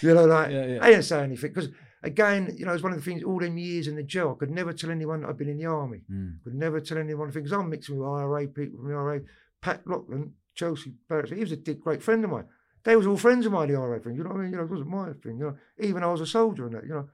[0.00, 0.78] you know, like Yeah, yeah.
[0.80, 1.68] I didn't say anything because
[2.02, 3.22] again, you know, it's one of the things.
[3.22, 5.58] All them years in the jail, I could never tell anyone that I'd been in
[5.58, 6.00] the army.
[6.10, 6.42] Mm.
[6.42, 7.52] Could never tell anyone things.
[7.52, 9.20] I'm mixing with IRA people from the IRA.
[9.60, 12.46] Pat Lachlan, Chelsea Barrett, he was a di- great friend of mine.
[12.84, 14.14] They was all friends of mine, the IRA thing.
[14.16, 14.52] You know what I mean?
[14.52, 15.36] You know, it wasn't my thing.
[15.38, 16.84] You know, even I was a soldier and that.
[16.84, 17.08] You know,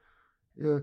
[0.57, 0.79] yeah.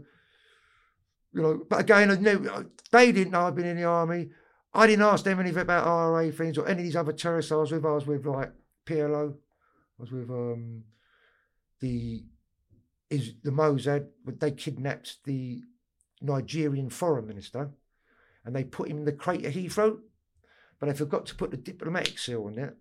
[1.34, 4.30] You know, but again, I never, they didn't know I'd been in the army.
[4.76, 7.55] I didn't ask them anything about IRA things or any of these other terrorists I
[7.55, 7.86] was with.
[7.86, 8.51] I was with like
[8.86, 9.34] PLO.
[9.34, 10.84] I was with um,
[11.80, 12.23] the
[13.09, 14.07] is the Mossad.
[14.26, 15.61] They kidnapped the
[16.21, 17.71] Nigerian foreign minister,
[18.43, 19.99] and they put him in the crate at Heathrow,
[20.80, 22.76] but they forgot to put the diplomatic seal on it.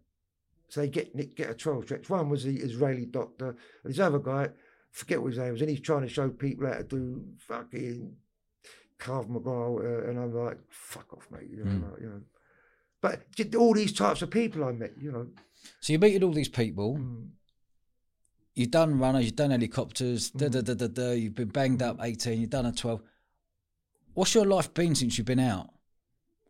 [0.68, 2.10] So they get get a 12 stretch.
[2.10, 3.50] One was the Israeli doctor,
[3.84, 4.48] and this other guy,
[4.90, 8.16] forget what his name was, and he's trying to show people how to do fucking
[8.98, 11.48] Krav Maga, uh, and I'm like, fuck off, mate.
[11.50, 11.90] You know, Mm.
[11.92, 12.20] like, you know.
[13.00, 15.26] But all these types of people I met, you know.
[15.80, 16.96] So you meeted all these people.
[16.96, 17.28] mm,
[18.54, 19.24] You've done runners.
[19.24, 20.30] You've done helicopters.
[20.30, 20.52] Da, Mhm.
[20.52, 21.10] da, da, da, da.
[21.12, 21.96] You've been banged up.
[22.00, 22.40] Eighteen.
[22.40, 23.02] You've done a twelve.
[24.14, 25.70] What's your life been since you've been out?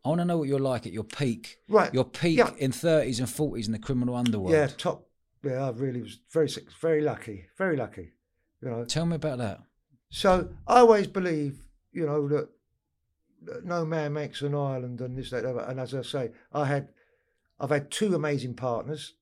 [0.05, 1.57] I want to know what you're like at your peak.
[1.66, 1.92] Right.
[1.95, 2.53] Your peak Yeah.
[2.59, 4.53] in thirties and forties in the criminal underworld.
[4.53, 5.09] Yeah, top.
[5.42, 8.12] Yeah, I really was very, sick- very lucky, very lucky.
[8.61, 9.62] You know, Tell me about that.
[10.11, 11.64] so I always believe,
[11.95, 12.49] you know, that,
[13.64, 15.45] no man makes an island and this, that.
[15.45, 16.88] And as I say, I had,
[17.61, 19.14] I've had two amazing partners,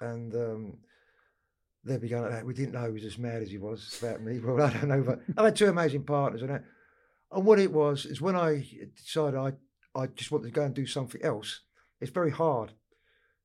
[0.00, 0.78] and um,
[1.84, 2.46] they'd be going like that.
[2.46, 4.38] We didn't know he was as mad as he was about me.
[4.44, 6.62] Well, I don't know, but I've had two amazing partners, and.
[7.34, 8.64] And what it was is when I
[8.96, 9.52] decided I,
[9.98, 11.60] I just wanted to go and do something else.
[12.00, 12.72] It's very hard,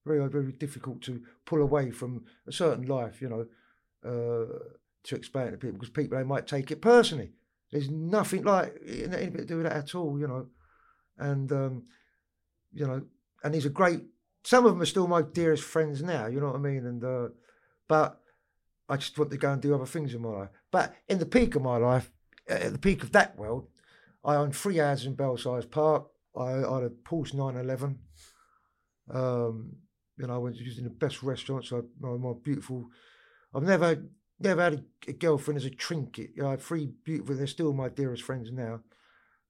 [0.05, 3.45] very very difficult to pull away from a certain life, you know,
[4.05, 4.59] uh,
[5.03, 7.31] to explain to people because people they might take it personally.
[7.71, 10.47] There's nothing like anything to do with that at all, you know,
[11.17, 11.83] and um,
[12.73, 13.03] you know,
[13.43, 14.01] and these are great.
[14.43, 17.03] Some of them are still my dearest friends now, you know what I mean, and
[17.03, 17.27] uh,
[17.87, 18.19] but
[18.87, 20.49] I just want to go and do other things in my life.
[20.71, 22.11] But in the peak of my life,
[22.47, 23.67] at the peak of that world,
[24.23, 26.07] I owned three houses in Belsize Park.
[26.35, 27.99] I, I had a Porsche 911.
[29.11, 29.75] Um,
[30.17, 31.71] you know, I went to just the best restaurants.
[31.71, 32.87] I, my, my beautiful.
[33.53, 34.03] I've never
[34.39, 36.31] never had a, a girlfriend as a trinket.
[36.35, 37.35] You know, I had three beautiful.
[37.35, 38.81] They're still my dearest friends now.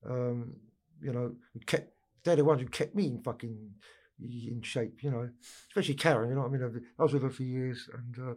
[0.09, 0.55] Um,
[1.01, 3.71] you know, who kept they're the ones who kept me in fucking
[4.21, 5.03] in shape.
[5.03, 5.29] You know,
[5.69, 6.29] especially Karen.
[6.29, 6.63] You know what I mean?
[6.63, 8.33] I've- was with her for years, and uh,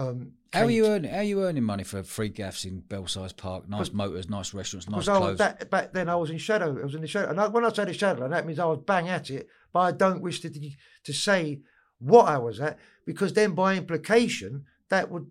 [0.00, 1.10] um, How are you earning?
[1.10, 3.68] How are you earning money for free gaffs in Belsize Park?
[3.68, 5.38] Nice motors, nice restaurants, nice clothes.
[5.38, 6.78] that, back then I was in shadow.
[6.78, 7.30] I was in the shadow.
[7.30, 9.48] And I, when I say the shadow, that means I was bang at it.
[9.72, 11.60] But I don't wish to to say
[11.98, 15.26] what I was at because then by implication that would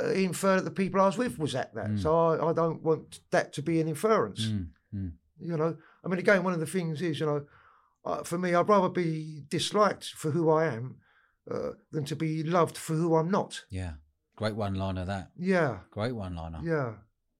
[0.00, 1.90] uh, infer that the people I was with was at that.
[1.90, 2.02] Mm.
[2.02, 4.46] So I, I don't want that to be an inference.
[4.46, 5.12] Mm, mm.
[5.40, 7.46] You know, I mean, again, one of the things is, you know,
[8.04, 10.96] uh, for me, I'd rather be disliked for who I am
[11.50, 13.64] uh, than to be loved for who I'm not.
[13.70, 13.94] Yeah,
[14.36, 15.04] great one liner.
[15.04, 16.60] That Yeah, great one liner.
[16.62, 16.92] yeah.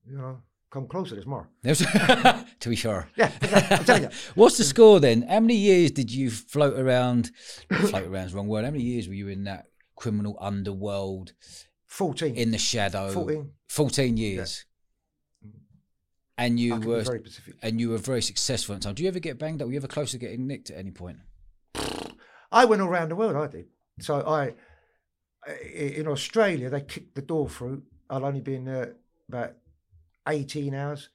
[0.09, 1.49] You know, come closer, there's more.
[1.65, 3.09] to be sure.
[3.17, 3.31] Yeah,
[3.71, 4.11] I'm telling you.
[4.35, 5.23] What's the score then?
[5.23, 7.31] How many years did you float around?
[7.73, 8.65] float around is the wrong word.
[8.65, 9.67] How many years were you in that
[9.97, 11.33] criminal underworld
[11.87, 12.37] 14.
[12.37, 13.11] in the shadow?
[13.11, 13.51] 14.
[13.69, 14.65] 14 years.
[16.39, 17.55] And you were very specific.
[17.63, 18.95] and you were very successful at the time.
[18.95, 19.67] Do you ever get banged up?
[19.67, 21.17] Were you ever close to getting nicked at any point?
[22.53, 23.37] I went all around the world.
[23.37, 23.67] I did.
[24.01, 24.53] So I,
[25.75, 27.83] in Australia, they kicked the door through.
[28.11, 28.97] I'd only been there
[29.29, 29.55] about
[30.29, 31.09] eighteen hours.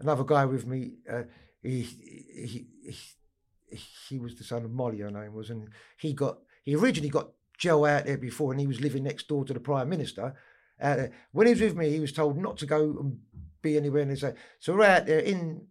[0.00, 1.22] Another guy with me, uh,
[1.62, 3.76] he, he he
[4.08, 5.00] he was the son of Molly.
[5.00, 5.68] Her name was, and
[5.98, 9.44] he got he originally got Joe out there before, and he was living next door
[9.44, 10.34] to the prime minister.
[10.80, 11.12] Out there.
[11.32, 13.18] When he was with me, he was told not to go and
[13.62, 14.02] be anywhere.
[14.02, 15.66] And so, so we're out there in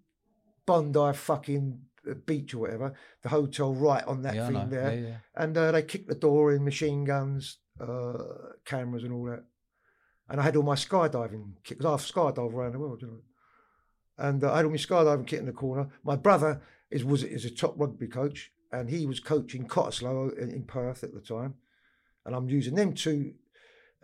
[0.66, 1.80] Bondi, fucking
[2.10, 5.18] uh, beach or whatever, the hotel right on that yeah, thing there Yeah, yeah.
[5.36, 8.14] and uh, they kicked the door in, machine guns, uh,
[8.66, 9.44] cameras, and all that.
[10.28, 13.22] And I had all my skydiving kit because I've skydived around the world, you know.
[14.18, 15.90] And uh, I had all my skydiving kit in the corner.
[16.04, 20.50] My brother is was is a top rugby coach, and he was coaching Cottesloe in,
[20.50, 21.56] in Perth at the time.
[22.26, 23.34] And I'm using them to.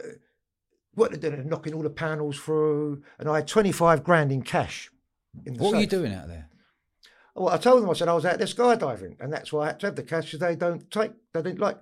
[0.04, 0.08] Uh,
[0.94, 4.92] what they're doing, knocking all the panels through, and I had 25 grand in cash.
[5.46, 6.50] In the What were you doing out there?
[7.34, 9.68] Well, I told them I said I was out there skydiving, and that's why I
[9.68, 10.32] had to have the cash.
[10.32, 11.78] 'cause They don't take, they didn't like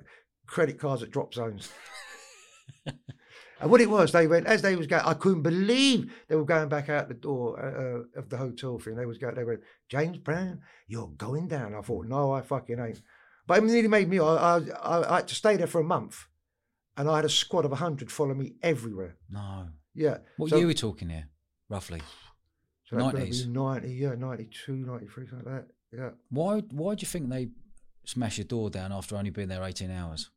[0.46, 1.70] credit cards at drop zones.
[2.86, 5.04] and what it was, they went as they was going.
[5.04, 7.82] I couldn't believe they were going back out the door uh,
[8.18, 8.96] uh, of the hotel thing.
[8.96, 9.36] They was going.
[9.36, 11.74] They went, James Browne, you're going down.
[11.74, 13.02] I thought, no, I fucking ain't.
[13.50, 14.20] But it nearly made me.
[14.20, 16.28] I, I, I, had to stay there for a month,
[16.96, 19.16] and I had a squad of hundred follow me everywhere.
[19.28, 19.70] No.
[19.96, 20.20] Yeah.
[20.38, 21.30] What So- year are we talking here,
[21.68, 22.00] roughly?
[22.86, 23.46] So 90s?
[23.46, 25.68] be 90, yeah, 92, 93, something like that.
[25.92, 26.10] Yeah.
[26.30, 26.60] Why?
[26.60, 27.50] Why do you think they
[28.06, 30.30] smashed your door down after only being there eighteen hours?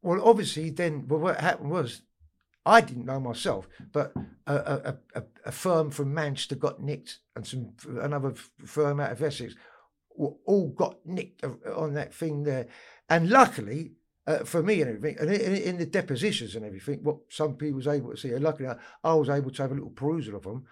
[0.00, 2.02] Well, obviously, then, well, what happened was,
[2.64, 4.12] I didn't know myself, but
[4.46, 8.34] a, a, a, a firm from Manchester got nicked, and some another
[8.64, 9.54] firm out of Essex
[10.16, 12.66] all got nicked on that thing there.
[13.08, 13.92] And luckily,
[14.26, 17.76] uh, for me and everything, and in, in the depositions and everything, what some people
[17.76, 20.36] was able to see, and luckily I, I was able to have a little perusal
[20.36, 20.64] of them.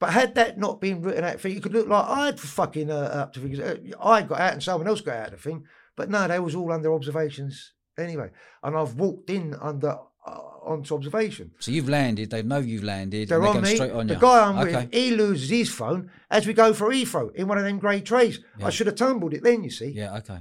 [0.00, 2.94] But had that not been written out, thing, it could look like I'd fucking uh,
[2.94, 3.60] up to things.
[3.60, 5.64] Uh, I got out and someone else got out of the thing.
[5.96, 8.30] But no, they was all under observations anyway.
[8.62, 11.52] And I've walked in under onto observation.
[11.58, 12.30] So you've landed.
[12.30, 13.28] They know you've landed.
[13.28, 13.74] They're and they're on going me.
[13.76, 14.20] straight on the you.
[14.20, 14.76] guy I'm okay.
[14.84, 18.00] with, he loses his phone as we go for Heathrow in one of them grey
[18.00, 18.40] trays.
[18.58, 18.66] Yeah.
[18.66, 19.90] I should have tumbled it then, you see.
[19.90, 20.16] Yeah.
[20.18, 20.40] Okay.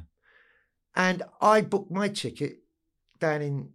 [0.96, 2.60] And I booked my ticket
[3.20, 3.70] down in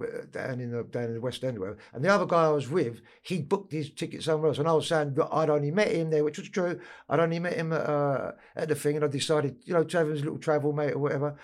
[0.00, 1.78] uh, down in the down in the West End, whatever.
[1.92, 4.72] and the other guy I was with, he booked his ticket somewhere else, and I
[4.72, 6.80] was saying that I'd only met him there, which was true.
[7.10, 9.98] I'd only met him at, uh, at the thing, and I decided, you know, to
[9.98, 11.36] have a little travel mate or whatever.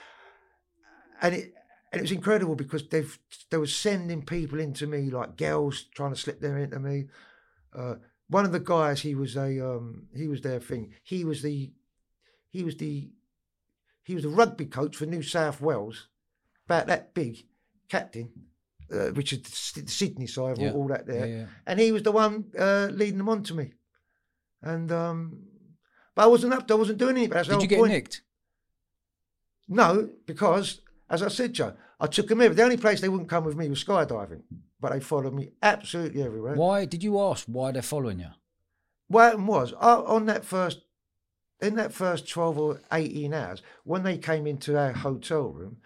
[1.20, 1.52] And it
[1.92, 3.18] and it was incredible because they've
[3.50, 7.06] they were sending people into me like girls trying to slip them into me.
[7.74, 7.94] Uh,
[8.28, 10.94] one of the guys, he was a um, he was their thing.
[11.02, 11.72] He was the
[12.50, 13.10] he was the
[14.02, 16.08] he was the rugby coach for New South Wales,
[16.66, 17.44] about that big,
[17.88, 18.30] captain,
[18.92, 19.42] uh, which is
[19.74, 20.72] the Sydney side, Yeah.
[20.72, 21.26] all, all that there.
[21.26, 21.36] Yeah.
[21.36, 21.46] yeah.
[21.66, 23.72] And he was the one uh, leading them on to me.
[24.62, 25.44] And um,
[26.14, 26.70] but I wasn't up.
[26.70, 27.42] I wasn't doing anything.
[27.44, 27.92] Did you get point.
[27.92, 28.22] nicked?
[29.68, 30.80] No, because
[31.10, 32.56] as I said, Joe, I took them everywhere.
[32.56, 34.42] The only place they wouldn't come with me was skydiving,
[34.80, 36.54] but they followed me absolutely everywhere.
[36.54, 38.30] Why did you ask why they're following you?
[39.08, 40.82] What happened was I, on that first,
[41.60, 45.78] in that first twelve or eighteen hours, when they came into our hotel room,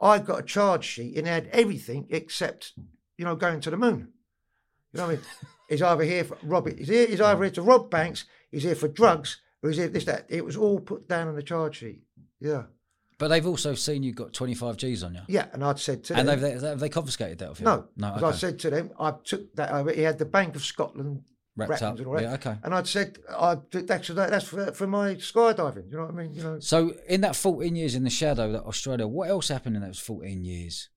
[0.00, 2.72] I got a charge sheet and it had everything except,
[3.16, 4.08] you know, going to the moon.
[4.92, 5.24] You know what I mean?
[5.68, 6.78] he's either here for rob it.
[6.78, 8.24] He's, here, he's either here to rob banks.
[8.50, 10.26] He's here for drugs, or he's here for this that.
[10.28, 12.02] It was all put down on the charge sheet.
[12.40, 12.64] Yeah,
[13.24, 15.46] But they've also seen you got twenty five G's on you, yeah.
[15.54, 17.64] And I'd said to and them, they've they, have they confiscated that off you?
[17.64, 18.16] no, No.
[18.16, 18.26] Okay.
[18.26, 19.90] I said to them, I took that over.
[19.90, 21.22] He had the Bank of Scotland
[21.56, 21.96] Wrapped up.
[21.96, 22.22] and all that.
[22.22, 22.34] Yeah.
[22.34, 22.54] Okay.
[22.62, 25.90] And I'd said, I that's that's for, for my skydiving.
[25.90, 26.34] You know what I mean?
[26.34, 26.60] You know.
[26.60, 29.98] So in that fourteen years in the shadow, that Australia, what else happened in those
[29.98, 30.90] fourteen years?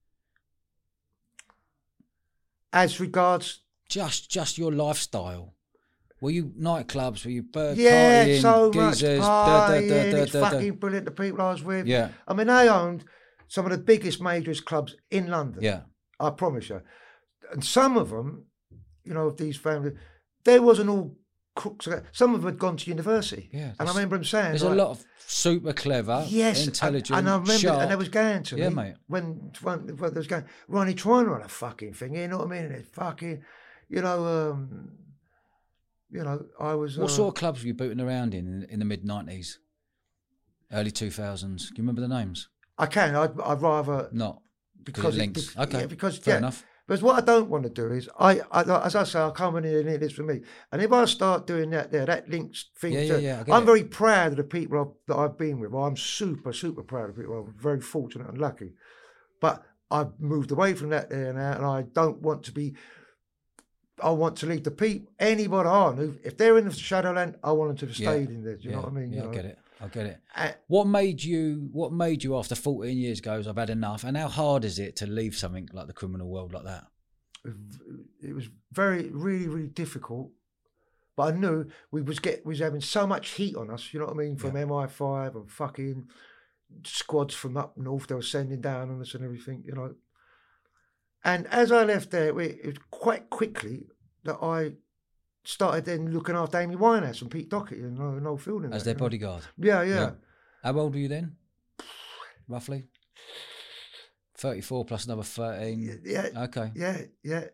[2.74, 5.54] As regards, Just just your lifestyle.
[6.20, 7.24] Were you nightclubs?
[7.24, 8.40] Were you bird yeah, partying?
[8.40, 10.50] so much geezers, da, da, da, da, it's da, da.
[10.50, 11.04] fucking brilliant.
[11.04, 11.86] The people I was with.
[11.86, 12.08] Yeah.
[12.26, 13.04] I mean, they owned
[13.46, 15.62] some of the biggest majors clubs in London.
[15.62, 15.80] Yeah.
[16.18, 16.82] I promise you.
[17.52, 18.46] And some of them,
[19.04, 19.94] you know, of these families,
[20.44, 21.16] there wasn't all
[21.54, 21.88] crooks.
[22.12, 23.48] Some of them had gone to university.
[23.52, 27.18] Yeah, And I remember them saying, There's like, a lot of super clever, Yes, intelligent,
[27.18, 27.82] and, I remember, sharp.
[27.82, 28.94] and they was going to Yeah, me mate.
[29.06, 32.14] when when, when they was going, Ronnie, and run a fucking thing.
[32.14, 32.64] You know what I mean?
[32.64, 33.42] And it's fucking,
[33.88, 34.90] you know, um,
[36.10, 36.98] you know, I was.
[36.98, 39.58] What uh, sort of clubs were you booting around in in, in the mid nineties,
[40.72, 41.68] early two thousands?
[41.68, 42.48] Can you remember the names?
[42.78, 43.14] I can.
[43.16, 44.40] I'd, I'd rather Not
[44.82, 45.54] because it it- links.
[45.54, 46.64] be- okay, yeah, because fair yeah, enough.
[46.86, 49.56] Because what I don't want to do is, I, I as I say, I come
[49.56, 50.40] in here and this for me.
[50.72, 52.94] And if I start doing that there, that links things.
[52.94, 53.12] Yeah, yeah,
[53.42, 53.66] to- yeah, I'm it.
[53.66, 55.74] very proud of the people I've, that I've been with.
[55.74, 57.44] I'm super, super proud of people.
[57.46, 58.72] I'm very fortunate and lucky.
[59.38, 62.74] But I've moved away from that there now, and I don't want to be.
[64.02, 67.52] I want to leave the people, anybody on, who, if they're in the Shadowland, I
[67.52, 68.56] want them to have Yeah, in there.
[68.56, 69.12] Do you yeah, know what I mean?
[69.12, 69.58] Yeah, You I get it.
[69.80, 70.20] I get it.
[70.34, 71.68] Uh, What made you?
[71.72, 73.46] What made you after fourteen years goes?
[73.46, 74.02] I've had enough.
[74.04, 76.86] And how hard is it to leave something like the criminal world like that?
[78.22, 80.30] it was very, really, really difficult.
[81.16, 83.92] But I knew we was get we was having so much heat on us.
[83.92, 84.36] You know what I mean?
[84.36, 86.08] From MI5 and fucking
[86.84, 89.62] squads from up north they were sending down on us and everything.
[89.66, 89.94] You know.
[91.24, 93.86] And as I left there, we, it was quite quickly
[94.24, 94.72] that I
[95.44, 98.72] started then looking after Amy Winehouse and Pete Doherty and uh, Noel Fielding.
[98.72, 99.04] As that, their you know.
[99.04, 99.42] bodyguard.
[99.56, 99.94] Yeah, yeah.
[99.94, 100.10] Yeah.
[100.62, 101.36] How old were you then?
[102.48, 102.84] Roughly.
[104.36, 106.00] Thirty-four plus another thirteen.
[106.04, 106.70] Yeah, Okay.
[106.74, 107.44] yeah, yeah.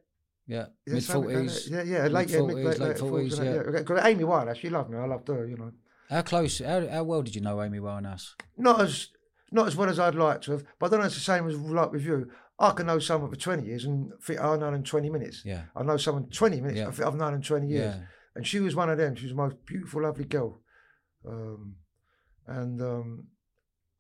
[0.47, 0.67] Yeah.
[0.87, 1.69] Yeah, Mid forties.
[1.71, 3.55] Yeah, yeah, late, yeah, mid, 40s, late, late late 40s, 40s, yeah.
[3.55, 3.79] yeah.
[3.79, 4.99] Because Amy Winehouse, she loved me.
[4.99, 5.73] I loved her, you know.
[6.11, 6.59] How close?
[6.59, 8.35] How, how well did you know Amy Winehouse?
[8.59, 9.09] not as
[9.51, 11.49] not as well as I'd like to have, but I don't know it's the same
[11.49, 12.31] as like with you.
[12.59, 15.43] I can know someone for 20 years and think I know them 20 minutes.
[15.45, 15.63] Yeah.
[15.75, 16.89] I know someone 20 minutes, Yeah.
[16.89, 17.95] I think I've known them 20 years.
[17.97, 18.01] Yeah.
[18.37, 19.15] And she was one of them.
[19.17, 20.61] She was the most beautiful, lovely girl.
[21.27, 21.77] um,
[22.47, 23.25] and um,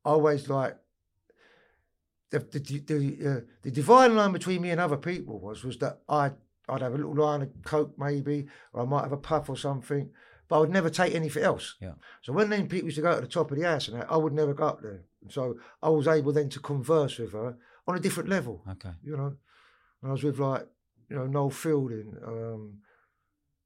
[0.04, 0.76] I always like
[2.30, 6.00] the the the, uh, the dividing line between me and other people was was that
[6.08, 6.32] I
[6.68, 9.56] I'd have a little line of coke maybe, or I might have a puff or
[9.56, 10.10] something,
[10.48, 11.76] but I would never take anything else.
[11.80, 11.92] Yeah.
[12.22, 14.10] So when then people used to go to the top of the house and that,
[14.10, 15.02] I would never go up there.
[15.28, 17.56] So I was able then to converse with her
[17.86, 18.62] on a different level.
[18.72, 18.90] Okay.
[19.02, 19.26] You know,
[20.02, 20.66] and I was with like
[21.10, 22.78] you know Noel Fielding, um,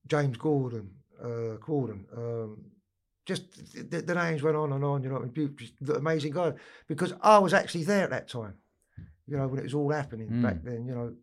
[0.07, 0.91] James Gordon,
[1.23, 2.07] uh, Gordon.
[2.17, 2.65] Um,
[3.27, 3.45] just
[3.91, 5.03] the, the names went on and on.
[5.03, 5.55] You know, what I mean?
[5.57, 6.53] Just the amazing guy
[6.87, 8.55] because I was actually there at that time.
[9.27, 10.43] You know, when it was all happening Mm.
[10.43, 10.87] back then.
[10.87, 11.15] You know.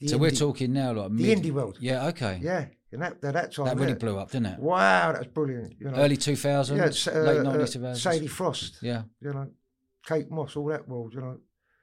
[0.00, 1.76] the So we're talking now like the mid, indie world.
[1.80, 2.06] Yeah.
[2.08, 2.40] Okay.
[2.42, 3.66] Yeah, and that at that time.
[3.66, 3.98] That really yeah.
[3.98, 4.58] blew up, didn't it?
[4.58, 5.74] Wow, that was brilliant.
[5.78, 7.96] You know, Early 2000s, yeah, s- uh, late uh, 90s, 2000s.
[7.98, 8.78] Sadie Frost.
[8.80, 9.02] Yeah.
[9.20, 9.48] You know,
[10.06, 11.12] Kate Moss, all that world.
[11.14, 11.38] You know,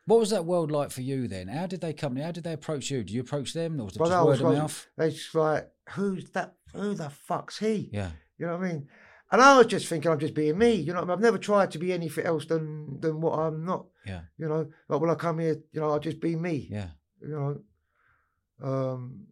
[0.10, 1.48] What was that world like for you then?
[1.50, 2.16] How did they come?
[2.16, 3.04] How did they approach you?
[3.04, 4.88] Do you approach them, or was it Well, just I word was of like- mouth?
[4.98, 6.56] they just like, who's that?
[6.74, 7.90] Who the fuck's he?
[7.94, 8.12] Yeah.
[8.40, 8.88] You know what I mean?
[9.32, 10.74] And I was just thinking I'm just being me.
[10.74, 11.14] You know, what I mean?
[11.14, 13.86] I've never tried to be anything else than than what I'm not.
[14.06, 14.22] Yeah.
[14.40, 16.68] You know, like when I come here, you know, I'll just be me.
[16.72, 16.88] Yeah.
[17.22, 19.28] You know, um,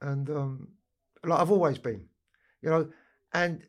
[0.00, 0.68] and um,
[1.22, 2.06] like I've always been.
[2.62, 2.88] You know,
[3.34, 3.62] and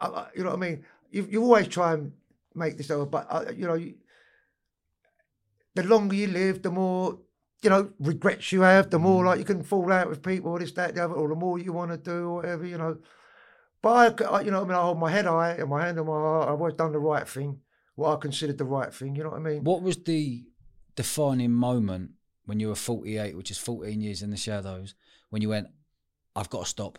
[0.00, 0.84] I, I- you know what I mean.
[1.12, 2.10] You you always try and
[2.54, 3.94] make this over, but uh, you know, you,
[5.76, 7.18] the longer you live, the more
[7.62, 8.90] you know regrets you have.
[8.90, 9.26] The more Mm.
[9.26, 11.58] like you can fall out with people, or this, that, the other, or the more
[11.58, 12.66] you want to do, or whatever.
[12.66, 12.98] You know.
[13.82, 15.98] But I, I- you know, I mean, I hold my head high and my hand
[16.00, 16.48] on my heart.
[16.48, 17.60] I've always done the right thing,
[17.94, 19.14] what I considered the right thing.
[19.16, 19.64] You know what I mean?
[19.64, 20.44] What was the
[20.96, 22.12] defining moment
[22.46, 24.94] when you were 48, which is 14 years in the shadows,
[25.30, 25.66] when you went,
[26.34, 26.98] I've got to stop.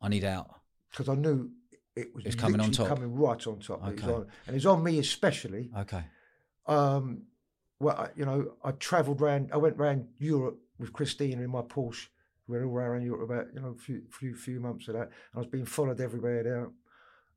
[0.00, 0.48] I need out.
[0.90, 1.50] Because I knew
[1.96, 2.88] it was, It's coming on top.
[2.88, 3.86] coming right on top.
[3.88, 5.70] It was on- and it's on me especially.
[5.76, 6.04] Okay.
[6.66, 7.22] Um,
[7.78, 9.50] well, I, you know, I travelled round.
[9.52, 12.08] I went round Europe with Christina in my Porsche.
[12.46, 15.02] We went all around Europe about you know a few few few months of that.
[15.02, 16.72] And I was being followed everywhere now.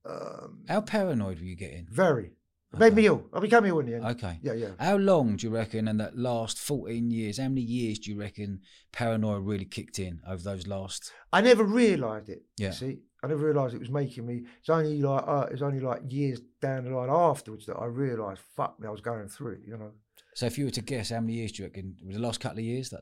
[0.10, 1.88] Um, How paranoid were you getting?
[1.90, 2.32] very.
[2.72, 2.86] Okay.
[2.86, 3.26] made me ill.
[3.34, 4.06] I became ill in the end.
[4.06, 4.40] Okay.
[4.44, 4.70] Yeah, yeah.
[4.80, 8.20] How long do you reckon in that last 14 years, how many years do you
[8.20, 8.62] reckon
[8.92, 11.12] paranoia really kicked in over those last?
[11.34, 12.44] I never realised it.
[12.58, 12.68] Yeah.
[12.68, 14.44] You see, I never realised it was making me.
[14.60, 18.42] It's only like uh, it's only like years down the line afterwards that I realised.
[18.56, 19.62] Fuck me, I was going through it.
[19.66, 19.92] You know.
[20.40, 21.98] So if you were to guess, how many years do you reckon?
[22.06, 23.02] Was the last couple of years, that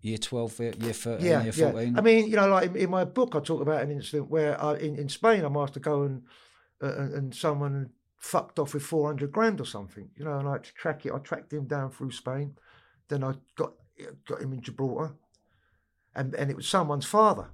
[0.00, 1.70] year 12, year 13, yeah, year yeah.
[1.70, 1.98] 14?
[1.98, 4.58] I mean, you know, like in, in my book, I talk about an incident where
[4.58, 6.22] I, in in Spain, I'm asked to go and
[6.82, 10.08] uh, and, someone fucked off with four hundred grand or something.
[10.16, 11.12] You know, and I had to track it.
[11.12, 12.56] I tracked him down through Spain.
[13.08, 13.74] Then I got
[14.26, 15.12] got him in Gibraltar,
[16.14, 17.50] and and it was someone's father,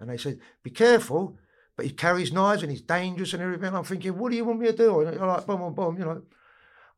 [0.00, 1.36] and they said, "Be careful."
[1.76, 3.72] But he carries knives and he's dangerous and everything.
[3.72, 4.98] I'm thinking, what do you want me to do?
[4.98, 6.22] And I'm like, boom, boom, boom, you know.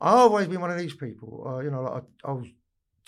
[0.01, 1.45] I've always been one of these people.
[1.47, 2.47] Uh, you know, like I, I was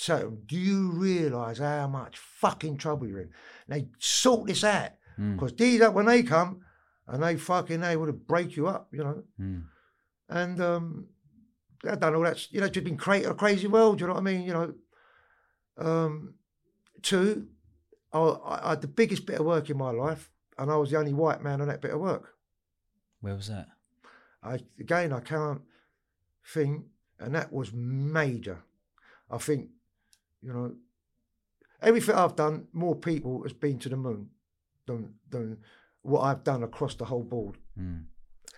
[0.06, 3.30] them, do you realise how much fucking trouble you're in?
[3.68, 4.90] And they sort this out
[5.20, 6.62] Mm, because these up when they come
[7.06, 9.22] and they fucking they would have break you up, you know.
[9.38, 9.62] mm.
[10.30, 11.08] And um,
[11.84, 12.24] I don't know.
[12.24, 14.00] That's you know, just been cra- a crazy world.
[14.00, 14.42] You know what I mean?
[14.42, 14.74] You know.
[15.76, 16.34] Um,
[17.02, 17.48] two,
[18.12, 20.98] I, I had the biggest bit of work in my life, and I was the
[20.98, 22.30] only white man on that bit of work.
[23.20, 23.66] Where was that?
[24.42, 25.60] I again I can't
[26.44, 26.84] think,
[27.18, 28.62] and that was major.
[29.30, 29.68] I think,
[30.42, 30.74] you know,
[31.80, 34.30] everything I've done, more people has been to the moon
[34.86, 35.58] than than
[36.02, 37.56] what I've done across the whole board.
[37.78, 38.04] Mm.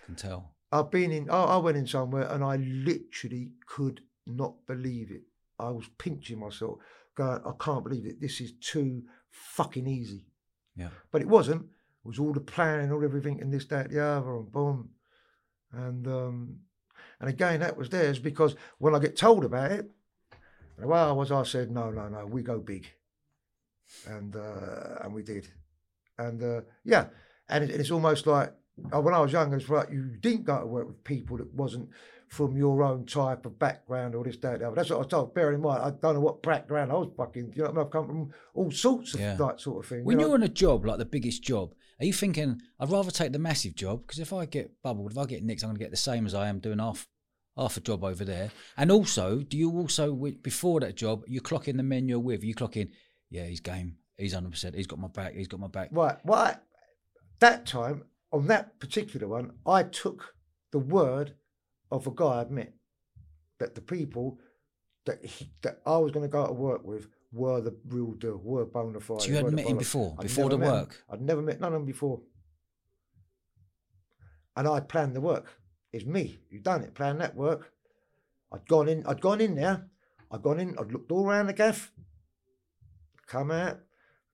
[0.05, 0.55] Can tell.
[0.71, 1.29] I've been in.
[1.29, 5.23] I, I went in somewhere and I literally could not believe it.
[5.59, 6.79] I was pinching myself,
[7.15, 8.19] going, "I can't believe it.
[8.19, 10.25] This is too fucking easy."
[10.75, 10.89] Yeah.
[11.11, 11.61] But it wasn't.
[11.63, 14.89] It was all the planning, all everything, and this, that, the other, and boom.
[15.71, 16.59] And um,
[17.19, 19.89] and again, that was theirs because when I get told about it,
[20.77, 22.87] well, I was I said, no, no, no, we go big,
[24.07, 25.47] and uh, and we did,
[26.17, 27.07] and uh, yeah,
[27.49, 28.53] and it, it's almost like
[28.93, 31.53] uh, when I was young, it's like you didn't go to work with people that
[31.53, 31.89] wasn't
[32.27, 34.75] from your own type of background or this, that, other.
[34.75, 35.33] That's what I was told.
[35.33, 37.53] Bear in mind, I don't know what background I was fucking.
[37.55, 37.85] You know, what I mean?
[37.85, 39.35] I've come from all sorts of Yeah.
[39.35, 40.03] that sort of thing.
[40.03, 40.27] When you know?
[40.27, 43.39] you're on a job, like the biggest job, are you thinking, I'd rather take the
[43.39, 44.01] massive job?
[44.01, 46.25] Because if I get bubbled, if I get nicked, I'm going to get the same
[46.25, 47.07] as I am doing half
[47.57, 48.51] half a job over there.
[48.77, 52.43] And also, do you also, before that job, you clock in the men you're with,
[52.43, 52.89] you clock in,
[53.29, 55.89] yeah, he's game, he's 100%, he's got my back, he's got my back.
[55.91, 56.17] Right.
[56.25, 56.55] Well, I,
[57.39, 60.35] that time on that particular one, I took
[60.71, 61.35] the word
[61.91, 62.73] of a guy I'd met
[63.59, 64.39] that the people
[65.05, 68.39] that he, that I was going to go to work with were the real deal,
[68.43, 69.21] were bona fide.
[69.21, 71.03] So you were met him before, I'd before the work?
[71.09, 72.21] I'd never met none of them before,
[74.55, 75.59] and I'd planned the work.
[75.91, 76.93] It's me who done it.
[76.93, 77.71] Planned that work.
[78.51, 79.05] I'd gone in.
[79.05, 79.87] I'd gone in there.
[80.31, 80.75] I'd gone in.
[80.77, 81.91] I'd looked all around the gaff.
[83.27, 83.79] Come out.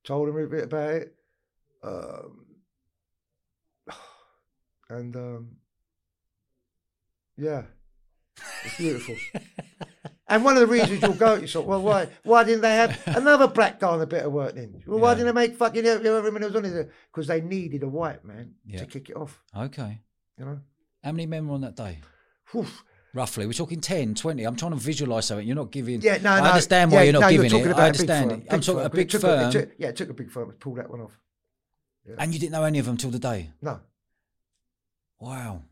[0.04, 1.16] Told him a bit about it.
[1.84, 2.46] Um,
[4.90, 5.52] and um,
[7.38, 7.64] yeah,
[8.66, 9.16] it's beautiful.
[10.32, 13.00] and one of the reasons you'll go, you thought, well, why why didn't they have
[13.06, 14.82] another black guy on a bit of work then?
[14.88, 16.92] Well, why didn't they make fucking every minute was on it?
[17.14, 18.80] Because they needed a white man Yeah.
[18.80, 19.44] to kick it off.
[19.56, 20.00] Okay.
[20.40, 20.60] You know,
[21.04, 22.00] How many men were on that day?
[22.52, 22.66] Whew.
[23.14, 24.44] Roughly, we're talking 10, 20.
[24.46, 25.46] I'm trying to visualise something.
[25.46, 26.00] You're not giving.
[26.02, 26.46] Yeah, no, I no.
[26.48, 27.76] understand why yeah, you're not no, giving talking it.
[27.76, 28.44] I a understand it.
[28.50, 29.50] I'm talking a big firm.
[29.50, 31.20] it took- yeah, it took a big firm to pull that one off.
[32.18, 33.52] and you didn't know any of them till the day.
[33.62, 33.82] No,
[35.20, 35.64] Wow.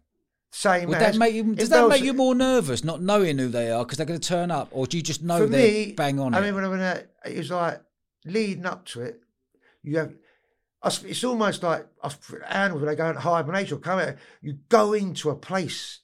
[0.52, 1.56] Same Would that make you?
[1.56, 4.28] Does that make you more nervous, not knowing who they are, because they're going to
[4.28, 6.68] turn up, or do you just know they're me, bang on I mean, when I
[6.68, 7.82] when I- it was like
[8.26, 9.22] leading up to it,
[9.84, 10.14] you have.
[10.86, 11.86] It's almost like
[12.48, 14.16] animals when they go into hibernation or come out.
[14.42, 16.00] You go into a place,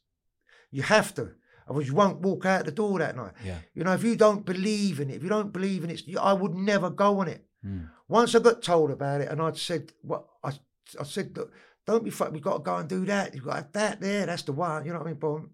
[0.70, 1.32] you have to,
[1.66, 3.32] otherwise you won't walk out the door that night.
[3.44, 3.60] yeah.
[3.74, 6.34] You know, if you don't believe in it, if you don't believe in it, I
[6.34, 7.46] would never go on it.
[7.66, 7.90] Mm.
[8.10, 10.52] Once I got told about it, and I'd said, "What I,
[11.00, 11.54] I said, look,
[11.86, 12.34] don't be fucked.
[12.34, 13.36] We've got to go and do that.
[13.36, 14.26] You've got that there.
[14.26, 14.86] That's the one.
[14.86, 15.50] You know what I mean, Boom.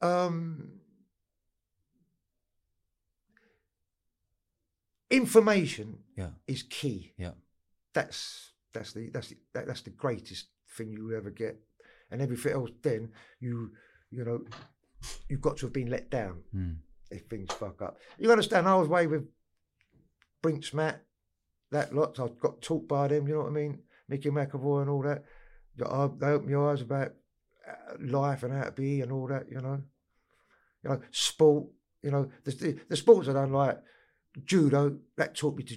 [0.00, 0.68] Um,
[5.10, 6.30] information Yeah.
[6.46, 7.12] is key.
[7.16, 7.32] Yeah.
[7.94, 11.58] That's that's the that's the that, that's the greatest thing you ever get,
[12.10, 12.70] and everything else.
[12.82, 13.72] Then you
[14.10, 14.44] you know
[15.28, 16.76] you've got to have been let down Mm.
[17.10, 17.98] if things fuck up.
[18.18, 18.68] You understand?
[18.68, 19.26] I was away with
[20.42, 21.02] Brink's-Mat,
[21.70, 22.18] that lot.
[22.20, 23.26] I got taught by them.
[23.26, 23.82] You know what I mean?
[24.08, 25.24] Mickey McAvoy and all that.
[25.76, 27.12] Know, They opened my eyes about
[27.68, 29.46] uh, life and how to be and all that.
[29.50, 29.82] You know,
[30.82, 31.66] you know, sport.
[32.02, 33.78] You know, the the, the sports I done like
[34.44, 34.98] judo.
[35.16, 35.76] That taught me to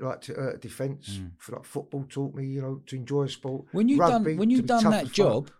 [0.00, 1.18] like to uh, defence.
[1.18, 1.32] Mm.
[1.38, 3.66] For like football taught me, you know, to enjoy sport.
[3.72, 5.50] When you Rugby, done when you done that job,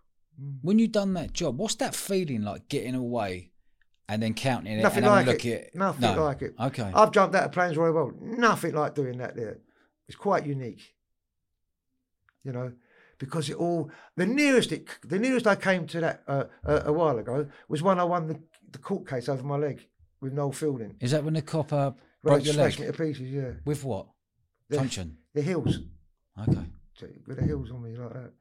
[0.41, 0.59] Mm.
[0.61, 3.53] when you done that job, what's that feeling like getting away
[4.07, 5.69] and then counting it Nothing like it.
[5.69, 6.25] at Nothing no.
[6.25, 6.55] like it.
[6.61, 6.91] Okay.
[6.95, 8.13] I've jumped out of planes very well.
[8.21, 9.61] Nothing like doing that there.
[10.09, 10.95] It's quite unique.
[12.47, 12.73] You know,
[13.19, 16.93] because it all the nearest it the nearest I came to that uh, uh, a
[16.93, 18.39] while ago was when I won the,
[18.71, 19.79] the court case over my leg
[20.21, 20.95] with Noel Fielding.
[21.01, 22.75] Is that when the copper When broke they your leg?
[22.77, 23.51] to pieces, yeah.
[23.65, 24.07] With what?
[24.69, 25.17] The, Truncheon.
[25.35, 25.79] the heels.
[26.41, 26.67] Okay.
[27.27, 28.33] With the heels on me like that.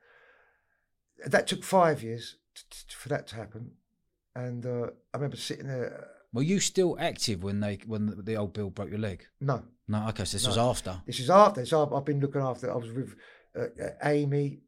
[1.31, 3.71] That took five years t- t- for that to happen.
[4.35, 6.07] And uh, I remember sitting there.
[6.33, 9.25] Were you still active when they when the, the old Bill broke your leg?
[9.41, 10.07] No, No.
[10.09, 10.25] Okay.
[10.25, 11.01] So this was after.
[11.07, 11.65] This is after.
[11.65, 12.71] So I've, I've been looking after.
[12.71, 13.15] I was with
[13.57, 14.59] uh, uh, Amy,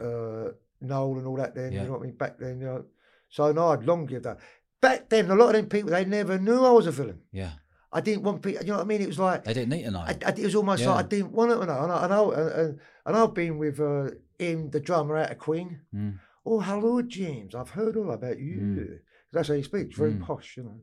[0.00, 0.50] uh,
[0.80, 1.54] Noel, and all that.
[1.54, 1.80] Then Yeah.
[1.82, 2.16] you know what I mean.
[2.16, 2.84] Back then, you know.
[3.28, 4.38] So no, I'd long give that.
[4.80, 7.20] Back then, a lot of them people they never knew I was a villain.
[7.32, 7.52] Yeah.
[7.92, 8.62] I didn't want people.
[8.64, 9.00] You know what I mean?
[9.02, 10.00] It was like They didn't need to know.
[10.00, 10.90] I, I, it was almost Yeah.
[10.94, 11.82] like I didn't want to know.
[11.82, 12.22] And, I, and, I,
[12.60, 15.80] and, and I've been with uh, him, the drummer out of Queen.
[15.94, 16.18] Mm.
[16.44, 17.54] Oh, hello, James.
[17.54, 18.56] I've heard all about you.
[18.60, 18.98] Mm.
[19.32, 19.96] That's how he speaks.
[19.96, 20.22] Very Mm.
[20.26, 20.80] posh, you know.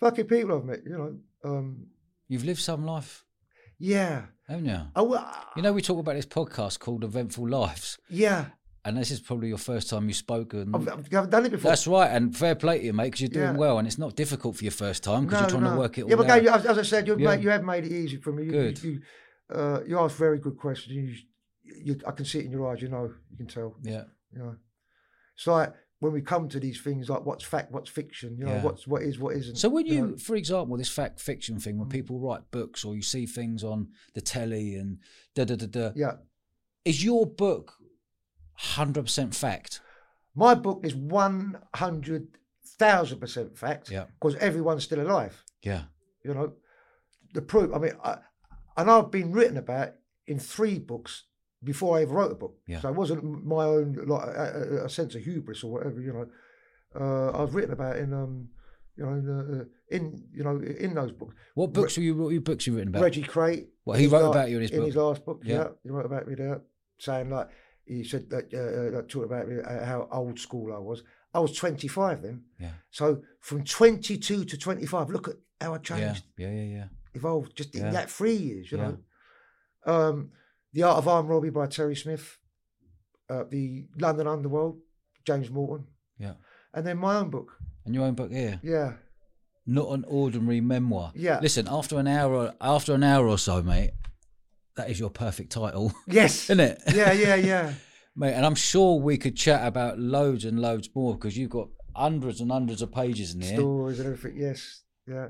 [0.00, 1.18] Fucking people I've met, you know.
[1.44, 1.86] Um,
[2.28, 3.24] You've lived some life,
[3.78, 4.22] yeah.
[4.48, 4.80] haven't you?
[4.94, 8.46] Oh, well, You know, we talk about this podcast called Eventful Lives, yeah.
[8.84, 10.74] and this is probably your first time you've spoken.
[10.74, 11.70] I've, I've done it before.
[11.70, 13.56] That's right, and fair play to you, mate, because you're doing Yeah.
[13.56, 16.02] well, and it's not difficult for your first time because you're trying to work it
[16.02, 17.14] all yeah, but as, as I said, Yeah.
[17.16, 18.44] made, you have made it easy for me.
[18.44, 18.82] You, Good.
[18.82, 19.00] You, you,
[19.56, 20.94] uh, you ask very good questions.
[20.94, 21.14] You,
[21.84, 22.80] you, I can see it in your eyes.
[22.82, 23.76] You know, you can tell.
[23.82, 24.56] yeah, You know,
[25.36, 28.36] it's like when we come to these things, like what's fact, what's fiction.
[28.38, 28.62] You know, Yeah.
[28.62, 29.56] what's what is, what isn't.
[29.56, 30.16] So when you, know.
[30.18, 31.78] for example, this fact fiction thing, Mm.
[31.80, 34.98] when people write books or you see things on the telly and
[35.34, 36.16] da da da da, yeah,
[36.84, 37.74] is your book
[38.54, 39.80] hundred percent fact?
[40.34, 42.28] my book is one hundred
[42.78, 43.90] thousand percent fact.
[43.90, 44.04] Yeah.
[44.20, 45.42] because everyone's still alive.
[45.62, 45.84] Yeah,
[46.24, 46.52] You know,
[47.32, 47.74] the proof.
[47.74, 48.18] I mean, I,
[48.76, 49.94] and I've been written about
[50.26, 51.24] in three books
[51.66, 52.56] before I ever wrote a book.
[52.66, 52.80] Yeah.
[52.80, 56.00] So it wasn't my own like a, a, sense of hubris or whatever.
[56.00, 56.26] You know,
[56.98, 58.48] uh, I've written about in um,
[58.96, 59.64] you know, in, uh,
[59.94, 61.34] in you know, in those books.
[61.54, 62.16] what books were you?
[62.16, 63.02] What books you written about?
[63.02, 63.66] Reggie Kray.
[63.84, 64.86] Well, he wrote about you in his in book.
[64.86, 65.42] his last book.
[65.44, 65.54] Yeah.
[65.54, 66.62] Yeah, he wrote about me there,
[66.98, 67.48] saying like
[67.84, 71.02] he said that uh, uh, talking about me, uh, how old school I was.
[71.34, 72.44] I was 25 then.
[72.58, 72.70] Yeah.
[72.90, 76.84] So from 22 to 25, look at how I changed, yeah, yeah, yeah.
[77.14, 77.90] evolved just in Yeah.
[77.90, 78.72] that three years.
[78.72, 78.84] You Yeah.
[78.84, 78.98] know,
[79.92, 80.30] um,
[80.76, 82.36] the Art of Arm Robbery by Terry Smith,
[83.30, 84.78] uh, the London Underworld,
[85.26, 85.86] James Morton,
[86.18, 86.34] Yeah.
[86.74, 87.52] and then my own book.
[87.86, 88.92] And your own book here, Yeah,
[89.66, 91.12] not an ordinary memoir.
[91.14, 91.40] Yeah.
[91.40, 93.92] Listen, after an hour, after an hour or so, mate,
[94.76, 96.82] that is your perfect title, yes, isn't it?
[96.94, 97.72] yeah, yeah, yeah.
[98.18, 101.68] Mate, and I'm sure we could chat about loads and loads more because you've got
[101.94, 103.56] hundreds and hundreds of pages in here.
[103.56, 104.40] Stories and everything.
[104.40, 105.28] Yes, yeah.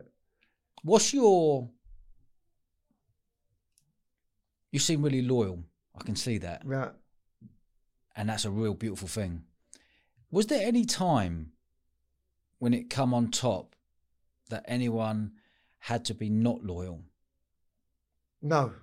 [0.82, 1.70] What's your.
[4.77, 5.65] You seem really loyal.
[5.98, 6.61] I can see that.
[6.70, 6.90] Yeah.
[8.15, 9.44] And that's a real beautiful thing.
[10.31, 11.53] Was there any time
[12.59, 13.74] when it come on top
[14.51, 15.31] that anyone
[15.78, 17.01] had to be not loyal?
[18.43, 18.74] No,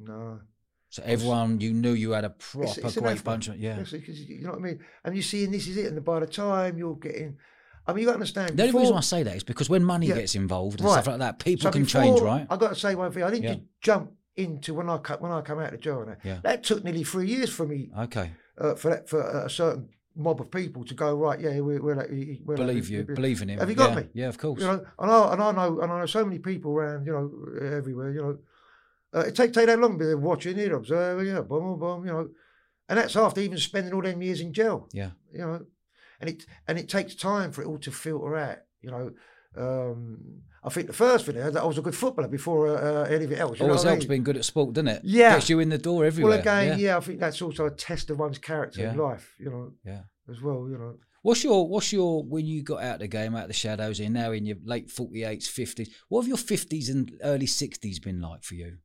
[0.00, 0.40] no.
[0.88, 3.80] So everyone, you knew you had a proper it's an great bunch of yeah.
[3.80, 4.80] Because you know what I mean.
[5.04, 5.92] And you see, and this is it.
[5.92, 7.36] And by the time you're getting,
[7.86, 8.56] I mean, you got to understand.
[8.56, 10.14] The only before- reason I say that is because when money Yeah.
[10.14, 10.94] gets involved and Right.
[11.02, 12.46] stuff like that, people so can before- change, right?
[12.48, 13.24] I got to say one thing.
[13.24, 13.54] I didn't Yeah.
[13.56, 16.02] just jump into when I cut when I come out of jail.
[16.02, 16.16] and.
[16.24, 16.38] Yeah.
[16.42, 20.40] That took nearly three years for me Okay, uh, for that for a certain mob
[20.40, 21.40] of people to go right.
[21.40, 23.58] Yeah, we're, we're like, we're like- believe you, we're- believe in him.
[23.60, 23.96] Have you got yeah.
[23.96, 24.08] me?
[24.14, 24.60] Yeah, of course.
[24.60, 27.12] You know, and I, and I know, and I know so many people around, you
[27.12, 28.38] know, everywhere, you know.
[29.14, 32.06] Uh, it take take that long, but they're watching it, observing, yeah, boom, boom, boom,
[32.06, 32.28] you know.
[32.88, 35.66] And that's after even spending all them years in jail, yeah, you know.
[36.20, 39.10] And it and it takes time for it all to filter out, you know.
[39.56, 40.18] Um,
[40.64, 43.36] I think the first thing that I was a good footballer before uh, uh, anything
[43.36, 43.58] else.
[43.58, 44.08] You always what I mean?
[44.08, 45.00] being good at sport, doesn't it?
[45.02, 45.34] Yeah.
[45.34, 46.30] gets you in the door everywhere.
[46.30, 46.86] Well, again, yeah.
[46.90, 46.96] yeah.
[46.96, 50.02] I think that's also a test of one's character in life, you know, yeah.
[50.30, 50.94] as well, you know.
[51.22, 54.00] What's your what's your when you got out of the game, out of the shadows,
[54.00, 55.94] and now in your late forty eights, fifties?
[56.08, 58.78] What have your fifties and early sixties been like for you?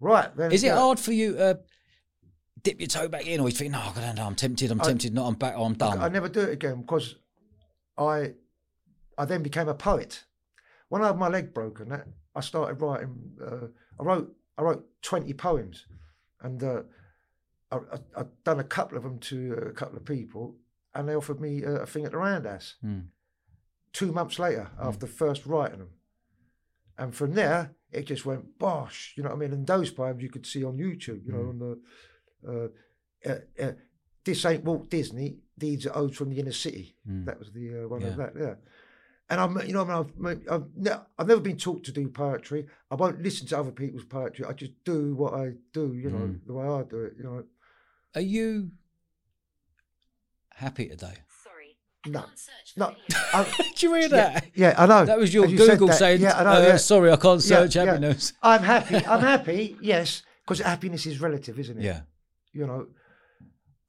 [0.00, 0.34] Right.
[0.36, 1.60] Then, Is it yeah, hard for you to
[2.62, 4.80] dip your toe back in, or you think, no, I don't know, I'm tempted, I'm
[4.80, 5.98] I- tempted, not, I'm back, oh, I'm done.
[5.98, 7.14] I never do it again because
[7.96, 8.32] I
[9.16, 10.24] I then became a poet.
[10.88, 13.32] When I had my leg broken, that I started writing.
[13.44, 13.66] Uh,
[13.98, 15.86] I wrote I wrote twenty poems,
[16.40, 16.82] and uh,
[17.70, 20.56] I, I, I'd done a couple of them to a couple of people,
[20.94, 22.76] and they offered me a, a thing at the Roundhouse.
[22.80, 23.00] Hmm.
[23.92, 25.90] Two months later, after first writing them,
[26.98, 29.14] and from there it just went bosh.
[29.16, 29.52] You know what I mean?
[29.52, 31.24] And those poems you could see on YouTube.
[31.24, 31.48] You know, Mm.
[31.48, 31.80] on the
[32.48, 33.72] uh, uh, uh,
[34.24, 35.38] this ain't Walt Disney.
[35.56, 36.96] These are odes from the inner city.
[37.08, 37.24] Mm.
[37.24, 38.06] That was the uh, one Yeah.
[38.08, 38.32] of that.
[38.38, 38.54] Yeah.
[39.28, 42.08] And I'm, you know, I mean, I've, I've, ne- I've never been taught to do
[42.08, 42.66] poetry.
[42.90, 44.44] I won't listen to other people's poetry.
[44.44, 45.92] I just do what I do.
[45.94, 46.40] You know, Mm.
[46.46, 47.14] the way I do it.
[47.18, 47.44] You know,
[48.14, 48.70] Are you
[50.54, 51.14] happy today?
[51.42, 51.76] Sorry.
[52.06, 52.20] No.
[52.20, 52.94] Can't search no.
[53.34, 54.46] I, Did you hear that?
[54.54, 55.04] yeah, I know.
[55.04, 55.98] That was your you Google that.
[55.98, 56.50] saying, Yeah, I know.
[56.50, 56.76] uh, yeah.
[56.76, 57.84] sorry, I can't search yeah.
[57.84, 58.32] happiness.
[58.42, 58.96] I'm happy.
[59.06, 59.76] I'm happy.
[59.80, 61.84] Yes, because happiness is relative, isn't it?
[61.84, 62.00] Yeah.
[62.52, 62.86] you know,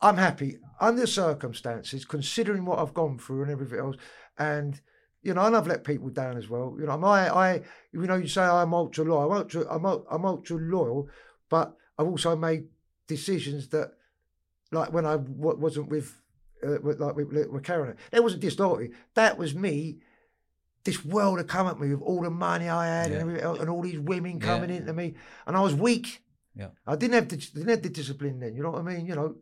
[0.01, 3.95] I'm happy under circumstances, considering what I've gone through and everything else.
[4.37, 4.79] And,
[5.27, 6.75] you know, and I've let people down as well.
[6.79, 7.19] You know, I,
[7.53, 9.29] I you know, you say I'm ultra loyal.
[9.31, 11.09] I'm ultra, I'm, I'm ultra loyal,
[11.49, 12.63] but I've also made
[13.07, 13.91] decisions that,
[14.71, 16.07] like when I w- wasn't with,
[16.65, 18.91] uh, with like with, with Karen, that wasn't disloyalty.
[19.15, 19.97] That was me.
[20.85, 23.17] This world had come at me with all the money I had Yeah.
[23.17, 24.45] and, everything and all these women Yeah.
[24.49, 26.23] coming into me, and I was weak.
[26.55, 26.69] Yeah.
[26.87, 28.55] I didn't have the didn't have the discipline then.
[28.55, 29.05] You know what I mean?
[29.05, 29.35] You know,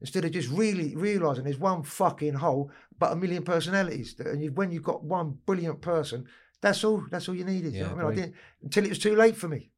[0.00, 4.52] instead of just really realizing there's one fucking hole, but a million personalities, and you,
[4.52, 6.26] when you've got one brilliant person,
[6.60, 7.02] that's all.
[7.10, 7.72] That's all you needed.
[7.74, 8.12] you Yeah, know what I mean?
[8.12, 9.70] I didn't until it was too late for me.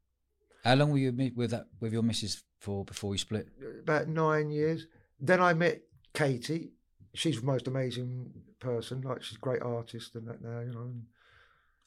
[0.65, 3.49] How long were you with that with your missus for before you split?
[3.83, 4.87] About nine years.
[5.21, 5.83] Then I met
[6.15, 6.73] Katie.
[7.15, 8.31] She's the most amazing
[8.61, 9.01] person.
[9.03, 10.61] Like she's a great artist and that now.
[10.61, 10.81] You know.
[10.83, 11.07] and-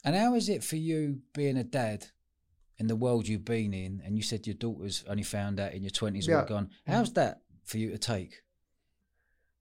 [0.04, 2.06] And how is it for you being a dad
[2.78, 4.02] in the world you've been in?
[4.04, 6.44] And you said your daughter's only found out in your twenties Yeah.
[6.46, 6.66] gone.
[6.66, 6.92] Mm.
[6.92, 8.42] How's that for you to take?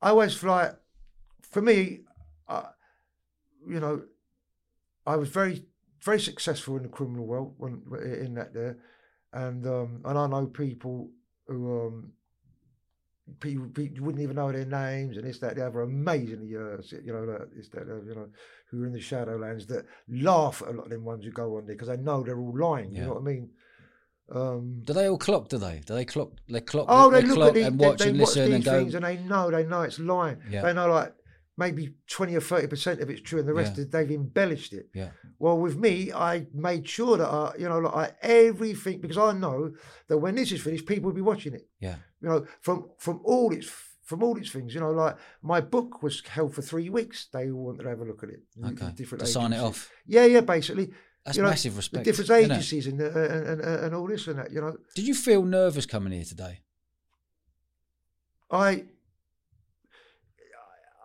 [0.01, 0.75] I always like,
[1.41, 2.01] for me,
[2.47, 2.69] uh,
[3.67, 4.03] you know,
[5.05, 5.65] I was very,
[6.01, 8.77] very successful in the criminal world when in that there,
[9.33, 11.09] and um, and I know people
[11.47, 12.11] who um,
[13.39, 16.77] people, people you wouldn't even know their names and this that the other amazingly uh,
[17.03, 18.29] you know this that you know
[18.69, 21.57] who are in the shadowlands that laugh at a lot of them ones who go
[21.57, 22.91] on there because they know they're all lying.
[22.91, 23.49] You know what I mean?
[24.33, 25.49] Um, Do they all clock?
[25.49, 25.81] Do they?
[25.85, 26.31] Do they clock?
[26.49, 26.85] They clock.
[26.89, 28.63] Oh, they, they look clock at these, and they, watch they and watch listen and
[28.63, 28.79] go.
[28.79, 30.37] things and they know they know it's lying.
[30.49, 30.61] Yeah.
[30.63, 31.13] They know like
[31.57, 33.83] maybe twenty or thirty percent of it's true, and the rest Yeah.
[33.83, 34.89] is they've embellished it.
[34.93, 35.09] Yeah.
[35.37, 39.33] Well, with me, I made sure that I, you know, like I, everything because I
[39.33, 39.73] know
[40.07, 41.67] that when this is finished, people will be watching it.
[41.79, 41.95] Yeah.
[42.21, 43.69] You know, from from all its
[44.03, 44.73] from all its things.
[44.73, 47.27] You know, like my book was held for three weeks.
[47.33, 48.41] They all wanted to have a look at it.
[48.55, 48.91] the Okay.
[48.95, 49.89] Different To sign it off.
[50.05, 50.41] Yeah, yeah.
[50.41, 50.91] Basically,
[51.25, 52.05] That's you know, massive the respect.
[52.05, 54.51] different agencies and, uh, and and and all this and that.
[54.51, 56.61] You know, Did you feel nervous coming here today?
[58.49, 58.85] I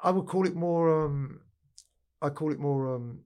[0.02, 1.40] I would call it more um
[2.22, 3.20] I call it more um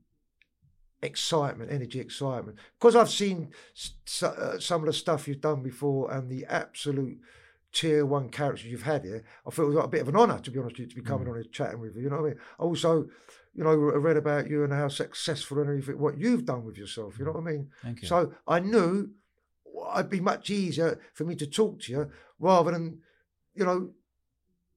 [1.02, 2.58] excitement, energy excitement.
[2.78, 3.52] Because I've seen
[4.22, 7.18] uh, some of the stuff you've done before and the absolute
[7.72, 10.16] tier one characters you've had here, I feel it was like a bit of an
[10.16, 12.02] honour to be honest with you to be coming on and chatting with you.
[12.02, 12.40] You know what I mean?
[12.58, 13.08] Also,
[13.54, 16.76] you know, I read about you and how successful and everything, what you've done with
[16.78, 17.18] yourself.
[17.18, 17.42] You know mm.
[17.42, 17.70] what I mean?
[17.82, 18.08] Thank you.
[18.08, 19.10] So I knew
[19.94, 23.00] it'd be much easier for me to talk to you rather than,
[23.54, 23.90] you know,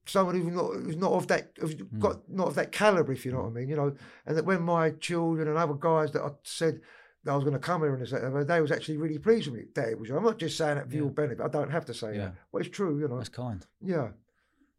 [0.05, 1.99] someone who's not who's not of that who's Hmm.
[1.99, 3.43] got not of that caliber, if you know mm.
[3.43, 3.69] what I mean.
[3.69, 3.95] You know,
[4.25, 6.81] and that when my children and other guys that I said
[7.23, 8.71] that I was going to come here and this, that, and the other, they was
[8.71, 9.65] actually really pleased with me.
[9.75, 10.09] That was.
[10.09, 11.01] I'm not just saying that for Yeah.
[11.03, 11.39] your benefit.
[11.41, 12.25] I don't have to say Yeah.
[12.25, 12.35] that.
[12.51, 12.99] Well, it's true.
[12.99, 13.17] You know.
[13.17, 13.65] That's kind.
[13.81, 14.09] yeah.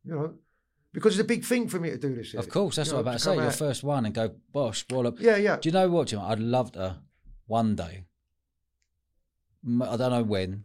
[0.05, 0.35] You know,
[0.95, 2.31] because it's a big thing for me to do this.
[2.33, 3.35] Here, Of course, that's you what I'm about to say.
[3.35, 5.19] Your first one and go, Bosh, wallop.
[5.21, 5.57] Yeah, yeah.
[5.61, 6.21] Do you know what, Jim?
[6.21, 7.01] I'd love to
[7.47, 8.05] one day.
[9.66, 10.65] I don't know when,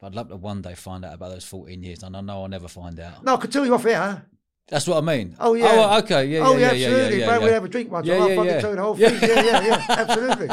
[0.00, 2.42] But I'd love to one day find out about those 14 years, and I know
[2.42, 3.24] I'll never find out.
[3.24, 4.24] No, I could tell you off here.
[4.68, 5.36] That's what I mean.
[5.38, 5.68] Oh, yeah.
[5.70, 6.26] Oh, okay.
[6.26, 6.40] Yeah.
[6.40, 7.20] oh yeah, yeah, absolutely.
[7.20, 8.04] Yeah, Bro, yeah, we'd have a drink time.
[8.04, 8.60] Yeah, yeah, fucking yeah.
[8.60, 9.08] tell the whole Yeah.
[9.10, 9.28] thing.
[9.30, 10.48] Yeah, yeah, yeah, absolutely.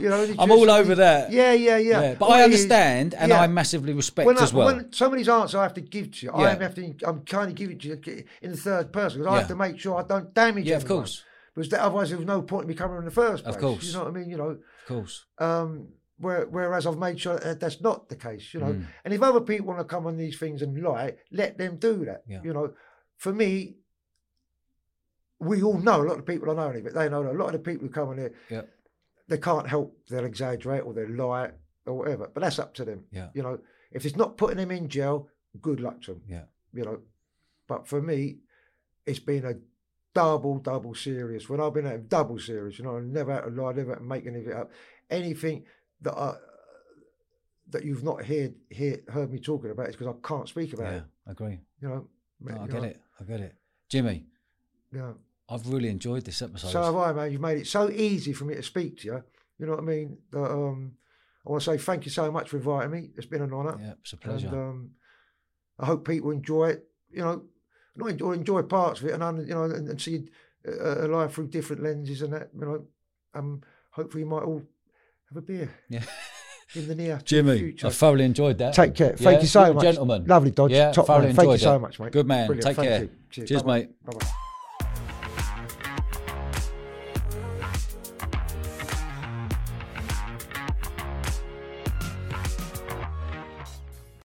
[0.00, 1.30] You know, I'm all over that.
[1.30, 2.00] Yeah, yeah, yeah.
[2.00, 3.30] Yeah, But All I understand, and.
[3.30, 4.66] I massively respect when I, as well.
[4.74, 6.94] when some of these answers I have to give to you, I have to.
[7.04, 9.56] I'm kind of giving it to you in the third person because I have to
[9.56, 10.66] make sure I don't damage.
[10.66, 11.22] yeah, of course,
[11.54, 13.54] Because otherwise, there's no point in me coming in the first place.
[13.54, 13.84] Of course.
[13.84, 14.30] You know what I mean?
[14.30, 14.48] You know.
[14.50, 15.26] of course.
[15.38, 15.88] Um,
[16.18, 18.72] where, whereas I've made sure that that's not the case, you know.
[18.72, 18.86] Mm.
[19.04, 22.04] And if other people want to come on these things and lie, let them do
[22.06, 22.22] that.
[22.26, 22.40] Yeah.
[22.42, 22.72] You know,
[23.18, 23.74] for me,
[25.40, 27.46] we all know a lot of people I know any, but they know a lot
[27.46, 28.62] of the people who come on here, Yeah.
[29.28, 31.52] they can't help they'll exaggerate or they'll lie
[31.86, 32.28] or whatever.
[32.32, 33.04] But that's up to them.
[33.12, 33.28] Yeah.
[33.34, 33.58] You know,
[33.92, 35.28] if it's not putting them in jail,
[35.60, 36.22] good luck to them.
[36.26, 36.44] Yeah.
[36.72, 37.00] You know,
[37.68, 38.38] but for me,
[39.06, 39.54] it's been a
[40.14, 41.48] double, double serious.
[41.48, 43.98] When I've been at double serious, you know, I never had to lie, never had
[43.98, 44.70] to make anything up.
[45.10, 45.64] Anything
[46.02, 46.34] that I,
[47.70, 50.92] that you've not heard hear, heard me talking about is because I can't speak about
[50.92, 51.04] Yeah, it.
[51.26, 51.60] I agree.
[51.80, 52.08] You know,
[52.40, 53.00] No, I get know, it.
[53.20, 53.54] I get it.
[53.88, 54.26] Jimmy,
[54.92, 55.12] Yeah.
[55.50, 56.68] I've really enjoyed this episode.
[56.70, 57.32] So have I, man.
[57.32, 59.22] You've made it so easy for me to speak to you.
[59.58, 60.18] You know what I mean?
[60.30, 60.92] That, um,
[61.46, 63.10] I want to say thank you so much for inviting me.
[63.16, 63.78] It's been an honour.
[63.80, 64.48] yeah, it's a pleasure.
[64.48, 64.90] And um,
[65.78, 66.84] I hope people enjoy it.
[67.10, 67.42] You know,
[67.96, 70.28] not enjoy, enjoy parts of it, and you know, and, and see
[70.66, 72.50] a, a life through different lenses and that.
[72.54, 72.84] You know,
[73.34, 74.62] um, hopefully, you might all
[75.30, 75.70] have a beer.
[75.88, 76.02] Yeah.
[76.74, 77.86] In the near Jimmy, future.
[77.86, 78.74] I thoroughly enjoyed that.
[78.74, 79.16] Take care.
[79.16, 80.24] Thank Yeah, you so much, Gentlemen.
[80.26, 80.72] Lovely, Dodge.
[80.72, 81.36] Yeah, Top thoroughly man.
[81.36, 82.12] Thank you so much, mate.
[82.12, 82.46] Good man.
[82.46, 82.66] Brilliant.
[82.66, 83.00] Take Thank care.
[83.02, 83.10] you.
[83.30, 83.78] Cheers, Cheers, Bye-bye.
[83.80, 84.04] mate.
[84.04, 84.26] Bye bye.